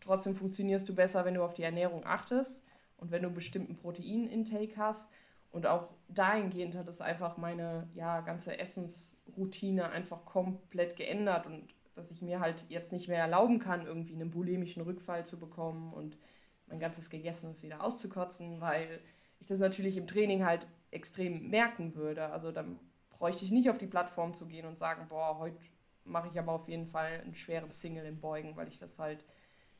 trotzdem 0.00 0.34
funktionierst 0.34 0.88
du 0.88 0.94
besser, 0.94 1.24
wenn 1.24 1.34
du 1.34 1.42
auf 1.42 1.54
die 1.54 1.62
Ernährung 1.62 2.04
achtest 2.06 2.64
und 2.96 3.10
wenn 3.10 3.22
du 3.22 3.30
bestimmten 3.30 3.76
Proteinintake 3.76 4.76
hast. 4.76 5.08
Und 5.50 5.66
auch 5.66 5.90
dahingehend 6.08 6.76
hat 6.76 6.88
es 6.88 7.02
einfach 7.02 7.36
meine 7.36 7.88
ja, 7.94 8.20
ganze 8.20 8.58
Essensroutine 8.58 9.90
einfach 9.90 10.24
komplett 10.24 10.96
geändert 10.96 11.46
und 11.46 11.74
dass 11.94 12.10
ich 12.10 12.22
mir 12.22 12.40
halt 12.40 12.64
jetzt 12.70 12.90
nicht 12.90 13.08
mehr 13.08 13.18
erlauben 13.18 13.58
kann, 13.58 13.86
irgendwie 13.86 14.14
einen 14.14 14.30
bulimischen 14.30 14.82
Rückfall 14.82 15.26
zu 15.26 15.38
bekommen 15.38 15.92
und 15.92 16.16
mein 16.66 16.80
ganzes 16.80 17.10
Gegessenes 17.10 17.62
wieder 17.62 17.84
auszukotzen, 17.84 18.62
weil 18.62 19.00
ich 19.42 19.48
das 19.48 19.58
natürlich 19.58 19.96
im 19.96 20.06
Training 20.06 20.44
halt 20.44 20.68
extrem 20.92 21.50
merken 21.50 21.96
würde. 21.96 22.30
Also 22.30 22.52
dann 22.52 22.78
bräuchte 23.10 23.44
ich 23.44 23.50
nicht 23.50 23.68
auf 23.68 23.76
die 23.76 23.88
Plattform 23.88 24.36
zu 24.36 24.46
gehen 24.46 24.66
und 24.66 24.78
sagen, 24.78 25.08
boah, 25.08 25.38
heute 25.38 25.58
mache 26.04 26.28
ich 26.28 26.38
aber 26.38 26.52
auf 26.52 26.68
jeden 26.68 26.86
Fall 26.86 27.20
einen 27.20 27.34
schweren 27.34 27.72
Single 27.72 28.06
im 28.06 28.20
Beugen, 28.20 28.54
weil 28.54 28.68
ich 28.68 28.78
das 28.78 29.00
halt 29.00 29.24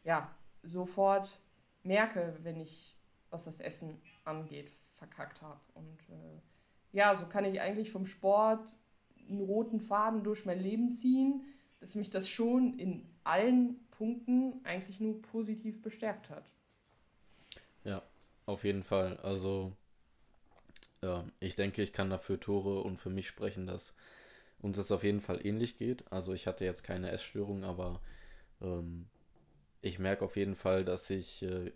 ja 0.02 0.34
sofort 0.64 1.40
merke, 1.84 2.36
wenn 2.42 2.60
ich, 2.60 2.96
was 3.30 3.44
das 3.44 3.60
Essen 3.60 4.02
angeht, 4.24 4.68
verkackt 4.96 5.42
habe. 5.42 5.60
Und 5.74 6.08
äh, 6.08 6.40
ja, 6.90 7.14
so 7.14 7.26
kann 7.26 7.44
ich 7.44 7.60
eigentlich 7.60 7.92
vom 7.92 8.06
Sport 8.06 8.76
einen 9.28 9.42
roten 9.42 9.80
Faden 9.80 10.24
durch 10.24 10.44
mein 10.44 10.58
Leben 10.58 10.90
ziehen, 10.90 11.44
dass 11.78 11.94
mich 11.94 12.10
das 12.10 12.28
schon 12.28 12.80
in 12.80 13.08
allen 13.22 13.78
Punkten 13.90 14.60
eigentlich 14.64 14.98
nur 14.98 15.22
positiv 15.22 15.82
bestärkt 15.82 16.30
hat. 16.30 16.50
Ja, 17.84 18.02
auf 18.46 18.64
jeden 18.64 18.84
Fall. 18.84 19.16
Also 19.18 19.72
ja, 21.02 21.24
ich 21.40 21.54
denke, 21.54 21.82
ich 21.82 21.92
kann 21.92 22.10
dafür 22.10 22.38
Tore 22.40 22.82
und 22.82 22.98
für 22.98 23.10
mich 23.10 23.26
sprechen, 23.28 23.66
dass 23.66 23.94
uns 24.60 24.76
das 24.76 24.92
auf 24.92 25.04
jeden 25.04 25.20
Fall 25.20 25.44
ähnlich 25.44 25.76
geht. 25.76 26.10
Also 26.12 26.32
ich 26.32 26.46
hatte 26.46 26.64
jetzt 26.64 26.84
keine 26.84 27.10
Essstörung, 27.10 27.64
aber 27.64 28.00
ähm, 28.62 29.08
ich 29.82 29.98
merke 29.98 30.24
auf 30.24 30.36
jeden 30.36 30.56
Fall, 30.56 30.84
dass 30.84 31.10
ich 31.10 31.42
äh, 31.42 31.72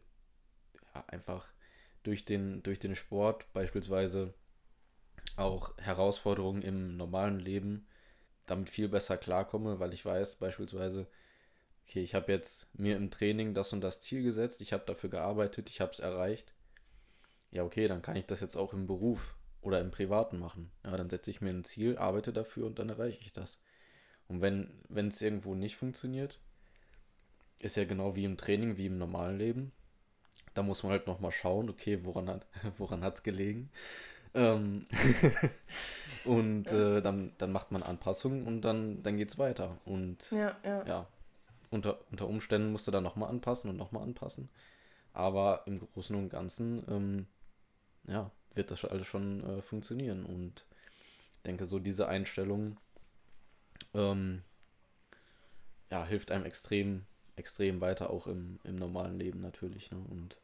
ja, 0.95 1.05
einfach 1.09 1.53
durch 2.05 2.25
den, 2.25 2.63
durch 2.63 2.79
den 2.79 2.97
Sport 2.97 3.53
beispielsweise 3.53 4.35
auch 5.37 5.77
Herausforderungen 5.79 6.63
im 6.63 6.97
normalen 6.97 7.41
Leben 7.41 7.87
damit 8.47 8.71
viel 8.71 8.89
besser 8.89 9.19
klarkomme, 9.19 9.81
weil 9.81 9.95
ich 9.95 10.05
weiß 10.05 10.37
beispielsweise, 10.37 11.09
okay, 11.85 12.03
ich 12.03 12.15
habe 12.15 12.33
jetzt 12.33 12.69
mir 12.75 12.97
im 12.97 13.11
Training 13.11 13.55
das 13.55 13.73
und 13.73 13.83
das 13.83 14.01
Ziel 14.01 14.23
gesetzt, 14.23 14.61
ich 14.63 14.73
habe 14.73 14.85
dafür 14.87 15.11
gearbeitet, 15.11 15.71
ich 15.71 15.81
habe 15.81 15.93
es 15.93 16.01
erreicht 16.01 16.56
ja, 17.57 17.65
okay, 17.65 17.89
dann 17.89 18.03
kann 18.03 18.17
ich 18.17 18.27
das 18.27 18.41
jetzt 18.41 18.57
auch 18.57 18.73
im 18.73 18.87
Beruf 18.87 19.35
oder 19.63 19.81
im 19.81 19.91
Privaten 19.91 20.39
machen. 20.39 20.71
Ja, 20.85 20.97
dann 20.97 21.11
setze 21.11 21.31
ich 21.31 21.41
mir 21.41 21.51
ein 21.51 21.65
Ziel, 21.65 21.99
arbeite 21.99 22.33
dafür 22.33 22.67
und 22.67 22.79
dann 22.79 22.89
erreiche 22.91 23.21
ich 23.21 23.33
das. 23.33 23.61
Und 24.29 24.41
wenn 24.43 24.71
wenn 24.89 25.09
es 25.09 25.23
irgendwo 25.23 25.55
nicht 25.55 25.77
funktioniert, 25.77 26.41
ist 27.59 27.77
ja 27.77 27.85
genau 27.85 28.15
wie 28.17 28.25
im 28.25 28.37
Training, 28.37 28.77
wie 28.77 28.87
im 28.87 28.99
normalen 28.99 29.39
Leben. 29.39 29.73
Da 30.55 30.63
muss 30.63 30.83
man 30.83 30.93
halt 30.93 31.07
nochmal 31.07 31.33
schauen, 31.33 31.71
okay, 31.71 32.05
woran 32.05 32.29
hat 32.29 32.47
woran 32.79 33.03
hat's 33.03 33.23
gelegen? 33.23 33.71
Ähm 34.35 34.87
und 36.25 36.71
äh, 36.73 37.01
dann, 37.03 37.33
dann 37.39 37.53
macht 37.53 37.73
man 37.73 37.83
Anpassungen 37.83 38.47
und 38.47 38.63
dann, 38.63 39.03
dann 39.03 39.17
geht 39.17 39.31
es 39.31 39.39
weiter. 39.39 39.79
Und 39.87 40.31
Ja, 40.31 40.57
ja. 40.65 40.87
ja, 40.87 41.07
unter, 41.71 41.99
unter 42.11 42.29
Umständen 42.29 42.73
musst 42.73 42.87
du 42.87 42.93
dann 42.93 43.05
nochmal 43.05 43.31
anpassen 43.31 43.71
und 43.71 43.77
nochmal 43.77 44.03
anpassen. 44.03 44.51
Aber 45.13 45.63
im 45.67 45.81
Großen 45.81 46.15
und 46.17 46.29
Ganzen, 46.29 46.85
ähm, 46.89 47.27
ja, 48.09 48.31
wird 48.55 48.71
das 48.71 48.85
alles 48.85 49.07
schon 49.07 49.43
äh, 49.45 49.63
funktionieren. 49.63 50.25
Und 50.25 50.67
ich 51.35 51.43
denke, 51.43 51.67
so 51.67 51.79
diese 51.79 52.09
Einstellung, 52.09 52.79
ähm, 53.95 54.43
ja, 55.91 56.05
hilft 56.05 56.31
einem 56.31 56.45
extrem, 56.45 57.07
extrem 57.37 57.81
weiter, 57.81 58.11
auch 58.11 58.27
im, 58.27 58.59
im 58.65 58.77
normalen 58.77 59.19
Leben 59.19 59.41
natürlich. 59.41 59.91
Ne? 59.91 59.99
Und 60.11 60.39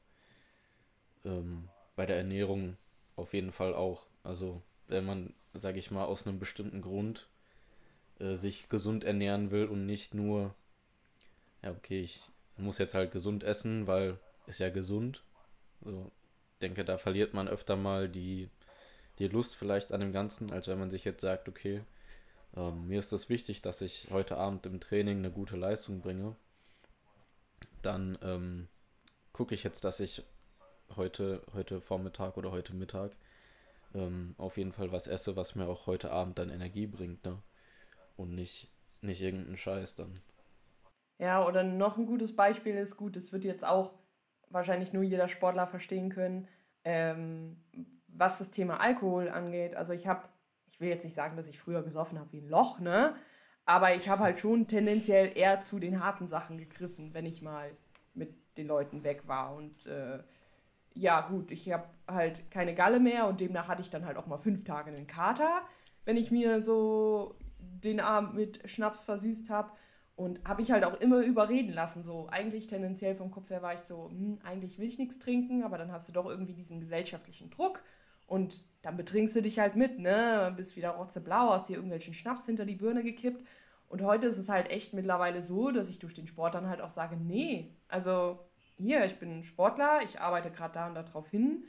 ähm, 1.24 1.68
bei 1.96 2.06
der 2.06 2.16
Ernährung 2.16 2.76
auf 3.16 3.34
jeden 3.34 3.52
Fall 3.52 3.74
auch. 3.74 4.06
Also, 4.24 4.62
wenn 4.88 5.04
man, 5.04 5.34
sage 5.54 5.78
ich 5.78 5.90
mal, 5.90 6.04
aus 6.04 6.26
einem 6.26 6.38
bestimmten 6.38 6.82
Grund 6.82 7.28
äh, 8.18 8.36
sich 8.36 8.68
gesund 8.68 9.04
ernähren 9.04 9.50
will 9.50 9.66
und 9.66 9.86
nicht 9.86 10.14
nur, 10.14 10.54
ja, 11.62 11.72
okay, 11.72 12.00
ich 12.00 12.22
muss 12.56 12.78
jetzt 12.78 12.94
halt 12.94 13.10
gesund 13.12 13.44
essen, 13.44 13.86
weil 13.86 14.18
ist 14.46 14.58
ja 14.58 14.70
gesund. 14.70 15.22
So, 15.84 16.10
denke, 16.62 16.84
da 16.84 16.96
verliert 16.96 17.34
man 17.34 17.48
öfter 17.48 17.76
mal 17.76 18.08
die, 18.08 18.48
die 19.18 19.28
Lust 19.28 19.56
vielleicht 19.56 19.92
an 19.92 20.00
dem 20.00 20.12
Ganzen, 20.12 20.52
als 20.52 20.68
wenn 20.68 20.78
man 20.78 20.90
sich 20.90 21.04
jetzt 21.04 21.20
sagt, 21.20 21.48
okay, 21.48 21.82
ähm, 22.56 22.86
mir 22.88 22.98
ist 22.98 23.12
das 23.12 23.28
wichtig, 23.28 23.62
dass 23.62 23.80
ich 23.80 24.08
heute 24.10 24.36
Abend 24.36 24.64
im 24.66 24.80
Training 24.80 25.18
eine 25.18 25.30
gute 25.30 25.56
Leistung 25.56 26.00
bringe. 26.00 26.36
Dann 27.82 28.18
ähm, 28.22 28.68
gucke 29.32 29.54
ich 29.54 29.64
jetzt, 29.64 29.84
dass 29.84 30.00
ich 30.00 30.22
heute, 30.96 31.42
heute 31.52 31.80
Vormittag 31.80 32.36
oder 32.36 32.50
heute 32.50 32.74
Mittag 32.74 33.12
ähm, 33.94 34.34
auf 34.38 34.56
jeden 34.56 34.72
Fall 34.72 34.92
was 34.92 35.06
esse, 35.06 35.36
was 35.36 35.54
mir 35.54 35.66
auch 35.66 35.86
heute 35.86 36.10
Abend 36.10 36.38
dann 36.38 36.50
Energie 36.50 36.86
bringt, 36.86 37.24
ne? 37.24 37.38
Und 38.16 38.34
nicht, 38.34 38.68
nicht 39.00 39.20
irgendeinen 39.20 39.56
Scheiß 39.56 39.96
dann. 39.96 40.20
Ja, 41.18 41.46
oder 41.46 41.62
noch 41.62 41.96
ein 41.96 42.06
gutes 42.06 42.34
Beispiel 42.34 42.74
ist, 42.74 42.96
gut, 42.96 43.16
es 43.16 43.32
wird 43.32 43.44
jetzt 43.44 43.64
auch 43.64 43.92
wahrscheinlich 44.52 44.92
nur 44.92 45.02
jeder 45.02 45.28
Sportler 45.28 45.66
verstehen 45.66 46.10
können, 46.10 46.48
ähm, 46.84 47.56
was 48.14 48.38
das 48.38 48.50
Thema 48.50 48.80
Alkohol 48.80 49.28
angeht. 49.28 49.76
Also 49.76 49.92
ich 49.92 50.06
habe, 50.06 50.22
ich 50.70 50.80
will 50.80 50.88
jetzt 50.88 51.04
nicht 51.04 51.14
sagen, 51.14 51.36
dass 51.36 51.48
ich 51.48 51.58
früher 51.58 51.82
gesoffen 51.82 52.18
habe 52.18 52.32
wie 52.32 52.40
ein 52.40 52.48
Loch, 52.48 52.78
ne? 52.80 53.14
Aber 53.64 53.94
ich 53.94 54.08
habe 54.08 54.22
halt 54.22 54.38
schon 54.38 54.66
tendenziell 54.66 55.36
eher 55.36 55.60
zu 55.60 55.78
den 55.78 56.02
harten 56.04 56.26
Sachen 56.26 56.58
gegriffen, 56.58 57.14
wenn 57.14 57.26
ich 57.26 57.42
mal 57.42 57.70
mit 58.14 58.34
den 58.56 58.66
Leuten 58.66 59.04
weg 59.04 59.28
war. 59.28 59.54
Und 59.54 59.86
äh, 59.86 60.18
ja, 60.94 61.20
gut, 61.22 61.50
ich 61.50 61.72
habe 61.72 61.86
halt 62.08 62.50
keine 62.50 62.74
Galle 62.74 63.00
mehr 63.00 63.26
und 63.26 63.40
demnach 63.40 63.68
hatte 63.68 63.82
ich 63.82 63.90
dann 63.90 64.04
halt 64.04 64.16
auch 64.16 64.26
mal 64.26 64.38
fünf 64.38 64.64
Tage 64.64 64.90
einen 64.90 65.06
Kater, 65.06 65.62
wenn 66.04 66.16
ich 66.16 66.30
mir 66.30 66.64
so 66.64 67.36
den 67.58 68.00
Abend 68.00 68.34
mit 68.34 68.68
Schnaps 68.68 69.02
versüßt 69.02 69.50
habe. 69.50 69.70
Und 70.14 70.44
habe 70.44 70.62
ich 70.62 70.70
halt 70.70 70.84
auch 70.84 71.00
immer 71.00 71.20
überreden 71.22 71.72
lassen. 71.72 72.02
So, 72.02 72.28
eigentlich 72.28 72.66
tendenziell 72.66 73.14
vom 73.14 73.30
Kopf 73.30 73.50
her 73.50 73.62
war 73.62 73.74
ich 73.74 73.80
so, 73.80 74.08
hm, 74.10 74.38
eigentlich 74.44 74.78
will 74.78 74.88
ich 74.88 74.98
nichts 74.98 75.18
trinken, 75.18 75.62
aber 75.62 75.78
dann 75.78 75.90
hast 75.90 76.08
du 76.08 76.12
doch 76.12 76.26
irgendwie 76.26 76.52
diesen 76.52 76.80
gesellschaftlichen 76.80 77.50
Druck. 77.50 77.82
Und 78.26 78.64
dann 78.82 78.96
betrinkst 78.96 79.36
du 79.36 79.42
dich 79.42 79.58
halt 79.58 79.76
mit, 79.76 79.98
ne? 79.98 80.52
Bist 80.56 80.76
wieder 80.76 80.90
rotzeblau, 80.90 81.50
hast 81.50 81.68
dir 81.68 81.76
irgendwelchen 81.76 82.14
Schnaps 82.14 82.46
hinter 82.46 82.64
die 82.64 82.76
Birne 82.76 83.02
gekippt. 83.02 83.46
Und 83.88 84.02
heute 84.02 84.26
ist 84.26 84.38
es 84.38 84.48
halt 84.48 84.70
echt 84.70 84.94
mittlerweile 84.94 85.42
so, 85.42 85.70
dass 85.70 85.90
ich 85.90 85.98
durch 85.98 86.14
den 86.14 86.26
Sport 86.26 86.54
dann 86.54 86.66
halt 86.66 86.80
auch 86.80 86.90
sage, 86.90 87.16
nee, 87.16 87.76
also 87.88 88.38
hier, 88.78 89.04
ich 89.04 89.18
bin 89.18 89.44
Sportler, 89.44 90.00
ich 90.02 90.18
arbeite 90.20 90.50
gerade 90.50 90.74
da 90.74 90.86
und 90.88 90.94
da 90.94 91.02
drauf 91.02 91.28
hin. 91.30 91.64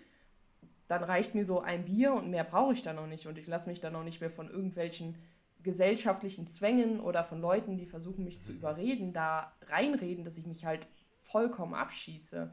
Dann 0.88 1.04
reicht 1.04 1.36
mir 1.36 1.46
so 1.46 1.60
ein 1.60 1.86
Bier 1.86 2.14
und 2.14 2.30
mehr 2.30 2.44
brauche 2.44 2.74
ich 2.74 2.82
dann 2.82 2.96
noch 2.96 3.08
nicht. 3.08 3.28
Und 3.28 3.38
ich 3.38 3.48
lasse 3.48 3.68
mich 3.68 3.82
dann 3.82 3.96
auch 3.96 4.04
nicht 4.04 4.22
mehr 4.22 4.30
von 4.30 4.50
irgendwelchen 4.50 5.18
gesellschaftlichen 5.64 6.48
Zwängen 6.48 7.00
oder 7.00 7.24
von 7.24 7.42
Leuten, 7.42 7.78
die 7.78 7.86
versuchen, 7.86 8.26
mich 8.26 8.42
zu 8.42 8.52
mhm. 8.52 8.58
überreden, 8.58 9.14
da 9.14 9.54
reinreden, 9.68 10.24
dass 10.24 10.38
ich 10.38 10.46
mich 10.46 10.66
halt 10.66 10.88
vollkommen 11.20 11.74
abschieße. 11.74 12.52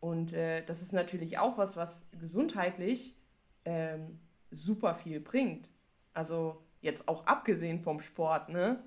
Und 0.00 0.32
äh, 0.32 0.64
das 0.64 0.82
ist 0.82 0.92
natürlich 0.92 1.38
auch 1.38 1.58
was, 1.58 1.76
was 1.76 2.04
gesundheitlich 2.20 3.16
ähm, 3.64 4.18
super 4.50 4.94
viel 4.94 5.20
bringt. 5.20 5.70
Also 6.12 6.62
jetzt 6.80 7.08
auch 7.08 7.26
abgesehen 7.26 7.80
vom 7.80 8.00
Sport, 8.00 8.50
ne? 8.50 8.82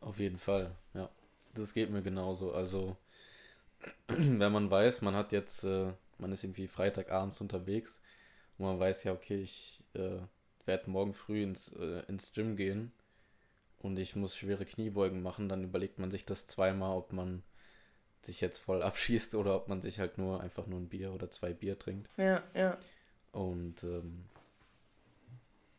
Auf 0.00 0.18
jeden 0.18 0.38
Fall, 0.38 0.76
ja. 0.94 1.08
Das 1.54 1.72
geht 1.72 1.90
mir 1.90 2.02
genauso. 2.02 2.52
Also, 2.52 2.96
wenn 4.08 4.52
man 4.52 4.70
weiß, 4.70 5.02
man 5.02 5.14
hat 5.14 5.32
jetzt, 5.32 5.64
äh, 5.64 5.92
man 6.18 6.32
ist 6.32 6.44
irgendwie 6.44 6.68
Freitagabends 6.68 7.40
unterwegs 7.40 8.00
und 8.58 8.66
man 8.66 8.78
weiß 8.78 9.04
ja, 9.04 9.12
okay, 9.12 9.40
ich 9.42 9.82
äh, 9.94 10.18
werde 10.70 10.88
morgen 10.88 11.14
früh 11.14 11.42
ins, 11.42 11.72
äh, 11.72 12.04
ins 12.06 12.32
Gym 12.32 12.54
gehen 12.54 12.92
und 13.78 13.98
ich 13.98 14.14
muss 14.14 14.36
schwere 14.36 14.64
Kniebeugen 14.64 15.20
machen, 15.20 15.48
dann 15.48 15.64
überlegt 15.64 15.98
man 15.98 16.12
sich 16.12 16.24
das 16.24 16.46
zweimal, 16.46 16.96
ob 16.96 17.12
man 17.12 17.42
sich 18.22 18.40
jetzt 18.40 18.58
voll 18.58 18.82
abschießt 18.90 19.34
oder 19.34 19.56
ob 19.56 19.68
man 19.68 19.82
sich 19.82 19.98
halt 19.98 20.16
nur 20.16 20.40
einfach 20.40 20.68
nur 20.68 20.78
ein 20.78 20.88
Bier 20.88 21.12
oder 21.12 21.28
zwei 21.28 21.52
Bier 21.52 21.76
trinkt. 21.76 22.08
Ja, 22.16 22.44
ja. 22.54 22.78
Und 23.32 23.82
ähm, 23.82 24.26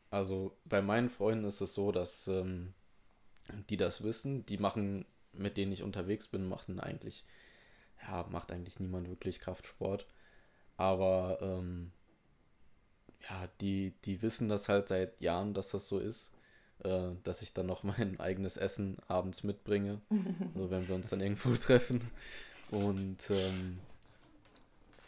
also 0.10 0.58
bei 0.66 0.82
meinen 0.82 1.10
Freunden 1.10 1.46
ist 1.46 1.62
es 1.62 1.74
so, 1.74 1.94
dass 1.94 2.28
ähm, 2.28 2.74
die 3.70 3.78
das 3.78 4.04
wissen, 4.04 4.46
die 4.46 4.58
machen, 4.58 5.06
mit 5.32 5.56
denen 5.56 5.72
ich 5.72 5.84
unterwegs 5.84 6.28
bin, 6.28 6.50
machen 6.50 6.82
eigentlich, 6.82 7.24
ja, 8.02 8.28
macht 8.30 8.52
eigentlich 8.52 8.82
niemand 8.82 9.08
wirklich 9.08 9.40
Kraftsport. 9.40 10.06
Aber 10.76 11.38
ähm, 11.42 11.94
ja, 13.30 13.48
die, 13.60 13.94
die 14.06 14.22
wissen 14.22 14.50
das 14.50 14.70
halt 14.70 14.88
seit 14.88 15.22
Jahren, 15.22 15.54
dass 15.54 15.70
das 15.70 15.88
so 15.88 16.00
ist, 16.00 16.32
äh, 16.84 17.12
dass 17.24 17.42
ich 17.42 17.54
dann 17.54 17.68
noch 17.68 17.84
mein 17.84 18.20
eigenes 18.20 18.58
Essen 18.58 18.98
abends 19.08 19.44
mitbringe, 19.44 20.02
so 20.56 20.70
wenn 20.72 20.88
wir 20.88 20.96
uns 20.96 21.10
dann 21.10 21.22
irgendwo 21.22 21.56
treffen. 21.56 22.02
Und 22.72 23.30
ähm, 23.30 23.80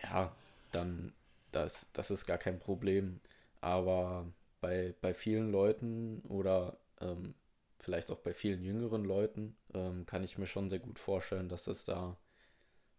ja, 0.03 0.35
dann, 0.71 1.13
das, 1.51 1.87
das 1.93 2.11
ist 2.11 2.25
gar 2.25 2.37
kein 2.37 2.59
Problem. 2.59 3.19
Aber 3.61 4.27
bei, 4.59 4.93
bei 5.01 5.13
vielen 5.13 5.51
Leuten 5.51 6.21
oder 6.27 6.77
ähm, 6.99 7.33
vielleicht 7.79 8.11
auch 8.11 8.19
bei 8.19 8.33
vielen 8.33 8.63
jüngeren 8.63 9.05
Leuten 9.05 9.55
ähm, 9.73 10.05
kann 10.05 10.23
ich 10.23 10.37
mir 10.37 10.47
schon 10.47 10.69
sehr 10.69 10.79
gut 10.79 10.99
vorstellen, 10.99 11.47
dass 11.47 11.67
es 11.67 11.85
da 11.85 12.17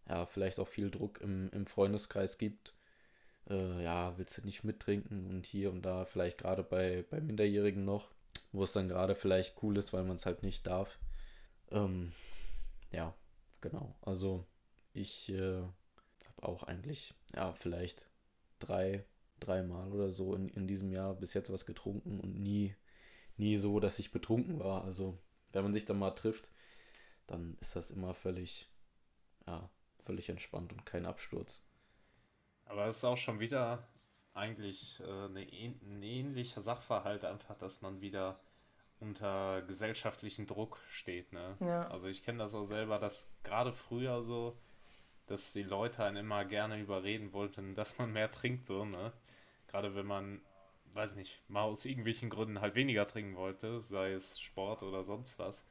ja 0.09 0.27
vielleicht 0.27 0.59
auch 0.59 0.69
viel 0.69 0.91
Druck 0.91 1.21
im, 1.21 1.51
im 1.53 1.67
Freundeskreis 1.67 2.39
gibt 2.39 2.75
äh, 3.51 3.83
ja, 3.83 4.17
willst 4.17 4.39
du 4.39 4.43
nicht 4.43 4.65
mittrinken 4.65 5.29
und 5.29 5.47
hier 5.47 5.71
und 5.71 5.83
da, 5.83 6.05
vielleicht 6.05 6.39
gerade 6.39 6.63
bei, 6.63 7.05
bei 7.11 7.21
Minderjährigen 7.21 7.85
noch, 7.85 8.11
wo 8.53 8.65
es 8.65 8.73
dann 8.73 8.89
gerade 8.89 9.15
vielleicht 9.15 9.63
cool 9.63 9.77
ist, 9.77 9.93
weil 9.93 10.05
man 10.05 10.17
es 10.17 10.27
halt 10.27 10.43
nicht 10.43 10.67
darf. 10.67 10.99
Ähm, 11.71 12.13
ja, 12.91 13.15
genau. 13.61 13.95
Also 14.03 14.47
ich 14.93 15.31
äh, 15.31 15.57
habe 15.59 16.43
auch 16.43 16.63
eigentlich, 16.65 17.15
ja, 17.35 17.53
vielleicht 17.53 18.07
drei, 18.61 19.05
dreimal 19.41 19.93
oder 19.93 20.11
so 20.11 20.35
in, 20.35 20.49
in 20.51 20.67
diesem 20.67 20.93
Jahr 20.93 21.15
bis 21.15 21.35
jetzt 21.35 21.53
was 21.53 21.67
getrunken 21.67 22.21
und 22.21 22.41
nie, 22.41 22.75
nie 23.37 23.57
so, 23.57 23.81
dass 23.81 23.99
ich 23.99 24.13
betrunken 24.13 24.59
war. 24.59 24.85
Also 24.85 25.19
wenn 25.53 25.65
man 25.65 25.73
sich 25.73 25.85
dann 25.87 25.99
mal 25.99 26.13
trifft, 26.13 26.51
dann 27.27 27.57
ist 27.61 27.77
das 27.77 27.91
immer 27.91 28.15
völlig, 28.15 28.69
ja, 29.47 29.69
völlig 30.05 30.29
entspannt 30.29 30.73
und 30.73 30.87
kein 30.87 31.07
Absturz. 31.07 31.63
Aber 32.75 32.87
es 32.87 32.97
ist 32.97 33.05
auch 33.05 33.17
schon 33.17 33.39
wieder 33.39 33.87
eigentlich 34.33 34.99
äh, 34.99 35.05
eine, 35.05 35.43
ein 35.43 36.03
ähnlicher 36.03 36.61
Sachverhalt, 36.61 37.25
einfach, 37.25 37.57
dass 37.57 37.83
man 37.83 38.01
wieder 38.01 38.41
unter 38.99 39.63
gesellschaftlichen 39.63 40.49
Druck 40.49 40.81
steht. 40.91 41.33
Ne? 41.33 41.57
Ja. 41.61 41.87
Also 41.87 42.09
ich 42.09 42.25
kenne 42.25 42.39
das 42.39 42.53
auch 42.53 42.65
selber, 42.65 42.99
dass 42.99 43.31
gerade 43.45 43.73
früher 43.73 44.23
so, 44.23 44.59
dass 45.27 45.53
die 45.53 45.63
Leute 45.63 46.03
einen 46.03 46.17
immer 46.17 46.45
gerne 46.45 46.81
überreden 46.81 47.33
wollten, 47.33 47.77
dass 47.77 47.97
man 47.99 48.13
mehr 48.13 48.33
trinkt, 48.33 48.67
so, 48.67 48.85
ne? 48.85 49.13
Gerade 49.69 49.95
wenn 49.95 50.07
man, 50.07 50.41
weiß 50.95 51.15
nicht, 51.15 51.49
mal 51.49 51.63
aus 51.63 51.85
irgendwelchen 51.85 52.29
Gründen 52.29 52.61
halt 52.61 52.75
weniger 52.75 53.07
trinken 53.07 53.37
wollte, 53.37 53.79
sei 53.79 54.15
es 54.15 54.41
Sport 54.41 54.83
oder 54.83 55.05
sonst 55.05 55.39
was. 55.39 55.65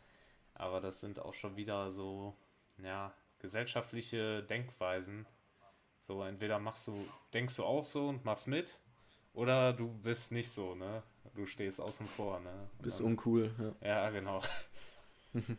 Aber 0.53 0.79
das 0.79 1.01
sind 1.01 1.19
auch 1.19 1.33
schon 1.33 1.57
wieder 1.57 1.91
so, 1.91 2.33
ja, 2.77 3.13
gesellschaftliche 3.39 4.41
Denkweisen, 4.43 5.27
so, 6.03 6.21
entweder 6.21 6.59
machst 6.59 6.87
du, 6.87 6.93
denkst 7.33 7.55
du 7.55 7.63
auch 7.63 7.85
so 7.85 8.09
und 8.09 8.25
machst 8.25 8.47
mit, 8.47 8.77
oder 9.33 9.71
du 9.71 9.87
bist 9.87 10.33
nicht 10.33 10.51
so, 10.51 10.75
ne? 10.75 11.01
Du 11.33 11.45
stehst 11.45 11.79
außen 11.79 12.05
vor, 12.05 12.41
ne? 12.41 12.51
Bist 12.81 12.99
dann, 12.99 13.07
uncool, 13.07 13.75
ja. 13.81 13.87
Ja, 13.87 14.09
genau. 14.09 14.41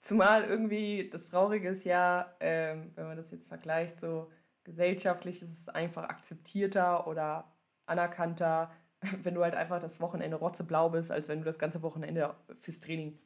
Zumal 0.00 0.44
irgendwie 0.44 1.10
das 1.10 1.28
Traurige 1.28 1.68
ist 1.68 1.84
ja, 1.84 2.34
ähm, 2.40 2.92
wenn 2.94 3.08
man 3.08 3.18
das 3.18 3.30
jetzt 3.30 3.46
vergleicht, 3.46 4.00
so 4.00 4.32
gesellschaftlich 4.64 5.42
ist 5.42 5.60
es 5.60 5.68
einfach 5.68 6.04
akzeptierter 6.04 7.06
oder 7.06 7.52
anerkannter, 7.84 8.72
wenn 9.22 9.34
du 9.34 9.42
halt 9.42 9.54
einfach 9.54 9.80
das 9.80 10.00
Wochenende 10.00 10.38
rotzeblau 10.38 10.88
bist, 10.88 11.10
als 11.10 11.28
wenn 11.28 11.40
du 11.40 11.44
das 11.44 11.58
ganze 11.58 11.82
Wochenende 11.82 12.34
fürs 12.58 12.80
Training 12.80 13.18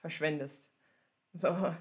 verschwendest. 0.00 0.72
So. 1.34 1.74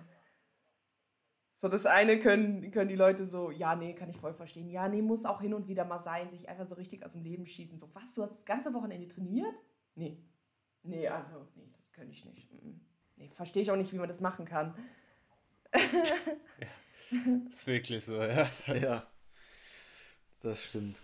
So, 1.61 1.67
das 1.67 1.85
eine 1.85 2.17
können, 2.17 2.71
können 2.71 2.89
die 2.89 2.95
Leute 2.95 3.23
so, 3.23 3.51
ja, 3.51 3.75
nee, 3.75 3.93
kann 3.93 4.09
ich 4.09 4.17
voll 4.17 4.33
verstehen. 4.33 4.67
Ja, 4.67 4.89
nee, 4.89 5.03
muss 5.03 5.25
auch 5.25 5.41
hin 5.41 5.53
und 5.53 5.67
wieder 5.67 5.85
mal 5.85 5.99
sein, 5.99 6.31
sich 6.31 6.49
einfach 6.49 6.65
so 6.65 6.73
richtig 6.73 7.05
aus 7.05 7.11
dem 7.11 7.21
Leben 7.21 7.45
schießen. 7.45 7.77
So, 7.77 7.87
was, 7.93 8.15
du 8.15 8.23
hast 8.23 8.35
das 8.35 8.45
ganze 8.45 8.73
Wochenende 8.73 9.07
trainiert? 9.07 9.53
Nee. 9.93 10.17
Nee, 10.81 11.07
also, 11.07 11.47
nee, 11.53 11.69
das 11.71 11.91
kann 11.91 12.09
ich 12.09 12.25
nicht. 12.25 12.49
Nee, 13.15 13.29
verstehe 13.29 13.61
ich 13.61 13.69
auch 13.69 13.75
nicht, 13.75 13.93
wie 13.93 13.99
man 13.99 14.07
das 14.07 14.21
machen 14.21 14.45
kann. 14.45 14.73
ja, 15.71 16.67
ist 17.51 17.67
wirklich 17.67 18.05
so, 18.05 18.19
ja. 18.23 18.49
Ja, 18.65 19.05
das 20.41 20.63
stimmt. 20.63 20.97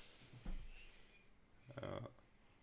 Ja. 1.80 2.00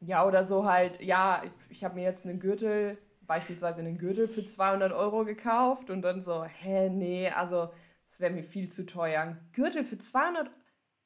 ja, 0.00 0.26
oder 0.26 0.42
so 0.42 0.64
halt, 0.64 1.00
ja, 1.00 1.44
ich, 1.44 1.52
ich 1.70 1.84
habe 1.84 1.94
mir 1.94 2.02
jetzt 2.02 2.26
einen 2.26 2.40
Gürtel 2.40 2.98
beispielsweise 3.26 3.80
einen 3.80 3.98
Gürtel 3.98 4.28
für 4.28 4.44
200 4.44 4.92
Euro 4.92 5.24
gekauft 5.24 5.90
und 5.90 6.02
dann 6.02 6.20
so, 6.20 6.44
hä, 6.44 6.88
nee, 6.90 7.28
also 7.30 7.70
das 8.08 8.20
wäre 8.20 8.32
mir 8.32 8.44
viel 8.44 8.68
zu 8.68 8.86
teuer. 8.86 9.22
Ein 9.22 9.48
Gürtel 9.52 9.84
für 9.84 9.98
200, 9.98 10.50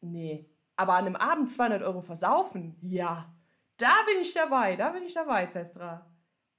nee, 0.00 0.48
aber 0.76 0.94
an 0.94 1.06
einem 1.06 1.16
Abend 1.16 1.50
200 1.50 1.82
Euro 1.82 2.00
versaufen, 2.00 2.76
ja, 2.80 3.34
da 3.76 3.94
bin 4.06 4.20
ich 4.20 4.34
dabei, 4.34 4.76
da 4.76 4.90
bin 4.90 5.04
ich 5.04 5.14
dabei, 5.14 5.46
Sestra. 5.46 6.06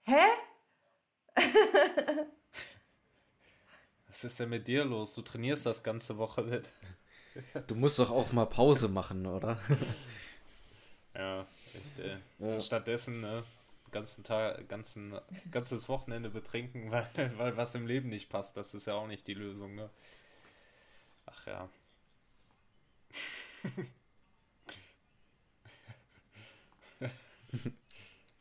Hä? 0.04 0.26
Was 4.08 4.24
ist 4.24 4.40
denn 4.40 4.50
mit 4.50 4.68
dir 4.68 4.86
los? 4.86 5.14
Du 5.14 5.22
trainierst 5.22 5.66
das 5.66 5.84
ganze 5.84 6.18
Woche 6.18 6.64
Du 7.68 7.76
musst 7.76 8.00
doch 8.00 8.12
auch 8.12 8.32
mal 8.32 8.46
Pause 8.46 8.88
machen, 8.88 9.26
oder? 9.26 9.60
ja, 11.16 11.46
echt, 11.74 12.00
ey. 12.00 12.18
Ja. 12.40 12.62
Stattdessen, 12.62 13.22
ne, 13.22 13.44
ganzen 13.92 14.24
Tag, 14.24 14.68
ganzen, 14.70 15.20
ganzes 15.52 15.90
Wochenende 15.90 16.30
betrinken, 16.30 16.92
weil, 16.92 17.08
weil 17.38 17.58
was 17.58 17.76
im 17.76 17.88
Leben 17.88 18.10
nicht 18.10 18.30
passt, 18.30 18.56
das 18.58 18.74
ist 18.74 18.88
ja 18.88 18.94
auch 18.96 19.08
nicht 19.08 19.28
die 19.28 19.34
Lösung, 19.34 19.76
ne? 19.76 19.90
Ach 21.26 21.46
ja. 21.48 21.70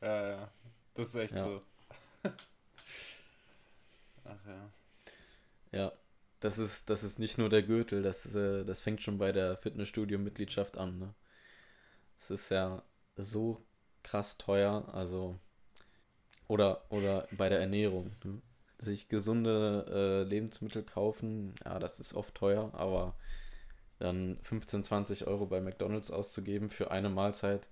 ja, 0.01 0.28
ja. 0.28 0.51
Das 0.94 1.07
ist 1.07 1.14
echt 1.14 1.34
ja. 1.34 1.44
so. 1.44 1.62
Ach 4.24 4.46
ja. 4.46 4.70
Ja, 5.72 5.92
das 6.40 6.59
ist, 6.59 6.88
das 6.90 7.03
ist 7.05 7.18
nicht 7.18 7.38
nur 7.38 7.49
der 7.49 7.62
Gürtel, 7.62 8.03
das, 8.03 8.26
äh, 8.34 8.64
das 8.64 8.80
fängt 8.80 9.03
schon 9.03 9.18
bei 9.18 9.32
der 9.32 9.57
Fitnessstudio-Mitgliedschaft 9.59 10.76
an, 10.78 10.99
ne? 10.99 11.14
Es 12.20 12.30
ist 12.30 12.51
ja 12.51 12.82
so 13.16 13.62
krass 14.09 14.39
teuer, 14.39 14.85
also 14.93 15.39
oder 16.49 16.83
oder 16.91 17.29
bei 17.33 17.49
der 17.49 17.61
Ernährung. 17.61 18.11
Ne? 18.25 18.41
Sich 18.79 19.09
gesunde 19.09 19.87
äh, 19.89 20.29
Lebensmittel 20.29 20.83
kaufen, 20.85 21.55
ja, 21.65 21.79
das 21.79 22.01
ist 22.01 22.15
oft 22.15 22.35
teuer, 22.35 22.73
aber 22.75 23.15
dann 23.99 24.39
15, 24.43 24.85
20 24.85 25.27
Euro 25.27 25.47
bei 25.47 25.61
McDonalds 25.61 26.11
auszugeben 26.11 26.71
für 26.71 26.91
eine 26.91 27.11
Mahlzeit, 27.11 27.69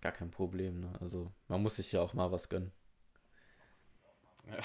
gar 0.00 0.12
kein 0.12 0.30
Problem. 0.30 0.80
Ne? 0.80 0.92
Also 1.00 1.32
man 1.48 1.62
muss 1.62 1.76
sich 1.76 1.92
ja 1.92 2.00
auch 2.02 2.14
mal 2.14 2.30
was 2.32 2.48
gönnen. 2.48 2.72
Ja. 4.48 4.58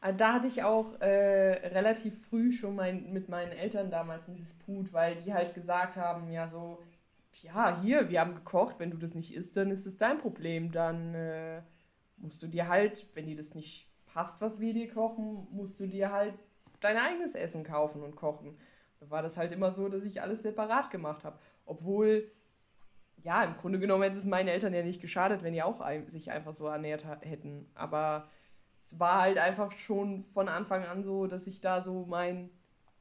Ah, 0.00 0.12
da 0.12 0.34
hatte 0.34 0.46
ich 0.46 0.62
auch 0.62 1.00
äh, 1.00 1.68
relativ 1.68 2.28
früh 2.28 2.52
schon 2.52 2.76
mein, 2.76 3.12
mit 3.12 3.28
meinen 3.28 3.50
Eltern 3.50 3.90
damals 3.90 4.28
einen 4.28 4.36
Disput, 4.36 4.92
weil 4.92 5.16
die 5.16 5.34
halt 5.34 5.54
gesagt 5.54 5.96
haben, 5.96 6.30
ja 6.30 6.48
so, 6.48 6.80
ja, 7.42 7.80
hier, 7.80 8.10
wir 8.10 8.20
haben 8.20 8.34
gekocht, 8.34 8.78
wenn 8.78 8.90
du 8.90 8.96
das 8.96 9.14
nicht 9.14 9.34
isst, 9.34 9.56
dann 9.56 9.70
ist 9.70 9.86
es 9.86 9.96
dein 9.96 10.18
Problem. 10.18 10.72
Dann 10.72 11.14
äh, 11.14 11.62
musst 12.16 12.42
du 12.42 12.46
dir 12.46 12.68
halt, 12.68 13.06
wenn 13.14 13.26
dir 13.26 13.36
das 13.36 13.54
nicht 13.54 13.88
passt, 14.06 14.40
was 14.40 14.60
wir 14.60 14.72
dir 14.72 14.92
kochen, 14.92 15.46
musst 15.50 15.78
du 15.80 15.86
dir 15.86 16.10
halt 16.10 16.34
dein 16.80 16.96
eigenes 16.96 17.34
Essen 17.34 17.64
kaufen 17.64 18.02
und 18.02 18.16
kochen. 18.16 18.58
Da 19.00 19.10
war 19.10 19.22
das 19.22 19.36
halt 19.36 19.52
immer 19.52 19.70
so, 19.70 19.88
dass 19.88 20.04
ich 20.04 20.22
alles 20.22 20.42
separat 20.42 20.90
gemacht 20.90 21.24
habe. 21.24 21.38
Obwohl, 21.64 22.30
ja, 23.22 23.44
im 23.44 23.56
Grunde 23.56 23.78
genommen 23.78 24.02
hätte 24.02 24.18
es 24.18 24.26
meinen 24.26 24.48
Eltern 24.48 24.74
ja 24.74 24.82
nicht 24.82 25.00
geschadet, 25.00 25.42
wenn 25.42 25.52
die 25.52 25.62
auch 25.62 25.80
ein, 25.80 26.08
sich 26.08 26.30
einfach 26.30 26.54
so 26.54 26.66
ernährt 26.66 27.04
hätten. 27.22 27.70
Aber 27.74 28.28
es 28.84 28.98
war 28.98 29.20
halt 29.20 29.38
einfach 29.38 29.72
schon 29.72 30.22
von 30.22 30.48
Anfang 30.48 30.84
an 30.84 31.04
so, 31.04 31.26
dass 31.26 31.46
ich 31.46 31.60
da 31.60 31.82
so 31.82 32.06
mein, 32.06 32.50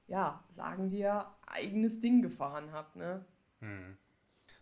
ja, 0.07 0.43
sagen 0.55 0.91
wir, 0.91 1.28
eigenes 1.45 1.99
Ding 1.99 2.21
gefahren 2.21 2.71
habe, 2.71 2.99
ne? 2.99 3.25
Hm. 3.59 3.97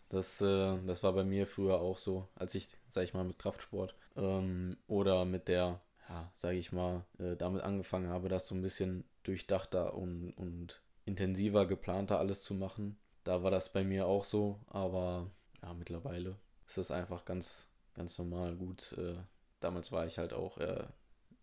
Das, 0.08 0.40
äh, 0.40 0.78
das 0.86 1.02
war 1.02 1.12
bei 1.12 1.24
mir 1.24 1.46
früher 1.46 1.80
auch 1.80 1.98
so, 1.98 2.28
als 2.36 2.54
ich, 2.54 2.68
sag 2.88 3.04
ich 3.04 3.14
mal, 3.14 3.24
mit 3.24 3.38
Kraftsport 3.38 3.94
ähm, 4.16 4.76
oder 4.86 5.24
mit 5.24 5.48
der, 5.48 5.80
ja, 6.08 6.30
sage 6.34 6.58
ich 6.58 6.72
mal, 6.72 7.04
äh, 7.18 7.36
damit 7.36 7.62
angefangen 7.62 8.08
habe, 8.08 8.28
das 8.28 8.46
so 8.46 8.54
ein 8.54 8.62
bisschen 8.62 9.04
durchdachter 9.24 9.94
und, 9.94 10.32
und 10.32 10.80
intensiver, 11.04 11.66
geplanter 11.66 12.18
alles 12.18 12.42
zu 12.42 12.54
machen. 12.54 12.96
Da 13.24 13.42
war 13.42 13.50
das 13.50 13.72
bei 13.72 13.82
mir 13.82 14.06
auch 14.06 14.24
so, 14.24 14.60
aber 14.68 15.28
ja, 15.62 15.74
mittlerweile 15.74 16.36
ist 16.66 16.78
das 16.78 16.90
einfach 16.92 17.24
ganz, 17.24 17.68
ganz 17.94 18.18
normal. 18.18 18.54
Gut, 18.54 18.92
äh, 18.98 19.16
damals 19.60 19.90
war 19.90 20.06
ich 20.06 20.18
halt 20.18 20.32
auch 20.32 20.58
äh, 20.58 20.84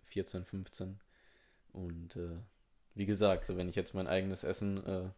14, 0.05 0.45
15 0.45 0.99
und 1.73 2.15
äh, 2.15 2.37
wie 2.95 3.05
gesagt, 3.05 3.45
so 3.45 3.57
wenn 3.57 3.69
ich 3.69 3.75
jetzt 3.75 3.93
mein 3.93 4.07
eigenes 4.07 4.43
Essen 4.43 4.85
äh, 4.85 5.09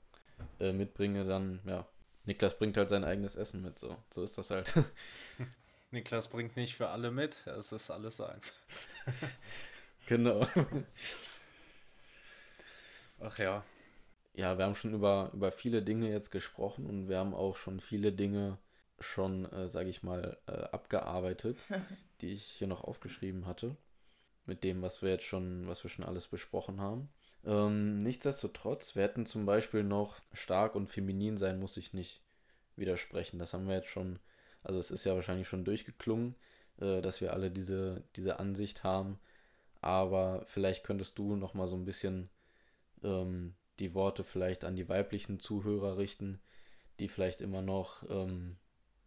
äh, 0.60 0.74
mitbringe, 0.74 1.26
dann 1.26 1.60
ja, 1.66 1.86
Niklas 2.26 2.58
bringt 2.58 2.78
halt 2.78 2.90
sein 2.90 3.04
eigenes 3.04 3.36
Essen 3.36 3.62
mit, 3.62 3.80
so. 3.80 3.98
So 4.10 4.24
ist 4.24 4.38
das 4.38 4.50
halt. 4.50 4.74
Niklas 5.92 6.28
bringt 6.28 6.56
nicht 6.56 6.76
für 6.76 6.90
alle 6.90 7.12
mit, 7.12 7.46
es 7.48 7.72
ist 7.72 7.92
alles 7.92 8.20
eins. 8.20 8.56
genau. 10.08 10.48
Ach 13.20 13.38
ja. 13.38 13.64
Ja, 14.34 14.58
wir 14.58 14.66
haben 14.66 14.76
schon 14.76 14.94
über, 14.94 15.32
über 15.34 15.52
viele 15.52 15.82
Dinge 15.82 16.10
jetzt 16.10 16.32
gesprochen 16.32 16.88
und 16.88 17.08
wir 17.08 17.18
haben 17.20 17.34
auch 17.34 17.56
schon 17.56 17.80
viele 17.80 18.12
Dinge 18.12 18.58
schon, 19.00 19.46
äh, 19.52 19.70
sage 19.70 19.90
ich 19.90 20.04
mal, 20.04 20.38
äh, 20.48 20.52
abgearbeitet, 20.52 21.58
die 22.22 22.34
ich 22.34 22.44
hier 22.44 22.68
noch 22.68 22.84
aufgeschrieben 22.84 23.46
hatte. 23.46 23.76
Mit 24.46 24.64
dem, 24.64 24.82
was 24.82 25.02
wir 25.02 25.10
jetzt 25.10 25.26
schon, 25.26 25.68
was 25.68 25.84
wir 25.84 25.90
schon 25.90 26.06
alles 26.06 26.28
besprochen 26.28 26.82
haben. 26.82 27.10
Ähm, 27.46 28.00
nichtsdestotrotz, 28.00 28.96
wir 28.96 29.04
hätten 29.04 29.26
zum 29.26 29.46
Beispiel 29.46 29.84
noch 29.84 30.20
stark 30.34 30.76
und 30.76 30.88
feminin 30.88 31.38
sein 31.38 31.60
muss 31.60 31.78
ich 31.78 31.94
nicht 31.94 32.22
widersprechen. 32.76 33.40
Das 33.40 33.54
haben 33.54 33.68
wir 33.68 33.76
jetzt 33.76 33.90
schon, 33.90 34.20
also 34.64 34.80
es 34.80 34.92
ist 34.92 35.06
ja 35.06 35.16
wahrscheinlich 35.16 35.48
schon 35.48 35.64
durchgeklungen, 35.66 36.36
äh, 36.80 37.02
dass 37.02 37.22
wir 37.22 37.34
alle 37.34 37.52
diese, 37.52 38.04
diese 38.16 38.40
Ansicht 38.40 38.84
haben. 38.84 39.20
Aber 39.82 40.44
vielleicht 40.48 40.84
könntest 40.84 41.18
du 41.20 41.36
noch 41.36 41.54
mal 41.54 41.68
so 41.68 41.76
ein 41.76 41.86
bisschen 41.86 42.30
ähm, 43.04 43.56
die 43.80 43.94
Worte 43.94 44.24
vielleicht 44.24 44.64
an 44.66 44.76
die 44.76 44.90
weiblichen 44.90 45.40
Zuhörer 45.40 45.98
richten, 45.98 46.42
die 47.00 47.10
vielleicht 47.10 47.42
immer 47.42 47.62
noch 47.62 48.04
ähm, 48.10 48.58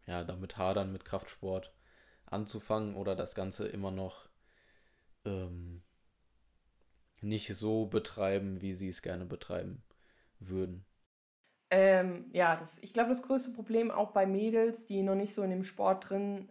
ja, 0.06 0.24
damit 0.24 0.56
hadern, 0.56 0.92
mit 0.92 1.04
Kraftsport 1.04 1.72
anzufangen 2.26 2.94
oder 2.94 3.16
das 3.16 3.34
Ganze 3.34 3.66
immer 3.68 3.90
noch 3.90 4.28
ähm, 5.24 5.82
nicht 7.20 7.54
so 7.54 7.86
betreiben, 7.86 8.60
wie 8.60 8.74
sie 8.74 8.88
es 8.88 9.02
gerne 9.02 9.24
betreiben 9.24 9.82
würden. 10.38 10.84
Ähm, 11.70 12.26
ja, 12.32 12.56
das, 12.56 12.78
ich 12.82 12.92
glaube, 12.92 13.10
das 13.10 13.22
größte 13.22 13.50
Problem 13.50 13.90
auch 13.90 14.12
bei 14.12 14.26
Mädels, 14.26 14.86
die 14.86 15.02
noch 15.02 15.14
nicht 15.14 15.34
so 15.34 15.42
in 15.42 15.50
dem 15.50 15.64
Sport 15.64 16.08
drin 16.08 16.50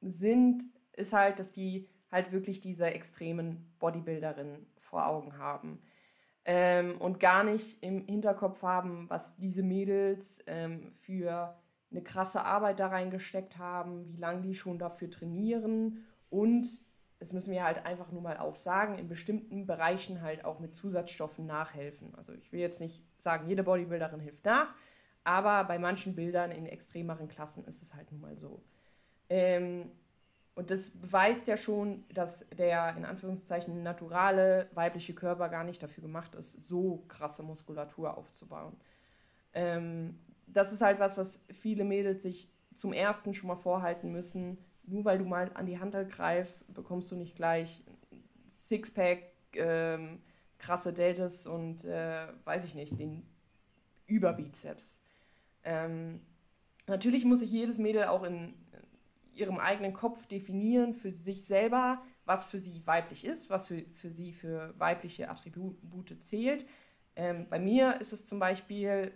sind, 0.00 0.64
ist 0.92 1.12
halt, 1.12 1.38
dass 1.38 1.50
die 1.50 1.88
halt 2.10 2.30
wirklich 2.32 2.60
diese 2.60 2.86
extremen 2.86 3.74
Bodybuilderinnen 3.78 4.66
vor 4.78 5.06
Augen 5.06 5.38
haben. 5.38 5.82
Ähm, 6.44 7.00
und 7.00 7.20
gar 7.20 7.44
nicht 7.44 7.82
im 7.82 8.06
Hinterkopf 8.06 8.62
haben, 8.62 9.08
was 9.08 9.34
diese 9.36 9.62
Mädels 9.62 10.42
ähm, 10.46 10.92
für 10.92 11.56
eine 11.90 12.02
krasse 12.02 12.44
Arbeit 12.44 12.80
da 12.80 12.88
reingesteckt 12.88 13.58
haben, 13.58 14.06
wie 14.06 14.16
lange 14.16 14.42
die 14.42 14.54
schon 14.54 14.78
dafür 14.78 15.08
trainieren 15.08 16.04
und 16.30 16.66
das 17.22 17.32
müssen 17.32 17.52
wir 17.52 17.62
halt 17.62 17.86
einfach 17.86 18.10
nur 18.10 18.20
mal 18.20 18.36
auch 18.36 18.56
sagen, 18.56 18.96
in 18.96 19.06
bestimmten 19.06 19.64
Bereichen 19.64 20.22
halt 20.22 20.44
auch 20.44 20.58
mit 20.58 20.74
Zusatzstoffen 20.74 21.46
nachhelfen. 21.46 22.12
Also 22.16 22.32
ich 22.32 22.50
will 22.50 22.58
jetzt 22.58 22.80
nicht 22.80 23.00
sagen, 23.16 23.48
jede 23.48 23.62
Bodybuilderin 23.62 24.18
hilft 24.18 24.44
nach, 24.44 24.74
aber 25.22 25.62
bei 25.62 25.78
manchen 25.78 26.16
Bildern 26.16 26.50
in 26.50 26.66
extremeren 26.66 27.28
Klassen 27.28 27.64
ist 27.64 27.80
es 27.80 27.94
halt 27.94 28.10
nun 28.10 28.22
mal 28.22 28.36
so. 28.36 28.60
Ähm, 29.28 29.92
und 30.56 30.72
das 30.72 30.90
beweist 30.90 31.46
ja 31.46 31.56
schon, 31.56 32.04
dass 32.12 32.44
der 32.58 32.96
in 32.96 33.04
Anführungszeichen 33.04 33.84
naturale 33.84 34.68
weibliche 34.74 35.14
Körper 35.14 35.48
gar 35.48 35.62
nicht 35.62 35.80
dafür 35.80 36.02
gemacht 36.02 36.34
ist, 36.34 36.60
so 36.66 37.04
krasse 37.06 37.44
Muskulatur 37.44 38.18
aufzubauen. 38.18 38.76
Ähm, 39.52 40.18
das 40.48 40.72
ist 40.72 40.82
halt 40.82 40.98
was, 40.98 41.18
was 41.18 41.38
viele 41.52 41.84
Mädels 41.84 42.24
sich 42.24 42.50
zum 42.74 42.92
ersten 42.92 43.32
schon 43.32 43.46
mal 43.46 43.54
vorhalten 43.54 44.10
müssen 44.10 44.58
nur 44.84 45.04
weil 45.04 45.18
du 45.18 45.24
mal 45.24 45.50
an 45.54 45.66
die 45.66 45.78
Handel 45.78 46.06
greifst, 46.06 46.72
bekommst 46.74 47.10
du 47.10 47.16
nicht 47.16 47.36
gleich 47.36 47.82
Sixpack, 48.50 49.22
ähm, 49.54 50.20
krasse 50.58 50.92
Deltas 50.92 51.46
und 51.46 51.84
äh, 51.84 52.26
weiß 52.44 52.64
ich 52.64 52.74
nicht, 52.74 52.98
den 52.98 53.26
Überbizeps. 54.06 55.00
Ähm, 55.64 56.20
natürlich 56.86 57.24
muss 57.24 57.40
sich 57.40 57.50
jedes 57.50 57.78
Mädel 57.78 58.04
auch 58.04 58.22
in 58.22 58.54
ihrem 59.34 59.58
eigenen 59.58 59.92
Kopf 59.92 60.26
definieren 60.26 60.94
für 60.94 61.10
sich 61.10 61.44
selber, 61.44 62.02
was 62.24 62.44
für 62.44 62.58
sie 62.58 62.86
weiblich 62.86 63.24
ist, 63.24 63.50
was 63.50 63.68
für, 63.68 63.82
für 63.90 64.10
sie 64.10 64.32
für 64.32 64.78
weibliche 64.78 65.30
Attribute 65.30 66.22
zählt. 66.22 66.66
Ähm, 67.16 67.46
bei 67.48 67.58
mir 67.58 68.00
ist 68.00 68.12
es 68.12 68.24
zum 68.24 68.38
Beispiel 68.38 69.12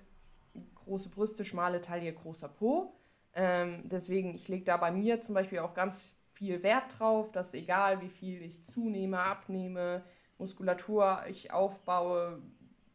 große 0.75 1.09
Brüste, 1.09 1.45
schmale 1.45 1.81
Taille, 1.81 2.13
großer 2.13 2.49
Po. 2.49 2.95
Ähm, 3.37 3.83
deswegen, 3.85 4.35
ich 4.35 4.49
lege 4.49 4.65
da 4.65 4.79
bei 4.79 4.91
mir 4.91 5.21
zum 5.21 5.35
Beispiel 5.35 5.59
auch 5.59 5.75
ganz 5.75 6.19
viel 6.33 6.63
Wert 6.63 6.99
drauf, 6.99 7.33
dass 7.33 7.53
egal 7.55 8.01
wie 8.01 8.09
viel 8.09 8.43
ich 8.43 8.65
zunehme, 8.65 9.21
abnehme, 9.21 10.05
Muskulatur 10.39 11.21
ich 11.29 11.53
aufbaue, 11.53 12.43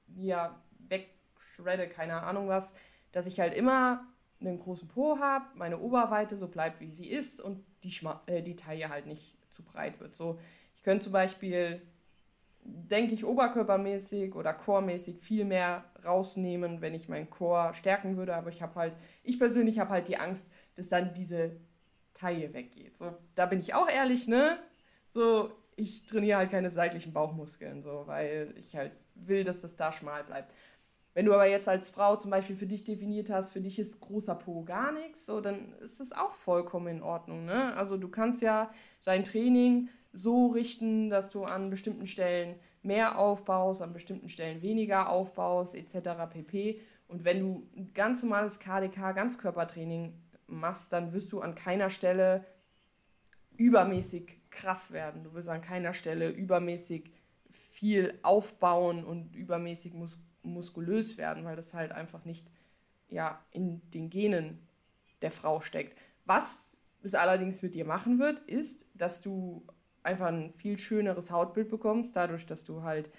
mir 0.07 0.55
wegschredde, 0.79 1.87
keine 1.87 2.23
Ahnung 2.23 2.47
was, 2.47 2.73
dass 3.11 3.27
ich 3.27 3.39
halt 3.39 3.53
immer 3.53 4.07
einen 4.39 4.59
großen 4.59 4.87
Po 4.87 5.19
habe, 5.19 5.45
meine 5.55 5.79
Oberweite 5.79 6.35
so 6.37 6.47
bleibt, 6.47 6.81
wie 6.81 6.89
sie 6.89 7.07
ist 7.07 7.39
und 7.39 7.63
die, 7.83 7.91
Schma 7.91 8.23
äh, 8.25 8.41
die 8.41 8.55
Taille 8.55 8.89
halt 8.89 9.05
nicht 9.05 9.37
zu 9.51 9.63
breit 9.63 9.99
wird. 9.99 10.15
So, 10.15 10.39
ich 10.75 10.81
könnte 10.81 11.03
zum 11.03 11.13
Beispiel, 11.13 11.83
denke 12.63 13.13
ich, 13.13 13.25
oberkörpermäßig 13.25 14.35
oder 14.35 14.53
chormäßig 14.53 15.19
viel 15.19 15.45
mehr 15.45 15.85
rausnehmen, 16.05 16.81
wenn 16.81 16.93
ich 16.93 17.09
meinen 17.09 17.29
Chor 17.29 17.73
stärken 17.73 18.17
würde, 18.17 18.35
aber 18.35 18.49
ich 18.49 18.61
habe 18.61 18.75
halt, 18.75 18.93
ich 19.23 19.39
persönlich 19.39 19.79
habe 19.79 19.91
halt 19.91 20.07
die 20.07 20.17
Angst, 20.17 20.45
dass 20.75 20.89
dann 20.89 21.13
diese 21.13 21.57
Taille 22.13 22.53
weggeht. 22.53 22.97
So, 22.97 23.13
da 23.35 23.45
bin 23.45 23.59
ich 23.59 23.73
auch 23.73 23.89
ehrlich, 23.89 24.27
ne? 24.27 24.59
So, 25.13 25.51
ich 25.75 26.05
trainiere 26.05 26.37
halt 26.37 26.51
keine 26.51 26.69
seitlichen 26.69 27.13
Bauchmuskeln, 27.13 27.81
so, 27.81 28.03
weil 28.05 28.53
ich 28.57 28.75
halt 28.75 28.91
will, 29.15 29.43
dass 29.43 29.61
das 29.61 29.75
da 29.75 29.91
schmal 29.91 30.23
bleibt. 30.23 30.53
Wenn 31.13 31.25
du 31.25 31.33
aber 31.33 31.45
jetzt 31.45 31.67
als 31.67 31.89
Frau 31.89 32.15
zum 32.15 32.31
Beispiel 32.31 32.55
für 32.55 32.67
dich 32.67 32.85
definiert 32.85 33.29
hast, 33.29 33.51
für 33.51 33.59
dich 33.59 33.79
ist 33.79 33.99
großer 33.99 34.35
Po 34.35 34.63
gar 34.63 34.93
nichts, 34.93 35.25
so, 35.25 35.41
dann 35.41 35.73
ist 35.79 35.99
das 35.99 36.13
auch 36.13 36.31
vollkommen 36.31 36.87
in 36.87 37.03
Ordnung. 37.03 37.45
Ne? 37.45 37.75
Also 37.75 37.97
du 37.97 38.07
kannst 38.07 38.41
ja 38.41 38.71
dein 39.03 39.25
Training 39.25 39.89
so 40.13 40.47
richten, 40.47 41.09
dass 41.09 41.29
du 41.29 41.43
an 41.43 41.69
bestimmten 41.69 42.07
Stellen 42.07 42.55
mehr 42.83 43.17
aufbaust, 43.17 43.81
an 43.81 43.93
bestimmten 43.93 44.29
Stellen 44.29 44.61
weniger 44.61 45.09
aufbaust, 45.09 45.75
etc. 45.75 46.09
pp. 46.29 46.79
Und 47.07 47.25
wenn 47.25 47.39
du 47.39 47.67
ein 47.75 47.93
ganz 47.93 48.23
normales 48.23 48.59
KDK, 48.59 49.11
Ganzkörpertraining 49.13 50.13
machst, 50.47 50.91
dann 50.93 51.13
wirst 51.13 51.31
du 51.31 51.41
an 51.41 51.55
keiner 51.55 51.89
Stelle 51.89 52.45
übermäßig 53.57 54.39
krass 54.49 54.91
werden. 54.91 55.23
Du 55.23 55.33
wirst 55.33 55.49
an 55.49 55.61
keiner 55.61 55.93
Stelle 55.93 56.29
übermäßig 56.29 57.11
viel 57.51 58.17
aufbauen 58.23 59.03
und 59.03 59.35
übermäßig 59.35 59.93
mus 59.93 60.17
muskulös 60.43 61.19
werden, 61.19 61.45
weil 61.45 61.55
das 61.55 61.75
halt 61.75 61.91
einfach 61.91 62.25
nicht 62.25 62.49
ja, 63.09 63.45
in 63.51 63.79
den 63.91 64.09
Genen 64.09 64.67
der 65.21 65.31
Frau 65.31 65.61
steckt. 65.61 65.99
Was 66.25 66.71
es 67.03 67.13
allerdings 67.13 67.61
mit 67.61 67.75
dir 67.75 67.85
machen 67.85 68.17
wird, 68.17 68.39
ist, 68.39 68.87
dass 68.95 69.21
du 69.21 69.63
einfach 70.03 70.27
ein 70.27 70.53
viel 70.53 70.77
schöneres 70.77 71.31
Hautbild 71.31 71.69
bekommst, 71.69 72.15
dadurch, 72.15 72.45
dass 72.45 72.63
du 72.63 72.83
halt 72.83 73.09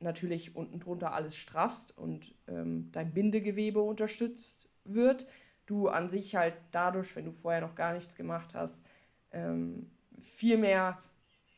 natürlich 0.00 0.56
unten 0.56 0.80
drunter 0.80 1.12
alles 1.12 1.36
straffst 1.36 1.96
und 1.96 2.34
ähm, 2.48 2.90
dein 2.92 3.12
Bindegewebe 3.12 3.80
unterstützt 3.80 4.68
wird. 4.84 5.26
Du 5.66 5.88
an 5.88 6.08
sich 6.08 6.34
halt 6.34 6.54
dadurch, 6.72 7.14
wenn 7.14 7.24
du 7.24 7.32
vorher 7.32 7.60
noch 7.60 7.74
gar 7.74 7.94
nichts 7.94 8.16
gemacht 8.16 8.54
hast, 8.54 8.82
ähm, 9.30 9.90
viel 10.18 10.58
mehr 10.58 10.98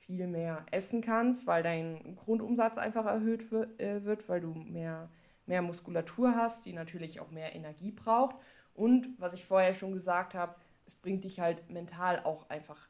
viel 0.06 0.26
mehr 0.26 0.66
essen 0.70 1.00
kannst, 1.00 1.46
weil 1.46 1.62
dein 1.62 2.16
Grundumsatz 2.16 2.76
einfach 2.76 3.06
erhöht 3.06 3.50
äh, 3.78 4.04
wird, 4.04 4.28
weil 4.28 4.40
du 4.40 4.52
mehr, 4.52 5.08
mehr 5.46 5.62
Muskulatur 5.62 6.34
hast, 6.36 6.66
die 6.66 6.72
natürlich 6.72 7.20
auch 7.20 7.30
mehr 7.30 7.54
Energie 7.54 7.90
braucht. 7.90 8.36
Und 8.74 9.08
was 9.18 9.32
ich 9.32 9.44
vorher 9.44 9.72
schon 9.72 9.92
gesagt 9.92 10.34
habe, 10.34 10.56
es 10.86 10.94
bringt 10.94 11.24
dich 11.24 11.40
halt 11.40 11.70
mental 11.70 12.20
auch 12.24 12.50
einfach 12.50 12.88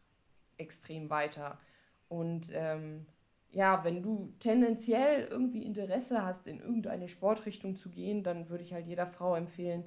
extrem 0.58 1.10
weiter. 1.10 1.58
Und 2.08 2.50
ähm, 2.52 3.06
ja, 3.50 3.84
wenn 3.84 4.02
du 4.02 4.32
tendenziell 4.40 5.26
irgendwie 5.30 5.62
Interesse 5.62 6.24
hast, 6.24 6.46
in 6.46 6.60
irgendeine 6.60 7.08
Sportrichtung 7.08 7.76
zu 7.76 7.90
gehen, 7.90 8.24
dann 8.24 8.48
würde 8.48 8.64
ich 8.64 8.72
halt 8.72 8.86
jeder 8.86 9.06
Frau 9.06 9.36
empfehlen, 9.36 9.84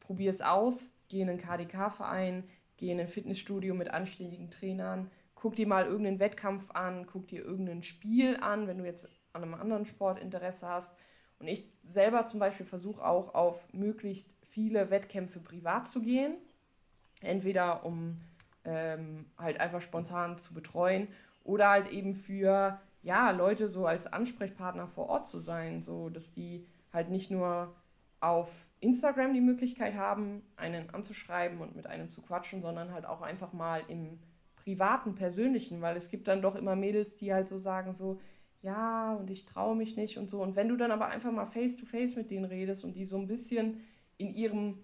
probier 0.00 0.30
es 0.30 0.40
aus, 0.40 0.90
geh 1.08 1.20
in 1.20 1.30
einen 1.30 1.38
KDK-Verein, 1.38 2.44
geh 2.76 2.90
in 2.90 3.00
ein 3.00 3.08
Fitnessstudio 3.08 3.74
mit 3.74 3.90
anständigen 3.90 4.50
Trainern, 4.50 5.10
guck 5.34 5.54
dir 5.54 5.66
mal 5.66 5.86
irgendeinen 5.86 6.18
Wettkampf 6.18 6.70
an, 6.72 7.06
guck 7.06 7.28
dir 7.28 7.44
irgendein 7.44 7.82
Spiel 7.82 8.36
an, 8.36 8.66
wenn 8.66 8.78
du 8.78 8.84
jetzt 8.84 9.08
an 9.32 9.42
einem 9.42 9.54
anderen 9.54 9.84
Sport 9.84 10.18
Interesse 10.18 10.68
hast. 10.68 10.94
Und 11.38 11.48
ich 11.48 11.64
selber 11.84 12.26
zum 12.26 12.40
Beispiel 12.40 12.66
versuche 12.66 13.04
auch 13.04 13.34
auf 13.34 13.72
möglichst 13.72 14.36
viele 14.42 14.90
Wettkämpfe 14.90 15.40
privat 15.40 15.86
zu 15.86 16.00
gehen. 16.00 16.36
Entweder 17.20 17.84
um 17.84 18.20
ähm, 18.64 19.26
halt 19.38 19.60
einfach 19.60 19.80
spontan 19.80 20.38
zu 20.38 20.54
betreuen 20.54 21.08
oder 21.44 21.68
halt 21.68 21.88
eben 21.88 22.14
für 22.14 22.80
ja, 23.02 23.30
Leute 23.30 23.68
so 23.68 23.86
als 23.86 24.06
Ansprechpartner 24.06 24.86
vor 24.86 25.08
Ort 25.08 25.28
zu 25.28 25.38
sein, 25.38 25.82
so 25.82 26.08
dass 26.08 26.32
die 26.32 26.66
halt 26.92 27.10
nicht 27.10 27.30
nur 27.30 27.74
auf 28.20 28.70
Instagram 28.80 29.34
die 29.34 29.42
Möglichkeit 29.42 29.94
haben, 29.94 30.42
einen 30.56 30.88
anzuschreiben 30.90 31.60
und 31.60 31.76
mit 31.76 31.86
einem 31.86 32.08
zu 32.08 32.22
quatschen, 32.22 32.62
sondern 32.62 32.92
halt 32.92 33.04
auch 33.04 33.20
einfach 33.20 33.52
mal 33.52 33.82
im 33.88 34.18
privaten, 34.56 35.14
persönlichen, 35.14 35.82
weil 35.82 35.96
es 35.96 36.08
gibt 36.08 36.26
dann 36.26 36.40
doch 36.40 36.54
immer 36.54 36.74
Mädels, 36.74 37.16
die 37.16 37.34
halt 37.34 37.48
so 37.48 37.58
sagen 37.58 37.92
so, 37.92 38.18
ja, 38.62 39.12
und 39.12 39.30
ich 39.30 39.44
traue 39.44 39.76
mich 39.76 39.96
nicht 39.96 40.16
und 40.16 40.30
so. 40.30 40.40
Und 40.40 40.56
wenn 40.56 40.70
du 40.70 40.76
dann 40.76 40.90
aber 40.90 41.08
einfach 41.08 41.30
mal 41.30 41.44
face 41.44 41.76
to 41.76 41.84
face 41.84 42.16
mit 42.16 42.30
denen 42.30 42.46
redest 42.46 42.82
und 42.82 42.96
die 42.96 43.04
so 43.04 43.18
ein 43.18 43.26
bisschen 43.26 43.82
in 44.16 44.32
ihrem 44.32 44.78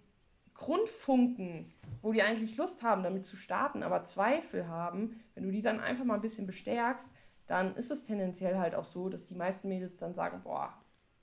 Grundfunken, 0.60 1.72
wo 2.02 2.12
die 2.12 2.20
eigentlich 2.22 2.58
Lust 2.58 2.82
haben, 2.82 3.02
damit 3.02 3.24
zu 3.24 3.34
starten, 3.34 3.82
aber 3.82 4.04
Zweifel 4.04 4.68
haben, 4.68 5.18
wenn 5.34 5.44
du 5.44 5.50
die 5.50 5.62
dann 5.62 5.80
einfach 5.80 6.04
mal 6.04 6.16
ein 6.16 6.20
bisschen 6.20 6.46
bestärkst, 6.46 7.10
dann 7.46 7.74
ist 7.76 7.90
es 7.90 8.02
tendenziell 8.02 8.58
halt 8.58 8.74
auch 8.74 8.84
so, 8.84 9.08
dass 9.08 9.24
die 9.24 9.34
meisten 9.34 9.68
Mädels 9.68 9.96
dann 9.96 10.12
sagen, 10.12 10.42
boah, 10.42 10.78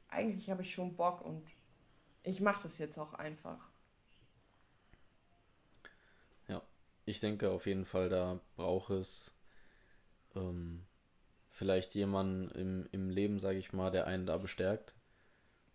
eigentlich 0.10 0.50
habe 0.50 0.64
ich 0.64 0.74
schon 0.74 0.96
Bock 0.96 1.22
und 1.22 1.48
ich 2.24 2.42
mache 2.42 2.64
das 2.64 2.80
jetzt 2.80 2.98
auch 2.98 3.14
einfach. 3.14 3.70
Ja, 6.48 6.64
ich 7.06 7.20
denke 7.20 7.52
auf 7.52 7.68
jeden 7.68 7.86
Fall, 7.86 8.10
da 8.10 8.40
braucht 8.56 8.90
es 8.90 9.36
ähm, 10.36 10.84
vielleicht 11.52 11.94
jemanden 11.94 12.50
im, 12.60 12.90
im 12.92 13.12
Leben, 13.12 13.40
sage 13.40 13.60
ich 13.60 13.72
mal, 13.72 13.92
der 13.92 14.08
einen 14.08 14.26
da 14.26 14.38
bestärkt. 14.38 14.96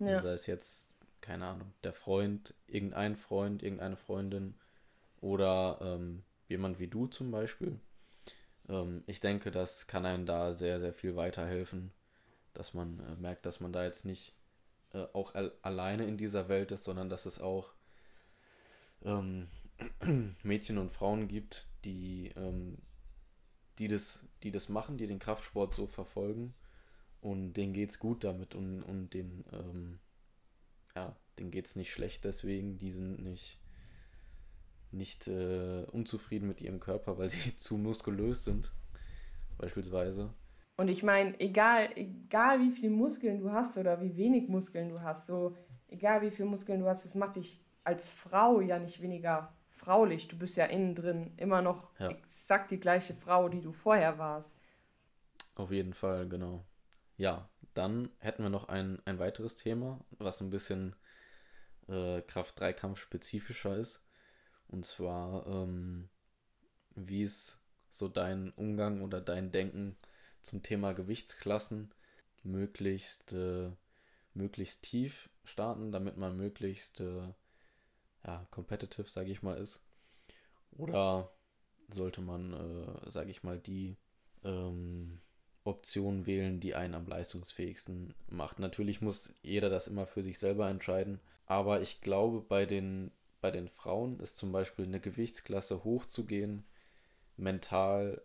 Ja. 0.01 0.21
Sei 0.21 0.33
es 0.33 0.47
jetzt, 0.49 0.92
keine 1.23 1.47
Ahnung, 1.47 1.73
der 1.85 1.95
Freund, 1.95 2.55
irgendein 2.67 3.17
Freund, 3.17 3.63
irgendeine 3.63 3.97
Freundin 3.97 4.55
oder 5.21 5.79
ähm, 5.81 6.23
jemand 6.49 6.79
wie 6.79 6.89
du 6.89 7.07
zum 7.07 7.31
Beispiel. 7.31 7.81
Ähm, 8.69 9.03
ich 9.07 9.21
denke, 9.21 9.51
das 9.51 9.87
kann 9.87 10.05
einem 10.05 10.27
da 10.27 10.55
sehr, 10.55 10.81
sehr 10.81 10.93
viel 10.93 11.17
weiterhelfen, 11.17 11.93
dass 12.53 12.75
man 12.75 13.01
äh, 13.01 13.17
merkt, 13.17 13.47
dass 13.47 13.61
man 13.61 13.73
da 13.73 13.85
jetzt 13.85 14.05
nicht 14.05 14.35
äh, 14.93 15.07
auch 15.13 15.35
alleine 15.63 16.05
in 16.07 16.19
dieser 16.19 16.49
Welt 16.49 16.73
ist, 16.73 16.85
sondern 16.85 17.09
dass 17.09 17.25
es 17.25 17.41
auch 17.41 17.73
ähm, 19.05 19.49
Mädchen 20.43 20.79
und 20.79 20.93
Frauen 20.93 21.29
gibt, 21.29 21.67
die, 21.85 22.33
ähm, 22.37 22.79
die, 23.79 23.89
das, 23.89 24.25
die 24.43 24.51
das 24.51 24.69
machen, 24.69 24.99
die 24.99 25.07
den 25.07 25.19
Kraftsport 25.19 25.75
so 25.75 25.87
verfolgen 25.87 26.55
und 27.21 27.55
denen 27.55 27.73
geht 27.73 27.91
es 27.91 27.99
gut 27.99 28.25
damit 28.25 28.55
und, 28.55 28.83
und 28.83 29.15
den, 29.15 29.45
ähm, 29.53 29.99
ja, 30.97 31.17
denen 31.39 31.51
geht 31.51 31.67
es 31.67 31.77
nicht 31.77 31.93
schlecht 31.93 32.25
deswegen, 32.25 32.77
die 32.77 32.91
sind 32.91 33.23
nicht, 33.23 33.59
nicht 34.91 35.29
äh, 35.29 35.85
unzufrieden 35.93 36.49
mit 36.49 36.61
ihrem 36.61 36.81
Körper, 36.81 37.19
weil 37.19 37.29
sie 37.31 37.57
zu 37.57 37.77
muskulös 37.77 38.45
sind, 38.45 38.73
beispielsweise. 39.59 40.33
Und 40.77 40.89
ich 40.89 41.03
meine, 41.03 41.39
egal, 41.41 41.91
egal 41.97 42.61
wie 42.61 42.71
viel 42.71 42.91
Muskeln 42.91 43.39
du 43.39 43.53
hast 43.53 43.77
oder 43.77 44.01
wie 44.01 44.17
wenig 44.17 44.49
Muskeln 44.49 44.89
du 44.89 45.01
hast, 45.01 45.27
so 45.27 45.57
egal 45.89 46.23
wie 46.23 46.31
viel 46.31 46.47
Muskeln 46.47 46.81
du 46.81 46.87
hast, 46.87 47.05
das 47.05 47.15
macht 47.15 47.37
dich 47.37 47.61
als 47.85 48.11
Frau 48.11 48.61
ja 48.61 48.79
nicht 48.79 49.01
weniger 49.03 49.55
fraulich. 49.71 50.29
Du 50.29 50.39
bist 50.39 50.57
ja 50.57 50.65
innen 50.67 50.95
drin 50.95 51.33
immer 51.37 51.63
noch 51.63 51.91
ja. 51.99 52.09
exakt 52.09 52.71
die 52.71 52.81
gleiche 52.81 53.15
Frau, 53.15 53.49
die 53.49 53.61
du 53.61 53.73
vorher 53.73 54.19
warst. 54.19 54.57
Auf 55.55 55.71
jeden 55.71 55.93
Fall, 55.93 56.29
genau. 56.29 56.65
Ja, 57.17 57.49
dann 57.75 58.11
hätten 58.19 58.43
wir 58.43 58.51
noch 58.51 58.69
ein, 58.69 59.01
ein 59.05 59.19
weiteres 59.19 59.55
Thema, 59.55 60.05
was 60.19 60.41
ein 60.41 60.51
bisschen 60.51 60.95
äh, 61.89 62.21
Kraft-3-Kampf 62.23 62.99
spezifischer 62.99 63.77
ist. 63.77 64.03
Und 64.69 64.85
zwar, 64.85 65.47
ähm, 65.47 66.09
wie 66.95 67.23
ist 67.23 67.59
so 67.91 68.09
dein 68.09 68.51
Umgang 68.53 69.03
oder 69.03 69.21
dein 69.21 69.53
Denken 69.53 69.97
zum 70.43 70.63
Thema 70.63 70.93
Gewichtsklassen 70.93 71.93
möglichst, 72.43 73.33
äh, 73.33 73.71
möglichst 74.35 74.83
tief 74.83 75.31
starten, 75.45 75.93
damit 75.93 76.17
man 76.17 76.37
möglichst 76.37 77.01
äh, 77.01 77.33
ja, 78.25 78.47
competitive, 78.51 79.09
sage 79.09 79.31
ich 79.31 79.43
mal, 79.43 79.57
ist. 79.57 79.81
Oder 80.73 81.33
sollte 81.89 82.21
man, 82.21 82.53
äh, 82.53 83.11
sage 83.11 83.31
ich 83.31 83.43
mal, 83.43 83.59
die 83.59 83.97
ähm, 84.45 85.21
Option 85.65 86.27
wählen, 86.27 86.61
die 86.61 86.75
einen 86.75 86.95
am 86.95 87.07
leistungsfähigsten 87.07 88.15
macht. 88.29 88.59
Natürlich 88.59 89.01
muss 89.01 89.33
jeder 89.43 89.71
das 89.71 89.89
immer 89.89 90.07
für 90.07 90.23
sich 90.23 90.39
selber 90.39 90.69
entscheiden, 90.69 91.21
aber 91.47 91.81
ich 91.81 92.01
glaube, 92.01 92.41
bei 92.41 92.67
den 92.67 93.11
bei 93.41 93.51
den 93.51 93.69
Frauen 93.69 94.21
ist 94.21 94.37
zum 94.37 94.53
Beispiel 94.53 94.85
eine 94.85 95.01
Gewichtsklasse 95.01 95.83
hochzugehen, 95.83 96.65
mental 97.37 98.23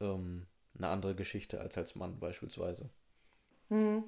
ähm, 0.00 0.46
eine 0.76 0.88
andere 0.88 1.14
Geschichte 1.14 1.60
als 1.60 1.76
als 1.76 1.96
Mann 1.96 2.20
beispielsweise. 2.20 2.88
Hm. 3.68 4.04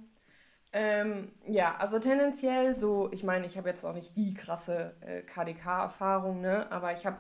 Ähm, 0.73 1.33
ja, 1.47 1.77
also 1.77 1.99
tendenziell 1.99 2.79
so, 2.79 3.11
ich 3.13 3.25
meine, 3.25 3.47
ich 3.47 3.57
habe 3.57 3.69
jetzt 3.69 3.85
auch 3.85 3.95
nicht 3.95 4.17
die 4.17 4.35
krasse 4.35 4.95
äh, 5.01 5.23
KDK-Erfahrung, 5.23 6.41
ne? 6.41 6.71
aber 6.71 6.93
ich 6.93 7.07
habe, 7.07 7.19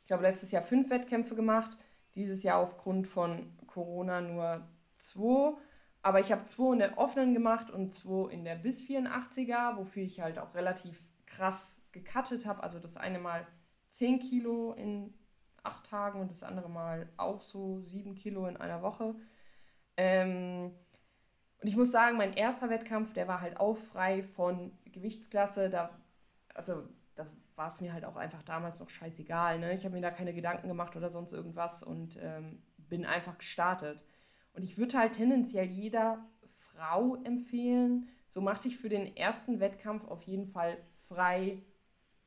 ich 0.00 0.06
glaube, 0.06 0.22
letztes 0.24 0.50
Jahr 0.50 0.62
fünf 0.62 0.90
Wettkämpfe 0.90 1.34
gemacht, 1.34 1.76
dieses 2.14 2.42
Jahr 2.42 2.58
aufgrund 2.58 3.06
von 3.06 3.56
Corona 3.66 4.20
nur 4.20 4.66
zwei. 4.96 5.56
Aber 6.02 6.20
ich 6.20 6.30
habe 6.30 6.44
zwei 6.44 6.72
in 6.72 6.78
der 6.78 6.98
offenen 6.98 7.34
gemacht 7.34 7.70
und 7.70 7.94
zwei 7.94 8.30
in 8.30 8.44
der 8.44 8.56
bis 8.56 8.82
84er, 8.82 9.76
wofür 9.76 10.02
ich 10.02 10.20
halt 10.20 10.38
auch 10.38 10.54
relativ 10.54 11.00
krass 11.26 11.78
gecuttet 11.92 12.46
habe. 12.46 12.62
Also 12.62 12.78
das 12.78 12.96
eine 12.96 13.18
Mal 13.18 13.46
10 13.90 14.20
Kilo 14.20 14.72
in 14.74 15.14
acht 15.62 15.86
Tagen 15.90 16.20
und 16.20 16.30
das 16.30 16.42
andere 16.42 16.70
Mal 16.70 17.08
auch 17.16 17.40
so 17.40 17.80
7 17.80 18.14
Kilo 18.14 18.46
in 18.46 18.56
einer 18.56 18.82
Woche. 18.82 19.16
Ähm, 19.96 20.72
und 21.60 21.68
ich 21.68 21.76
muss 21.76 21.90
sagen, 21.90 22.16
mein 22.16 22.34
erster 22.34 22.70
Wettkampf, 22.70 23.12
der 23.12 23.28
war 23.28 23.40
halt 23.40 23.58
auch 23.58 23.76
frei 23.76 24.22
von 24.22 24.72
Gewichtsklasse. 24.84 25.70
Da, 25.70 25.90
also 26.54 26.86
das 27.14 27.32
war 27.56 27.68
es 27.68 27.80
mir 27.80 27.92
halt 27.92 28.04
auch 28.04 28.16
einfach 28.16 28.42
damals 28.42 28.78
noch 28.78 28.90
scheißegal. 28.90 29.58
Ne? 29.58 29.72
Ich 29.72 29.84
habe 29.84 29.94
mir 29.94 30.02
da 30.02 30.10
keine 30.10 30.34
Gedanken 30.34 30.68
gemacht 30.68 30.94
oder 30.96 31.10
sonst 31.10 31.32
irgendwas 31.32 31.82
und 31.82 32.18
ähm, 32.20 32.62
bin 32.76 33.06
einfach 33.06 33.38
gestartet. 33.38 34.04
Und 34.56 34.64
ich 34.64 34.78
würde 34.78 34.98
halt 34.98 35.12
tendenziell 35.12 35.66
jeder 35.66 36.26
Frau 36.46 37.16
empfehlen, 37.24 38.08
so 38.28 38.40
mach 38.40 38.58
dich 38.58 38.78
für 38.78 38.88
den 38.88 39.14
ersten 39.16 39.60
Wettkampf 39.60 40.04
auf 40.06 40.22
jeden 40.22 40.46
Fall 40.46 40.78
frei 40.94 41.62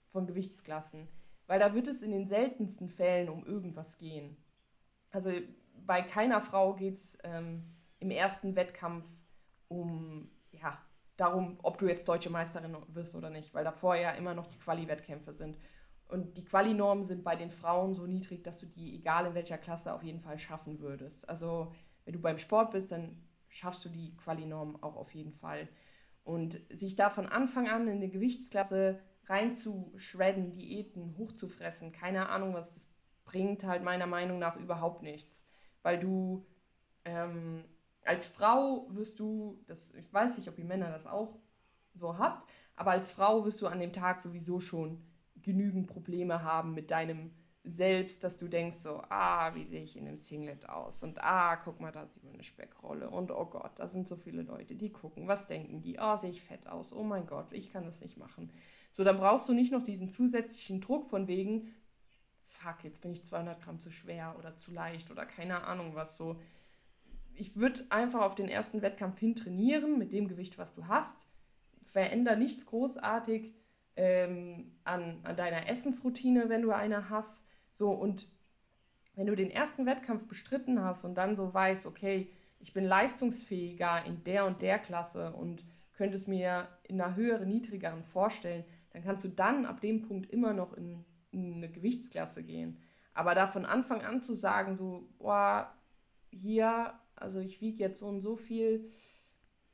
von 0.05 0.27
Gewichtsklassen. 0.27 1.07
Weil 1.47 1.59
da 1.59 1.73
wird 1.73 1.88
es 1.88 2.03
in 2.03 2.11
den 2.11 2.27
seltensten 2.27 2.88
Fällen 2.88 3.30
um 3.30 3.45
irgendwas 3.45 3.97
gehen. 3.97 4.38
Also 5.09 5.32
bei 5.86 6.03
keiner 6.03 6.39
Frau 6.39 6.75
geht 6.75 6.95
es 6.95 7.17
ähm, 7.23 7.63
im 7.99 8.11
ersten 8.11 8.55
Wettkampf 8.55 9.05
um, 9.67 10.30
ja, 10.51 10.77
darum, 11.17 11.57
ob 11.63 11.80
du 11.80 11.88
jetzt 11.88 12.07
deutsche 12.07 12.30
Meisterin 12.30 12.77
wirst 12.89 13.15
oder 13.15 13.32
nicht, 13.32 13.55
weil 13.55 13.63
davor 13.63 13.95
ja 13.95 14.11
immer 14.11 14.36
noch 14.36 14.45
die 14.45 14.59
Quali-Wettkämpfe 14.59 15.34
sind. 15.34 15.57
Und 16.07 16.38
die 16.38 16.45
Quali-Normen 16.45 17.05
sind 17.05 17.23
bei 17.23 17.36
den 17.36 17.49
Frauen 17.49 17.93
so 17.93 18.05
niedrig, 18.05 18.43
dass 18.43 18.59
du 18.59 18.67
die, 18.67 18.95
egal 18.95 19.25
in 19.25 19.34
welcher 19.34 19.57
Klasse, 19.57 19.93
auf 19.93 20.03
jeden 20.03 20.19
Fall 20.19 20.39
schaffen 20.39 20.80
würdest. 20.80 21.27
Also 21.27 21.71
wenn 22.10 22.14
du 22.14 22.22
beim 22.22 22.39
Sport 22.39 22.72
bist, 22.72 22.91
dann 22.91 23.22
schaffst 23.49 23.86
du 23.86 23.89
die 23.89 24.18
Quali-Norm 24.18 24.82
auch 24.82 24.95
auf 24.95 25.14
jeden 25.14 25.32
Fall. 25.32 25.70
Und 26.24 26.60
sich 26.72 26.95
da 26.95 27.12
von 27.12 27.28
Anfang 27.28 27.70
an 27.70 27.84
in 27.84 27.97
eine 27.97 28.10
Gewichtsklasse 28.10 28.99
reinzuschredden, 29.28 30.51
Diäten 30.51 31.16
hochzufressen, 31.20 31.91
keine 31.91 32.30
Ahnung, 32.30 32.55
was 32.55 32.74
das 32.74 32.88
bringt, 33.26 33.64
halt 33.64 33.84
meiner 33.84 34.07
Meinung 34.07 34.39
nach 34.39 34.55
überhaupt 34.55 35.03
nichts. 35.03 35.45
Weil 35.84 35.99
du 35.99 36.47
ähm, 37.05 37.64
als 38.05 38.26
Frau 38.26 38.88
wirst 38.89 39.20
du, 39.20 39.64
das, 39.68 39.93
ich 39.93 40.12
weiß 40.12 40.36
nicht, 40.38 40.49
ob 40.49 40.57
ihr 40.57 40.66
Männer 40.66 40.89
das 40.89 41.05
auch 41.05 41.38
so 41.93 42.18
habt, 42.18 42.49
aber 42.76 42.89
als 42.89 43.12
Frau 43.12 43.45
wirst 43.45 43.62
du 43.62 43.68
an 43.68 43.80
dem 43.80 43.93
Tag 43.93 44.22
sowieso 44.22 44.60
schon 44.60 44.99
genügend 45.43 45.86
Probleme 45.86 46.41
haben 46.41 46.74
mit 46.74 46.89
deinem 46.89 47.30
selbst, 47.70 48.24
dass 48.24 48.38
du 48.38 48.47
denkst 48.47 48.78
so, 48.78 49.01
ah, 49.09 49.53
wie 49.55 49.65
sehe 49.65 49.84
ich 49.84 49.97
in 49.97 50.05
dem 50.05 50.17
Singlet 50.17 50.67
aus? 50.70 51.03
Und 51.03 51.24
ah, 51.24 51.55
guck 51.57 51.80
mal, 51.80 51.91
da 51.91 52.05
sieht 52.07 52.24
man 52.24 52.34
eine 52.34 52.43
Speckrolle. 52.43 53.09
Und 53.09 53.32
oh 53.32 53.45
Gott, 53.45 53.72
da 53.78 53.88
sind 53.88 54.07
so 54.07 54.15
viele 54.15 54.41
Leute, 54.41 54.76
die 54.76 54.91
gucken. 54.91 55.28
Was 55.28 55.47
denken 55.47 55.82
die? 55.82 55.97
Oh, 55.99 56.15
sehe 56.15 56.30
ich 56.30 56.41
fett 56.41 56.67
aus? 56.67 56.93
Oh 56.93 57.03
mein 57.03 57.26
Gott, 57.26 57.53
ich 57.53 57.72
kann 57.72 57.86
das 57.86 58.01
nicht 58.01 58.17
machen. 58.17 58.51
So, 58.91 59.03
dann 59.03 59.17
brauchst 59.17 59.47
du 59.49 59.53
nicht 59.53 59.72
noch 59.72 59.84
diesen 59.84 60.09
zusätzlichen 60.09 60.82
Druck 60.82 61.07
von 61.07 61.28
wegen, 61.28 61.74
fuck, 62.43 62.84
jetzt 62.84 63.01
bin 63.01 63.11
ich 63.11 63.24
200 63.24 63.61
Gramm 63.61 63.80
zu 63.80 63.91
schwer 63.91 64.36
oder 64.38 64.55
zu 64.55 64.72
leicht 64.72 65.11
oder 65.11 65.26
keine 65.26 65.63
Ahnung 65.63 65.95
was 65.95 66.17
so. 66.17 66.39
Ich 67.34 67.55
würde 67.55 67.86
einfach 67.89 68.22
auf 68.22 68.36
den 68.36 68.49
ersten 68.49 68.82
Wettkampf 68.82 69.20
hin 69.20 69.36
trainieren 69.36 69.97
mit 69.97 70.13
dem 70.13 70.28
Gewicht, 70.28 70.57
was 70.57 70.74
du 70.74 70.88
hast. 70.88 71.28
Veränder 71.86 72.36
nichts 72.36 72.65
großartig 72.65 73.53
ähm, 73.95 74.72
an, 74.84 75.20
an 75.24 75.36
deiner 75.36 75.67
Essensroutine, 75.67 76.49
wenn 76.49 76.61
du 76.61 76.72
eine 76.72 77.09
hast 77.09 77.43
so, 77.80 77.91
und 77.91 78.27
wenn 79.15 79.27
du 79.27 79.36
den 79.36 79.49
ersten 79.49 79.86
Wettkampf 79.86 80.27
bestritten 80.27 80.84
hast 80.84 81.05
und 81.05 81.15
dann 81.15 81.38
so 81.38 81.53
weißt, 81.53 81.86
okay, 81.86 82.30
ich 82.59 82.73
bin 82.73 82.84
leistungsfähiger 82.84 84.05
in 84.05 84.21
der 84.25 84.45
und 84.45 84.61
der 84.61 84.80
Klasse 84.80 85.32
und 85.32 85.63
könnte 85.93 86.17
es 86.17 86.27
mir 86.27 86.67
in 86.84 86.99
einer 86.99 87.15
höheren, 87.15 87.47
niedrigeren 87.47 88.03
vorstellen, 88.03 88.65
dann 88.91 89.01
kannst 89.01 89.23
du 89.23 89.30
dann 89.30 89.65
ab 89.65 89.80
dem 89.80 90.01
Punkt 90.01 90.30
immer 90.30 90.51
noch 90.51 90.73
in, 90.73 91.05
in 91.32 91.55
eine 91.55 91.71
Gewichtsklasse 91.71 92.43
gehen. 92.43 92.82
Aber 93.13 93.34
da 93.34 93.47
von 93.47 93.65
Anfang 93.65 94.01
an 94.01 94.21
zu 94.21 94.34
sagen, 94.34 94.75
so, 94.75 95.07
boah, 95.17 95.73
hier, 96.32 96.93
also 97.15 97.39
ich 97.39 97.61
wiege 97.61 97.82
jetzt 97.82 97.99
so 97.99 98.07
und 98.07 98.19
so 98.19 98.36
viel, 98.36 98.86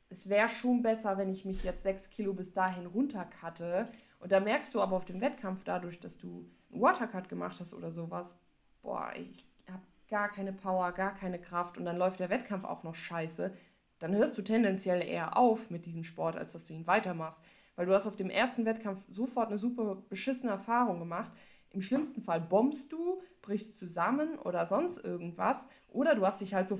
es 0.09 0.29
wäre 0.29 0.49
schon 0.49 0.83
besser, 0.83 1.17
wenn 1.17 1.31
ich 1.31 1.43
mich 1.43 1.63
jetzt 1.63 1.81
sechs 1.81 2.11
Kilo 2.11 2.33
bis 2.33 2.53
dahin 2.53 2.85
runterkatte. 2.85 3.89
Und 4.19 4.31
da 4.31 4.39
merkst 4.39 4.75
du 4.75 4.81
aber 4.81 4.95
auf 4.95 5.05
dem 5.05 5.21
Wettkampf 5.21 5.63
dadurch, 5.63 5.99
dass 5.99 6.19
du 6.19 6.47
Watercut 6.81 7.29
gemacht 7.29 7.59
hast 7.59 7.73
oder 7.73 7.91
sowas, 7.91 8.35
boah, 8.81 9.11
ich 9.15 9.45
habe 9.71 9.83
gar 10.09 10.29
keine 10.29 10.53
Power, 10.53 10.91
gar 10.91 11.13
keine 11.13 11.39
Kraft 11.39 11.77
und 11.77 11.85
dann 11.85 11.97
läuft 11.97 12.19
der 12.19 12.29
Wettkampf 12.29 12.63
auch 12.65 12.83
noch 12.83 12.95
scheiße, 12.95 13.53
dann 13.99 14.15
hörst 14.15 14.37
du 14.37 14.41
tendenziell 14.41 15.01
eher 15.01 15.37
auf 15.37 15.69
mit 15.69 15.85
diesem 15.85 16.03
Sport, 16.03 16.35
als 16.35 16.51
dass 16.51 16.67
du 16.67 16.73
ihn 16.73 16.87
weitermachst. 16.87 17.41
Weil 17.75 17.85
du 17.85 17.93
hast 17.93 18.07
auf 18.07 18.15
dem 18.15 18.29
ersten 18.29 18.65
Wettkampf 18.65 19.03
sofort 19.09 19.47
eine 19.47 19.57
super 19.57 19.95
beschissene 20.09 20.51
Erfahrung 20.51 20.99
gemacht. 20.99 21.31
Im 21.71 21.81
schlimmsten 21.81 22.21
Fall 22.21 22.39
bombst 22.39 22.91
du, 22.91 23.21
brichst 23.41 23.77
zusammen 23.77 24.37
oder 24.39 24.65
sonst 24.65 24.97
irgendwas. 25.03 25.67
Oder 25.89 26.15
du 26.15 26.25
hast 26.25 26.41
dich 26.41 26.53
halt 26.53 26.67
so 26.67 26.79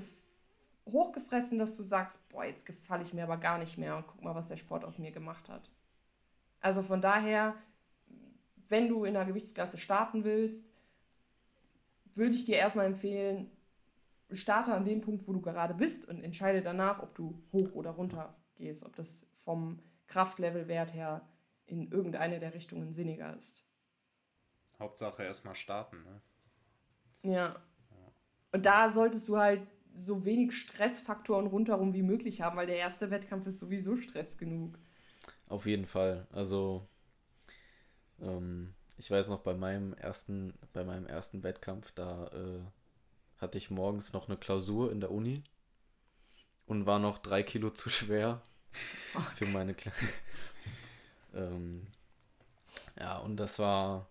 hochgefressen, 0.86 1.58
dass 1.58 1.76
du 1.76 1.82
sagst, 1.82 2.26
boah, 2.28 2.44
jetzt 2.44 2.64
gefalle 2.64 3.02
ich 3.02 3.12
mir 3.12 3.24
aber 3.24 3.36
gar 3.36 3.58
nicht 3.58 3.76
mehr 3.76 3.96
und 3.96 4.06
guck 4.06 4.22
mal, 4.22 4.34
was 4.34 4.48
der 4.48 4.56
Sport 4.56 4.84
aus 4.84 4.98
mir 4.98 5.10
gemacht 5.10 5.48
hat. 5.48 5.70
Also 6.60 6.82
von 6.82 7.02
daher 7.02 7.54
wenn 8.68 8.88
du 8.88 9.04
in 9.04 9.16
einer 9.16 9.26
Gewichtsklasse 9.26 9.78
starten 9.78 10.24
willst, 10.24 10.66
würde 12.14 12.34
ich 12.34 12.44
dir 12.44 12.56
erstmal 12.56 12.86
empfehlen, 12.86 13.50
starte 14.32 14.72
an 14.74 14.84
dem 14.84 15.00
Punkt, 15.00 15.26
wo 15.28 15.32
du 15.32 15.40
gerade 15.40 15.74
bist 15.74 16.06
und 16.08 16.22
entscheide 16.22 16.62
danach, 16.62 17.02
ob 17.02 17.14
du 17.14 17.42
hoch 17.52 17.72
oder 17.74 17.90
runter 17.90 18.34
gehst, 18.56 18.84
ob 18.84 18.96
das 18.96 19.26
vom 19.32 19.78
Kraftlevelwert 20.06 20.94
her 20.94 21.28
in 21.66 21.90
irgendeine 21.90 22.38
der 22.38 22.54
Richtungen 22.54 22.92
sinniger 22.92 23.36
ist. 23.36 23.64
Hauptsache 24.78 25.22
erstmal 25.22 25.54
starten, 25.54 26.02
ne? 26.02 26.20
Ja. 27.22 27.56
Und 28.52 28.66
da 28.66 28.90
solltest 28.90 29.28
du 29.28 29.36
halt 29.36 29.66
so 29.94 30.24
wenig 30.24 30.52
Stressfaktoren 30.52 31.46
rundherum 31.46 31.94
wie 31.94 32.02
möglich 32.02 32.42
haben, 32.42 32.56
weil 32.56 32.66
der 32.66 32.76
erste 32.76 33.10
Wettkampf 33.10 33.46
ist 33.46 33.58
sowieso 33.58 33.96
Stress 33.96 34.38
genug. 34.38 34.78
Auf 35.48 35.66
jeden 35.66 35.86
Fall. 35.86 36.26
Also 36.30 36.86
ähm, 38.20 38.74
ich 38.98 39.10
weiß 39.10 39.28
noch, 39.28 39.40
bei 39.40 39.54
meinem 39.54 39.94
ersten, 39.94 40.54
bei 40.72 40.84
meinem 40.84 41.06
ersten 41.06 41.42
Wettkampf, 41.42 41.92
da 41.92 42.28
äh, 42.28 42.60
hatte 43.38 43.58
ich 43.58 43.70
morgens 43.70 44.12
noch 44.12 44.28
eine 44.28 44.38
Klausur 44.38 44.90
in 44.90 45.00
der 45.00 45.10
Uni 45.10 45.42
und 46.66 46.86
war 46.86 46.98
noch 46.98 47.18
drei 47.18 47.42
Kilo 47.42 47.70
zu 47.70 47.90
schwer 47.90 48.40
Fuck. 48.72 49.22
für 49.34 49.46
meine 49.46 49.74
kleine. 49.74 49.96
ähm, 51.34 51.86
ja, 52.98 53.18
und 53.18 53.36
das 53.36 53.58
war, 53.58 54.08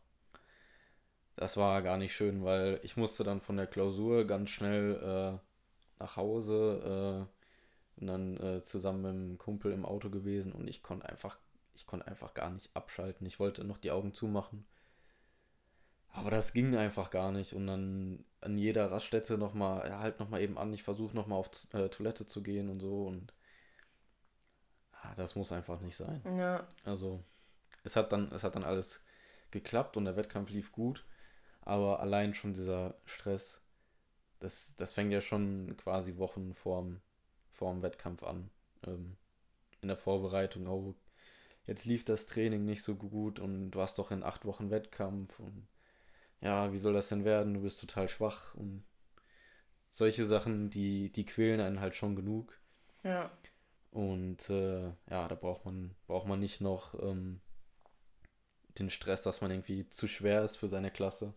das 1.36 1.58
war 1.58 1.82
gar 1.82 1.97
nicht 1.97 2.14
schön, 2.14 2.43
weil 2.43 2.80
ich 2.84 2.97
musste 2.97 3.24
dann 3.24 3.41
von 3.41 3.58
der 3.58 3.68
Klausur 3.68 4.26
ganz 4.26 4.49
schnell 4.51 4.95
äh, 4.95 5.39
nach 5.99 6.16
Hause 6.16 7.28
äh, 7.97 8.01
und 8.01 8.08
dann 8.08 8.38
äh, 8.38 8.64
zusammen 8.64 9.01
mit 9.01 9.12
einem 9.12 9.38
Kumpel 9.38 9.72
im 9.72 9.86
Auto 9.86 10.10
gewesen 10.10 10.51
und 10.51 10.68
ich 10.68 10.84
konnte 10.84 11.08
einfach 11.10 11.38
ich 11.76 11.86
konnte 11.86 12.08
einfach 12.08 12.34
gar 12.34 12.50
nicht 12.50 12.70
abschalten. 12.76 13.28
Ich 13.28 13.40
wollte 13.40 13.64
noch 13.64 13.78
die 13.78 13.92
Augen 13.92 14.14
zumachen. 14.14 14.66
Aber 16.10 16.32
das 16.32 16.54
ging 16.54 16.76
einfach 16.76 17.12
gar 17.12 17.32
nicht. 17.32 17.54
Und 17.54 17.68
dann 17.68 18.24
an 18.42 18.58
jeder 18.58 18.90
Raststätte 18.90 19.38
nochmal, 19.38 19.88
ja, 19.88 20.00
halt 20.00 20.20
nochmal 20.20 20.42
eben 20.42 20.58
an. 20.58 20.74
Ich 20.74 20.84
versuche 20.84 21.16
nochmal 21.16 21.40
auf 21.40 21.50
äh, 21.74 21.90
Toilette 21.90 22.26
zu 22.26 22.42
gehen 22.42 22.70
und 22.70 22.80
so. 22.80 23.06
Und 23.06 23.34
ah, 24.94 25.14
das 25.16 25.36
muss 25.36 25.52
einfach 25.52 25.82
nicht 25.82 25.98
sein. 25.98 26.22
Ja. 26.38 26.66
Also, 26.86 27.22
es 27.84 27.98
hat 27.98 28.14
dann, 28.14 28.32
es 28.32 28.44
hat 28.44 28.56
dann 28.56 28.64
alles 28.64 29.04
geklappt 29.52 29.98
und 29.98 30.06
der 30.06 30.16
Wettkampf 30.16 30.50
lief 30.50 30.72
gut. 30.72 31.06
Aber 31.62 32.00
allein 32.00 32.34
schon 32.34 32.54
dieser 32.54 32.96
Stress, 33.06 33.62
das, 34.40 34.74
das 34.78 34.94
fängt 34.94 35.12
ja 35.12 35.20
schon 35.20 35.76
quasi 35.78 36.18
Wochen 36.18 36.54
vorm, 36.54 37.02
vorm 37.52 37.82
Wettkampf 37.82 38.24
an. 38.24 38.50
Ähm, 38.88 39.18
in 39.82 39.90
der 39.90 39.98
Vorbereitung, 39.98 40.68
oh, 40.68 40.96
jetzt 41.68 41.86
lief 41.86 42.05
das 42.05 42.26
Training 42.26 42.66
nicht 42.66 42.84
so 42.84 42.95
gut 42.95 43.39
und 43.39 43.72
du 43.72 43.82
hast 43.82 43.99
doch 43.99 44.11
in 44.11 44.24
acht 44.24 44.45
Wochen 44.45 44.70
Wettkampf 44.70 45.39
und 45.39 45.68
ja, 46.41 46.72
wie 46.74 46.78
soll 46.78 46.93
das 46.93 47.09
denn 47.09 47.26
werden? 47.26 47.53
Du 47.53 47.61
bist 47.61 47.80
total 47.80 48.07
schwach 48.09 48.53
und 48.55 48.84
solche 49.89 50.26
Sachen, 50.26 50.70
die, 50.70 51.11
die 51.11 51.26
quälen 51.26 51.61
einen 51.61 51.80
halt 51.80 51.95
schon 51.95 52.16
genug. 52.16 52.59
Ja. 53.03 53.32
Und 53.91 54.49
äh, 54.49 54.88
ja, 55.09 55.28
da 55.28 55.36
braucht 55.36 55.66
man, 55.66 55.95
braucht 56.05 56.28
man 56.28 56.39
nicht 56.39 56.59
noch 56.59 57.01
ähm, 57.01 57.39
den 58.78 58.89
Stress, 58.89 59.24
dass 59.24 59.41
man 59.41 59.51
irgendwie 59.51 59.89
zu 59.89 60.07
schwer 60.07 60.43
ist 60.43 60.57
für 60.57 60.68
seine 60.68 60.91
Klasse 60.91 61.34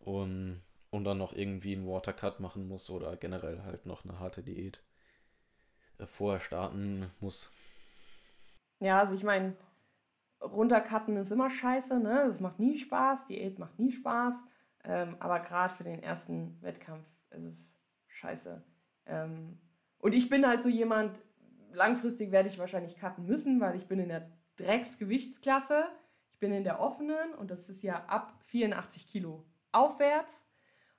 und, 0.00 0.62
und 0.90 1.04
dann 1.04 1.18
noch 1.18 1.34
irgendwie 1.34 1.76
einen 1.76 1.86
Watercut 1.86 2.40
machen 2.40 2.66
muss 2.66 2.88
oder 2.90 3.16
generell 3.16 3.62
halt 3.62 3.86
noch 3.86 4.04
eine 4.04 4.18
harte 4.18 4.42
Diät 4.42 4.82
äh, 5.98 6.06
vorher 6.06 6.40
starten 6.40 7.10
muss. 7.20 7.50
Ja, 8.82 8.98
also 8.98 9.14
ich 9.14 9.22
meine, 9.22 9.54
runtercutten 10.40 11.16
ist 11.16 11.30
immer 11.30 11.48
scheiße, 11.48 12.00
ne? 12.00 12.24
Das 12.26 12.40
macht 12.40 12.58
nie 12.58 12.78
Spaß, 12.78 13.26
Diät 13.26 13.60
macht 13.60 13.78
nie 13.78 13.92
Spaß. 13.92 14.34
Ähm, 14.84 15.16
aber 15.20 15.38
gerade 15.38 15.72
für 15.72 15.84
den 15.84 16.02
ersten 16.02 16.60
Wettkampf 16.62 17.06
ist 17.30 17.44
es 17.44 17.80
scheiße. 18.08 18.60
Ähm, 19.06 19.60
und 19.98 20.16
ich 20.16 20.28
bin 20.28 20.44
halt 20.44 20.62
so 20.62 20.68
jemand, 20.68 21.20
langfristig 21.72 22.32
werde 22.32 22.48
ich 22.48 22.58
wahrscheinlich 22.58 22.96
cutten 22.96 23.24
müssen, 23.24 23.60
weil 23.60 23.76
ich 23.76 23.86
bin 23.86 24.00
in 24.00 24.08
der 24.08 24.28
Drecksgewichtsklasse. 24.56 25.84
Ich 26.32 26.40
bin 26.40 26.50
in 26.50 26.64
der 26.64 26.80
offenen 26.80 27.34
und 27.34 27.52
das 27.52 27.70
ist 27.70 27.84
ja 27.84 28.04
ab 28.06 28.34
84 28.46 29.06
Kilo 29.06 29.46
aufwärts. 29.70 30.34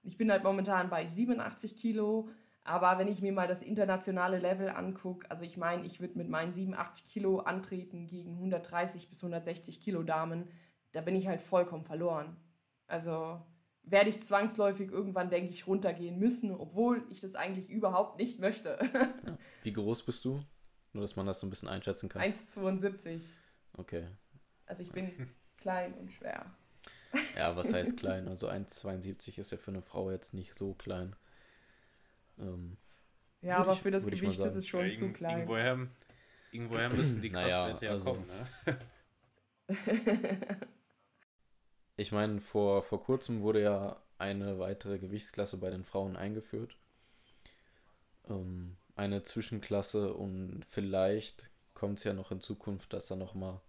Und 0.03 0.09
ich 0.09 0.17
bin 0.17 0.31
halt 0.31 0.45
momentan 0.45 0.89
bei 0.89 1.05
87 1.05 1.75
Kilo. 1.75 2.29
Aber 2.65 2.97
wenn 2.97 3.09
ich 3.09 3.21
mir 3.21 3.33
mal 3.33 3.47
das 3.47 3.61
internationale 3.61 4.39
Level 4.39 4.69
angucke, 4.69 5.29
also 5.29 5.43
ich 5.43 5.57
meine, 5.57 5.85
ich 5.85 5.99
würde 5.99 6.17
mit 6.17 6.29
meinen 6.29 6.53
87 6.53 7.07
Kilo 7.07 7.39
antreten 7.39 8.07
gegen 8.07 8.33
130 8.35 9.09
bis 9.09 9.21
160 9.21 9.81
Kilo 9.81 10.03
Damen, 10.03 10.47
da 10.93 11.01
bin 11.01 11.15
ich 11.15 11.27
halt 11.27 11.41
vollkommen 11.41 11.83
verloren. 11.83 12.37
Also 12.87 13.41
werde 13.83 14.09
ich 14.09 14.21
zwangsläufig 14.21 14.91
irgendwann, 14.91 15.29
denke 15.29 15.49
ich, 15.49 15.67
runtergehen 15.67 16.17
müssen, 16.17 16.51
obwohl 16.51 17.05
ich 17.09 17.19
das 17.19 17.35
eigentlich 17.35 17.69
überhaupt 17.69 18.17
nicht 18.17 18.39
möchte. 18.39 18.79
Wie 19.63 19.73
groß 19.73 20.03
bist 20.03 20.23
du? 20.23 20.41
Nur, 20.93 21.01
dass 21.01 21.15
man 21.15 21.25
das 21.25 21.39
so 21.39 21.47
ein 21.47 21.49
bisschen 21.49 21.67
einschätzen 21.67 22.07
kann. 22.07 22.21
1,72. 22.21 23.23
Okay. 23.77 24.07
Also 24.65 24.83
ich 24.83 24.91
bin 24.91 25.33
klein 25.57 25.93
und 25.95 26.11
schwer. 26.11 26.45
Ja, 27.35 27.55
was 27.55 27.73
heißt 27.73 27.97
klein? 27.97 28.27
Also 28.27 28.47
1,72 28.47 29.39
ist 29.39 29.51
ja 29.51 29.57
für 29.57 29.71
eine 29.71 29.81
Frau 29.81 30.11
jetzt 30.11 30.33
nicht 30.33 30.53
so 30.53 30.75
klein. 30.75 31.15
Ähm, 32.39 32.77
ja, 33.41 33.57
aber 33.57 33.73
ich, 33.73 33.81
für 33.81 33.91
das 33.91 34.05
Gewicht 34.05 34.39
ist 34.39 34.55
es 34.55 34.67
schon 34.67 34.85
ja, 34.89 34.95
zu 34.95 35.11
klein. 35.11 35.39
Irgendwoher, 35.39 35.87
irgendwoher 36.51 36.89
müssen 36.89 37.21
die 37.21 37.29
Kraftwerte 37.31 37.73
naja, 37.73 37.81
ja 37.81 37.91
also, 37.91 38.05
kommen, 38.05 38.25
ne? 38.67 38.79
ich 41.97 42.11
meine, 42.11 42.41
vor, 42.41 42.83
vor 42.83 43.03
kurzem 43.03 43.41
wurde 43.41 43.61
ja 43.61 44.01
eine 44.17 44.59
weitere 44.59 44.99
Gewichtsklasse 44.99 45.57
bei 45.57 45.69
den 45.69 45.83
Frauen 45.83 46.15
eingeführt. 46.15 46.77
Ähm, 48.29 48.77
eine 48.95 49.23
Zwischenklasse 49.23 50.13
und 50.13 50.65
vielleicht 50.69 51.49
kommt 51.73 51.99
es 51.99 52.05
ja 52.05 52.13
noch 52.13 52.31
in 52.31 52.39
Zukunft, 52.39 52.93
dass 52.93 53.07
da 53.07 53.15
nochmal 53.15 53.59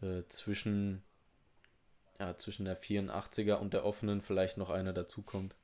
äh, 0.00 0.22
zwischen, 0.28 1.02
ja, 2.20 2.36
zwischen 2.36 2.64
der 2.64 2.80
84er 2.80 3.54
und 3.54 3.74
der 3.74 3.84
offenen 3.84 4.20
vielleicht 4.20 4.56
noch 4.56 4.70
eine 4.70 4.94
dazukommt. 4.94 5.56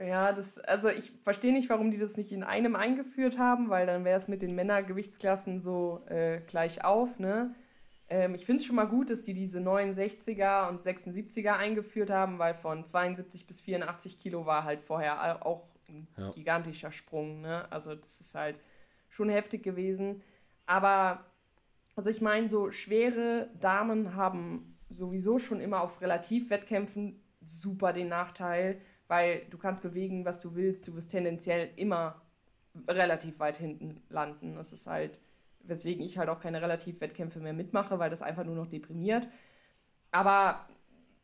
Ja, 0.00 0.32
das, 0.32 0.58
also 0.58 0.88
ich 0.88 1.12
verstehe 1.22 1.52
nicht, 1.52 1.68
warum 1.68 1.90
die 1.90 1.98
das 1.98 2.16
nicht 2.16 2.32
in 2.32 2.42
einem 2.42 2.76
eingeführt 2.76 3.38
haben, 3.38 3.68
weil 3.68 3.86
dann 3.86 4.04
wäre 4.04 4.18
es 4.18 4.26
mit 4.26 4.40
den 4.40 4.54
Männergewichtsklassen 4.54 5.60
so 5.60 6.02
äh, 6.08 6.40
gleich 6.46 6.84
auf, 6.84 7.18
ne? 7.18 7.54
Ähm, 8.08 8.34
ich 8.34 8.46
finde 8.46 8.60
es 8.60 8.66
schon 8.66 8.76
mal 8.76 8.88
gut, 8.88 9.10
dass 9.10 9.22
die 9.22 9.34
diese 9.34 9.58
69er 9.58 10.68
und 10.68 10.80
76er 10.80 11.52
eingeführt 11.52 12.10
haben, 12.10 12.38
weil 12.38 12.54
von 12.54 12.84
72 12.84 13.46
bis 13.46 13.60
84 13.60 14.18
Kilo 14.18 14.46
war 14.46 14.64
halt 14.64 14.82
vorher 14.82 15.44
auch 15.46 15.68
ein 15.88 16.08
ja. 16.16 16.30
gigantischer 16.30 16.90
Sprung, 16.90 17.42
ne? 17.42 17.70
Also 17.70 17.94
das 17.94 18.20
ist 18.20 18.34
halt 18.34 18.56
schon 19.08 19.28
heftig 19.28 19.62
gewesen. 19.62 20.22
Aber, 20.66 21.26
also 21.96 22.08
ich 22.08 22.22
meine, 22.22 22.48
so 22.48 22.70
schwere 22.70 23.50
Damen 23.60 24.16
haben 24.16 24.78
sowieso 24.88 25.38
schon 25.38 25.60
immer 25.60 25.82
auf 25.82 26.00
Relativwettkämpfen 26.00 27.22
super 27.42 27.92
den 27.92 28.08
Nachteil, 28.08 28.80
weil 29.12 29.42
du 29.50 29.58
kannst 29.58 29.82
bewegen, 29.82 30.24
was 30.24 30.40
du 30.40 30.54
willst, 30.54 30.88
du 30.88 30.94
wirst 30.96 31.10
tendenziell 31.10 31.68
immer 31.76 32.22
relativ 32.88 33.40
weit 33.40 33.58
hinten 33.58 34.00
landen. 34.08 34.54
Das 34.54 34.72
ist 34.72 34.86
halt, 34.86 35.20
weswegen 35.60 36.02
ich 36.02 36.16
halt 36.16 36.30
auch 36.30 36.40
keine 36.40 36.62
Relativwettkämpfe 36.62 37.38
mehr 37.38 37.52
mitmache, 37.52 37.98
weil 37.98 38.08
das 38.08 38.22
einfach 38.22 38.44
nur 38.44 38.54
noch 38.54 38.68
deprimiert. 38.68 39.28
Aber 40.12 40.66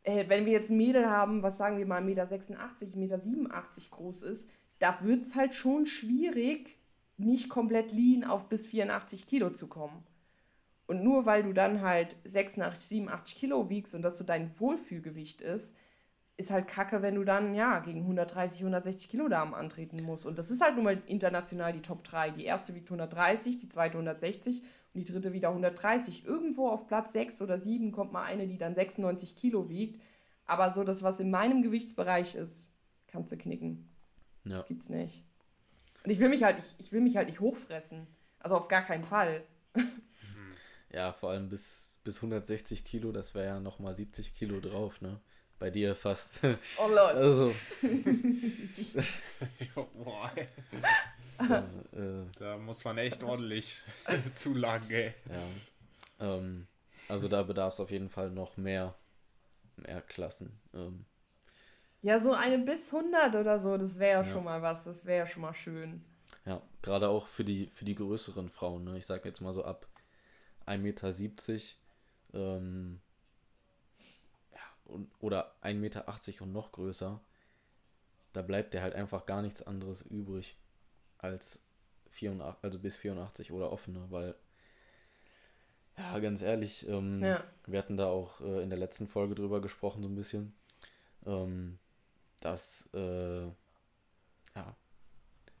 äh, 0.03 0.29
wenn 0.29 0.45
wir 0.45 0.51
jetzt 0.51 0.69
ein 0.69 0.77
Mädel 0.77 1.09
haben, 1.09 1.41
was 1.41 1.57
sagen 1.57 1.79
wir 1.79 1.87
mal 1.87 2.03
1,86 2.03 2.05
Meter, 2.05 2.27
1,87 2.27 2.95
Meter 2.95 3.89
groß 3.89 4.21
ist, 4.21 4.47
da 4.77 4.99
wird 5.01 5.25
es 5.25 5.35
halt 5.35 5.55
schon 5.55 5.87
schwierig, 5.87 6.77
nicht 7.17 7.49
komplett 7.49 7.91
lean 7.91 8.23
auf 8.23 8.49
bis 8.49 8.67
84 8.67 9.25
Kilo 9.25 9.49
zu 9.49 9.65
kommen. 9.65 10.05
Und 10.85 11.03
nur 11.03 11.25
weil 11.25 11.41
du 11.41 11.53
dann 11.53 11.81
halt 11.81 12.17
86, 12.25 12.87
87 12.87 13.35
Kilo 13.35 13.67
wiegst 13.71 13.95
und 13.95 14.03
das 14.03 14.19
so 14.19 14.23
dein 14.23 14.51
Wohlfühlgewicht 14.59 15.41
ist, 15.41 15.73
ist 16.39 16.51
halt 16.51 16.67
kacke, 16.69 17.01
wenn 17.01 17.15
du 17.15 17.25
dann 17.25 17.53
ja 17.53 17.79
gegen 17.79 17.99
130, 18.01 18.61
160 18.61 19.09
Kilo 19.09 19.27
Damen 19.27 19.53
antreten 19.53 20.01
musst. 20.01 20.25
Und 20.25 20.39
das 20.39 20.49
ist 20.49 20.61
halt 20.61 20.75
nun 20.75 20.85
mal 20.85 21.01
international 21.05 21.73
die 21.73 21.81
Top 21.81 22.01
3. 22.03 22.31
Die 22.31 22.45
erste 22.45 22.73
wiegt 22.75 22.87
130, 22.87 23.57
die 23.57 23.67
zweite 23.67 23.97
160 23.97 24.61
und 24.93 25.01
die 25.01 25.11
dritte 25.11 25.33
wieder 25.33 25.49
130. 25.49 26.25
Irgendwo 26.25 26.69
auf 26.69 26.87
Platz 26.87 27.11
6 27.11 27.41
oder 27.41 27.59
7 27.59 27.91
kommt 27.91 28.13
mal 28.13 28.23
eine, 28.23 28.47
die 28.47 28.57
dann 28.57 28.73
96 28.73 29.35
Kilo 29.35 29.67
wiegt. 29.67 30.01
Aber 30.45 30.71
so 30.71 30.85
das, 30.85 31.03
was 31.03 31.19
in 31.19 31.29
meinem 31.29 31.61
Gewichtsbereich 31.61 32.35
ist, 32.35 32.69
kannst 33.07 33.33
du 33.33 33.37
knicken. 33.37 33.89
Ja. 34.45 34.55
Das 34.55 34.67
gibt's 34.67 34.89
nicht. 34.89 35.25
Und 36.05 36.11
ich 36.11 36.19
will 36.19 36.29
mich 36.29 36.43
halt, 36.43 36.57
ich, 36.59 36.75
ich 36.77 36.93
will 36.93 37.01
mich 37.01 37.17
halt 37.17 37.27
nicht 37.27 37.41
hochfressen. 37.41 38.07
Also 38.39 38.55
auf 38.55 38.69
gar 38.69 38.83
keinen 38.83 39.03
Fall. 39.03 39.43
Ja, 40.91 41.13
vor 41.13 41.29
allem 41.29 41.49
bis, 41.49 41.99
bis 42.03 42.15
160 42.15 42.83
Kilo, 42.83 43.11
das 43.11 43.35
wäre 43.35 43.45
ja 43.45 43.59
nochmal 43.59 43.93
70 43.93 44.33
Kilo 44.33 44.59
drauf, 44.59 45.01
ne? 45.01 45.21
Bei 45.59 45.69
dir 45.69 45.95
fast. 45.95 46.41
Oh, 46.77 46.87
los. 46.87 46.97
Also. 46.97 47.53
Boah. 49.75 50.31
Da, 51.37 51.59
äh, 51.93 52.25
da 52.37 52.57
muss 52.57 52.83
man 52.83 52.97
echt 52.97 53.23
ordentlich 53.23 53.81
zulangen, 54.35 54.91
ey. 54.91 55.13
Ja. 55.29 56.37
Ähm, 56.37 56.67
also 57.07 57.27
da 57.27 57.43
bedarf 57.43 57.73
es 57.73 57.79
auf 57.79 57.91
jeden 57.91 58.09
Fall 58.09 58.31
noch 58.31 58.57
mehr, 58.57 58.95
mehr 59.77 60.01
Klassen. 60.01 60.59
Ähm, 60.73 61.05
ja, 62.01 62.19
so 62.19 62.33
eine 62.33 62.59
bis 62.59 62.93
100 62.93 63.35
oder 63.35 63.59
so, 63.59 63.77
das 63.77 63.99
wäre 63.99 64.21
ja, 64.21 64.27
ja 64.27 64.33
schon 64.33 64.43
mal 64.43 64.61
was, 64.61 64.85
das 64.85 65.05
wäre 65.05 65.19
ja 65.19 65.25
schon 65.25 65.41
mal 65.41 65.53
schön. 65.53 66.03
Ja, 66.45 66.61
gerade 66.81 67.09
auch 67.09 67.27
für 67.27 67.43
die, 67.43 67.67
für 67.67 67.85
die 67.85 67.95
größeren 67.95 68.49
Frauen, 68.49 68.85
ne? 68.85 68.97
ich 68.97 69.05
sage 69.05 69.27
jetzt 69.27 69.41
mal 69.41 69.53
so 69.53 69.63
ab 69.63 69.87
1,70 70.65 70.81
Meter, 70.81 71.61
ähm, 72.33 73.01
und, 74.89 75.11
oder 75.19 75.55
1,80 75.61 75.73
Meter 75.75 76.05
und 76.41 76.51
noch 76.51 76.71
größer, 76.71 77.19
da 78.33 78.41
bleibt 78.41 78.73
dir 78.73 78.81
halt 78.81 78.95
einfach 78.95 79.25
gar 79.25 79.41
nichts 79.41 79.61
anderes 79.61 80.01
übrig 80.01 80.57
als 81.17 81.61
84, 82.11 82.63
also 82.63 82.79
bis 82.79 82.97
84 82.97 83.51
oder 83.51 83.71
offene, 83.71 84.05
weil 84.09 84.35
ja, 85.97 86.17
ganz 86.19 86.41
ehrlich, 86.41 86.87
ähm, 86.87 87.21
ja. 87.21 87.43
wir 87.67 87.77
hatten 87.77 87.97
da 87.97 88.07
auch 88.07 88.39
äh, 88.39 88.63
in 88.63 88.69
der 88.69 88.79
letzten 88.79 89.07
Folge 89.07 89.35
drüber 89.35 89.59
gesprochen, 89.59 90.01
so 90.01 90.07
ein 90.07 90.15
bisschen, 90.15 90.53
ähm, 91.25 91.77
dass, 92.39 92.87
äh, 92.93 93.47
ja, 94.55 94.75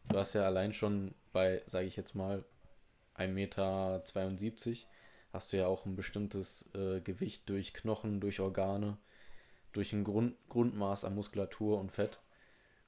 du 0.07 0.17
hast 0.17 0.33
ja 0.33 0.45
allein 0.45 0.71
schon 0.71 1.13
bei, 1.33 1.61
sage 1.65 1.87
ich 1.87 1.97
jetzt 1.97 2.15
mal, 2.15 2.45
1,72 3.17 3.27
Meter, 3.33 4.01
hast 5.33 5.51
du 5.51 5.57
ja 5.57 5.67
auch 5.67 5.85
ein 5.85 5.97
bestimmtes 5.97 6.69
äh, 6.73 7.01
Gewicht 7.01 7.49
durch 7.49 7.73
Knochen, 7.73 8.21
durch 8.21 8.39
Organe 8.39 8.97
durch 9.73 9.93
ein 9.93 10.03
Grund, 10.03 10.35
Grundmaß 10.49 11.03
an 11.05 11.15
Muskulatur 11.15 11.79
und 11.79 11.91
Fett. 11.91 12.19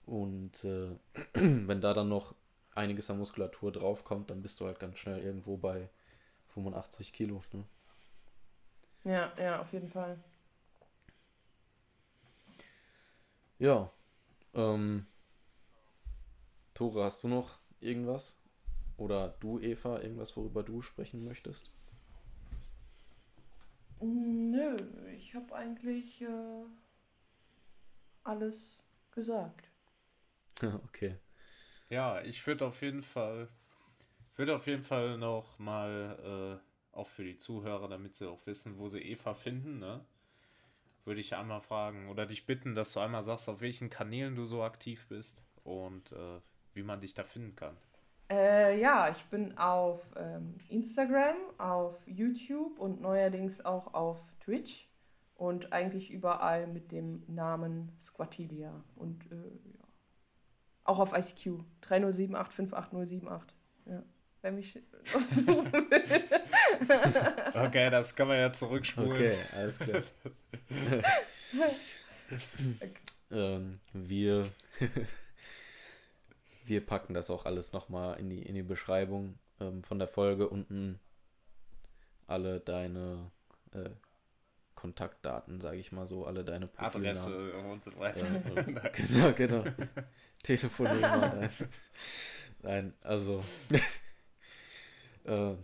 Und 0.06 0.64
äh, 0.64 0.90
wenn 1.34 1.82
da 1.82 1.94
dann 1.94 2.10
noch 2.10 2.36
einiges 2.74 3.10
an 3.10 3.18
Muskulatur 3.18 3.72
draufkommt, 3.72 4.30
dann 4.30 4.42
bist 4.42 4.60
du 4.60 4.66
halt 4.66 4.80
ganz 4.80 4.98
schnell 4.98 5.22
irgendwo 5.22 5.58
bei 5.58 5.90
85 6.54 7.14
Kilo. 7.14 7.42
Ne? 7.54 7.64
Ja, 9.04 9.32
ja, 9.38 9.60
auf 9.60 9.74
jeden 9.74 9.90
Fall. 9.90 10.18
Ja. 13.60 13.92
Ähm, 14.54 15.06
Tore, 16.74 17.04
hast 17.04 17.24
du 17.24 17.28
noch 17.28 17.60
irgendwas? 17.80 18.36
Oder 18.98 19.36
du, 19.40 19.60
Eva, 19.60 20.00
irgendwas, 20.02 20.36
worüber 20.36 20.64
du 20.64 20.82
sprechen 20.82 21.24
möchtest? 21.26 21.70
Nö, 24.02 24.78
ich 25.16 25.36
habe 25.36 25.56
eigentlich 25.56 26.22
äh, 26.22 26.64
alles 28.24 28.80
gesagt. 29.12 29.70
okay. 30.86 31.18
Ja, 31.90 32.22
ich 32.22 32.46
würde 32.48 32.66
auf 32.66 32.82
jeden 32.82 33.04
Fall, 33.04 33.50
würde 34.36 34.56
auf 34.56 34.68
jeden 34.68 34.84
Fall 34.84 35.18
noch 35.18 35.60
mal 35.60 36.62
äh, 36.94 36.98
auch 36.98 37.10
für 37.10 37.24
die 37.24 37.38
Zuhörer, 37.38 37.88
damit 37.90 38.16
sie 38.16 38.30
auch 38.30 38.46
wissen, 38.48 38.78
wo 38.78 38.88
sie 38.88 39.02
Eva 39.02 39.34
finden, 39.34 39.80
ne? 39.80 40.06
Würde 41.06 41.22
ich 41.22 41.36
einmal 41.36 41.62
fragen 41.62 42.10
oder 42.10 42.26
dich 42.26 42.46
bitten, 42.46 42.76
dass 42.76 42.94
du 42.94 43.00
einmal 43.00 43.24
sagst, 43.24 43.50
auf 43.50 43.62
welchen 43.62 43.90
Kanälen 43.90 44.36
du 44.36 44.46
so 44.46 44.64
aktiv 44.64 45.06
bist 45.10 45.44
und 45.64 46.12
äh, 46.12 46.40
wie 46.74 46.84
man 46.84 47.02
dich 47.02 47.14
da 47.14 47.24
finden 47.24 47.56
kann. 47.56 47.78
Äh, 48.32 48.80
ja, 48.80 49.10
ich 49.10 49.26
bin 49.26 49.58
auf 49.58 50.00
ähm, 50.16 50.56
Instagram, 50.70 51.36
auf 51.58 51.98
YouTube 52.08 52.80
und 52.80 53.02
neuerdings 53.02 53.60
auch 53.66 53.94
auf 53.94 54.20
Twitch 54.40 54.88
und 55.36 55.74
eigentlich 55.74 56.10
überall 56.12 56.66
mit 56.68 56.94
dem 56.94 57.24
Namen 57.28 57.92
Squatilia 58.00 58.86
und 58.96 59.30
äh, 59.32 59.36
ja. 59.36 59.84
auch 60.86 61.00
auf 61.00 61.12
ICQ 61.12 61.66
3078588078. 61.84 63.42
Ja, 63.88 64.04
wenn 64.44 64.56
mich 64.56 64.80
Okay, 67.54 67.90
das 67.90 68.16
kann 68.16 68.30
man 68.30 68.38
ja 68.38 68.54
zurückspulen. 68.54 69.12
Okay, 69.12 69.36
alles 69.54 69.78
klar. 69.78 70.04
ähm, 73.32 73.80
wir, 73.92 74.50
wir 76.72 76.86
packen 76.86 77.14
das 77.14 77.30
auch 77.30 77.44
alles 77.44 77.74
nochmal 77.74 78.18
in 78.18 78.30
die, 78.30 78.42
in 78.42 78.56
die 78.56 78.64
Beschreibung 78.64 79.38
ähm, 79.60 79.84
von 79.84 80.00
der 80.00 80.08
Folge. 80.08 80.48
Unten 80.48 81.02
alle 82.28 82.62
deine 82.62 83.30
äh, 83.74 83.90
Kontaktdaten, 84.74 85.60
sage 85.60 85.80
ich 85.80 85.92
mal 85.92 86.08
so, 86.08 86.26
alle 86.26 86.46
deine 86.46 86.70
Adresse 86.78 87.52
und 87.56 87.84
so 87.84 88.00
weiter. 88.00 88.26
Ja, 89.14 89.32
genau, 89.34 89.64
genau. 89.64 89.86
Telefonnummer. 90.44 91.36
Nein. 91.36 91.50
nein, 92.62 92.94
also 93.02 93.44
äh, 95.26 95.56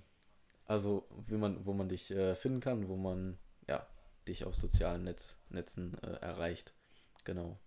also 0.65 1.07
wie 1.25 1.37
man, 1.37 1.65
wo 1.65 1.71
man 1.71 1.87
dich 1.87 2.11
äh, 2.11 2.35
finden 2.35 2.59
kann, 2.59 2.89
wo 2.89 2.97
man 2.97 3.39
ja 3.69 3.87
dich 4.27 4.43
auf 4.43 4.57
sozialen 4.57 5.05
Netz, 5.05 5.37
Netzen 5.47 5.97
äh, 6.03 6.17
erreicht. 6.19 6.73
Genau. 7.23 7.57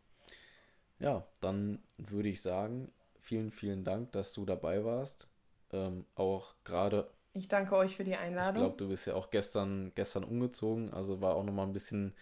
Ja, 0.99 1.27
dann 1.41 1.83
würde 1.97 2.29
ich 2.29 2.43
sagen, 2.43 2.93
vielen, 3.21 3.51
vielen 3.51 3.85
Dank, 3.85 4.13
dass 4.13 4.33
du 4.33 4.45
dabei 4.45 4.85
warst. 4.85 5.29
Ähm, 5.73 6.05
auch 6.15 6.55
gerade. 6.65 7.11
Ich 7.33 7.49
danke 7.49 7.77
euch 7.77 7.97
für 7.97 8.05
die 8.05 8.17
Einladung. 8.17 8.63
Ich 8.63 8.69
glaube, 8.69 8.77
du 8.77 8.89
bist 8.89 9.07
ja 9.07 9.15
auch 9.15 9.31
gestern, 9.31 9.93
gestern 9.95 10.25
umgezogen, 10.25 10.93
also 10.93 11.21
war 11.21 11.37
auch 11.37 11.45
nochmal 11.45 11.67
ein 11.67 11.73
bisschen 11.73 12.15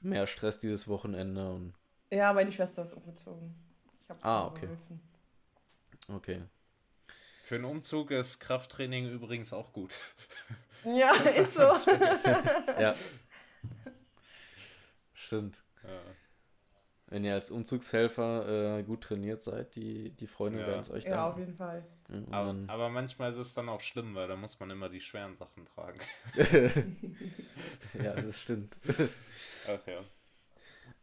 mehr 0.00 0.26
Stress 0.26 0.58
dieses 0.58 0.86
Wochenende. 0.86 1.52
Und 1.52 1.74
ja, 2.10 2.32
meine 2.32 2.52
Schwester 2.52 2.82
ist 2.84 2.92
umgezogen. 2.92 3.54
Ich 4.02 4.10
habe 4.10 4.22
ah, 4.22 4.46
okay. 4.46 4.62
geholfen. 4.62 5.00
Okay. 6.08 6.42
Für 7.42 7.56
einen 7.56 7.64
Umzug 7.64 8.10
ist 8.12 8.38
Krafttraining 8.40 9.08
übrigens 9.08 9.52
auch 9.52 9.72
gut. 9.72 9.94
Ja, 10.84 11.12
ist 11.14 11.54
so. 11.54 11.62
ja. 12.78 12.94
Stimmt. 15.14 15.64
Ja. 15.82 15.90
Wenn 17.08 17.22
ihr 17.22 17.34
als 17.34 17.52
Umzugshelfer 17.52 18.78
äh, 18.78 18.82
gut 18.82 19.02
trainiert 19.02 19.42
seid, 19.42 19.76
die, 19.76 20.10
die 20.10 20.26
Freunde 20.26 20.60
ja. 20.60 20.66
werden 20.66 20.80
es 20.80 20.90
euch 20.90 21.04
danken. 21.04 21.18
Ja, 21.18 21.30
auf 21.30 21.38
jeden 21.38 21.54
Fall. 21.54 21.86
Aber, 22.30 22.56
aber, 22.66 22.88
manchmal 22.88 23.30
ist 23.30 23.38
es 23.38 23.54
dann 23.54 23.68
auch 23.68 23.80
schlimm, 23.80 24.16
weil 24.16 24.26
da 24.26 24.34
muss 24.34 24.58
man 24.58 24.70
immer 24.70 24.88
die 24.88 25.00
schweren 25.00 25.36
Sachen 25.36 25.64
tragen. 25.66 26.00
ja, 28.02 28.12
das 28.12 28.40
stimmt. 28.40 28.76
Ach 28.88 29.86
ja. 29.86 30.04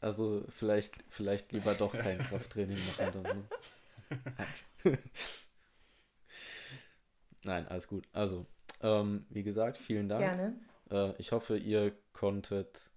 Also 0.01 0.43
vielleicht, 0.49 1.01
vielleicht 1.07 1.53
lieber 1.53 1.73
doch 1.73 1.93
kein 1.93 2.17
Krafttraining 2.29 2.77
machen 2.85 3.23
dann. 3.23 3.47
Ne? 4.83 4.99
Nein, 7.45 7.67
alles 7.69 7.87
gut. 7.87 8.05
Also, 8.11 8.45
ähm, 8.81 9.25
wie 9.29 9.43
gesagt, 9.43 9.77
vielen 9.77 10.09
Dank. 10.09 10.21
Gerne. 10.21 10.55
Äh, 10.91 11.13
ich 11.17 11.31
hoffe, 11.31 11.57
ihr 11.57 11.93
konntet, 12.11 12.91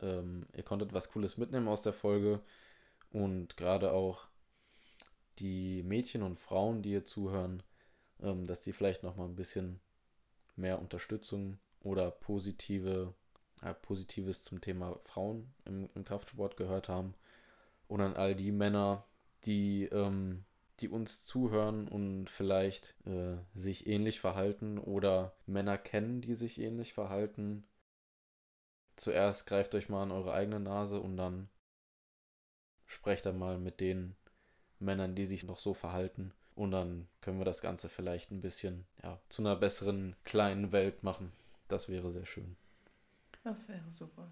ähm, 0.00 0.46
ihr 0.54 0.62
konntet 0.62 0.92
was 0.92 1.10
Cooles 1.10 1.36
mitnehmen 1.36 1.68
aus 1.68 1.82
der 1.82 1.92
Folge 1.92 2.40
und 3.10 3.56
gerade 3.56 3.92
auch 3.92 4.28
die 5.38 5.82
Mädchen 5.82 6.22
und 6.22 6.38
Frauen, 6.38 6.82
die 6.82 6.92
ihr 6.92 7.04
zuhören, 7.04 7.62
ähm, 8.20 8.46
dass 8.46 8.60
die 8.60 8.72
vielleicht 8.72 9.02
noch 9.02 9.16
mal 9.16 9.26
ein 9.26 9.36
bisschen 9.36 9.80
mehr 10.56 10.80
Unterstützung 10.80 11.58
oder 11.80 12.10
positive, 12.10 13.14
äh, 13.62 13.74
Positives 13.74 14.42
zum 14.42 14.60
Thema 14.60 14.98
Frauen 15.04 15.54
im, 15.64 15.88
im 15.94 16.04
Kraftsport 16.04 16.56
gehört 16.56 16.88
haben. 16.88 17.14
Und 17.88 18.00
an 18.00 18.14
all 18.14 18.34
die 18.34 18.52
Männer, 18.52 19.04
die 19.44 19.84
ähm, 19.84 20.44
die 20.80 20.88
uns 20.88 21.24
zuhören 21.24 21.88
und 21.88 22.28
vielleicht 22.28 22.94
äh, 23.06 23.36
sich 23.54 23.86
ähnlich 23.86 24.20
verhalten 24.20 24.78
oder 24.78 25.34
Männer 25.46 25.78
kennen, 25.78 26.20
die 26.20 26.34
sich 26.34 26.60
ähnlich 26.60 26.92
verhalten. 26.92 27.64
Zuerst 28.96 29.46
greift 29.46 29.74
euch 29.74 29.88
mal 29.88 30.02
an 30.02 30.12
eure 30.12 30.32
eigene 30.32 30.60
Nase 30.60 31.00
und 31.00 31.16
dann 31.16 31.48
sprecht 32.86 33.26
dann 33.26 33.38
mal 33.38 33.58
mit 33.58 33.80
den 33.80 34.16
Männern, 34.78 35.14
die 35.14 35.26
sich 35.26 35.44
noch 35.44 35.58
so 35.58 35.74
verhalten. 35.74 36.32
Und 36.54 36.70
dann 36.70 37.06
können 37.20 37.38
wir 37.38 37.44
das 37.44 37.60
Ganze 37.60 37.88
vielleicht 37.88 38.30
ein 38.30 38.40
bisschen 38.40 38.86
ja, 39.02 39.20
zu 39.28 39.42
einer 39.42 39.56
besseren 39.56 40.16
kleinen 40.24 40.72
Welt 40.72 41.02
machen. 41.02 41.32
Das 41.68 41.88
wäre 41.88 42.10
sehr 42.10 42.24
schön. 42.24 42.56
Das 43.44 43.68
wäre 43.68 43.90
super. 43.90 44.28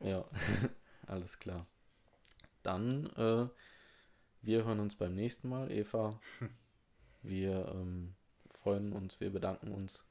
Ja, 0.00 0.24
alles 1.06 1.38
klar. 1.38 1.66
Dann 2.62 3.06
äh, 3.16 3.48
wir 4.42 4.64
hören 4.64 4.80
uns 4.80 4.94
beim 4.94 5.14
nächsten 5.14 5.48
Mal, 5.48 5.70
Eva. 5.72 6.10
Wir 7.22 7.66
ähm, 7.74 8.14
freuen 8.62 8.92
uns, 8.92 9.18
wir 9.20 9.30
bedanken 9.30 9.72
uns, 9.72 10.06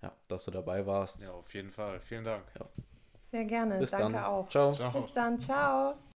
ja, 0.00 0.16
dass 0.28 0.46
du 0.46 0.50
dabei 0.50 0.86
warst. 0.86 1.22
Ja, 1.22 1.32
auf 1.32 1.52
jeden 1.52 1.70
Fall. 1.70 2.00
Vielen 2.00 2.24
Dank. 2.24 2.44
Ja. 2.58 2.68
Sehr 3.30 3.44
gerne. 3.44 3.78
Bis 3.78 3.90
Danke 3.90 4.12
dann. 4.14 4.24
auch. 4.24 4.48
Ciao. 4.48 4.72
ciao. 4.72 4.90
Bis 4.90 5.12
dann. 5.12 5.38
Ciao. 5.38 5.98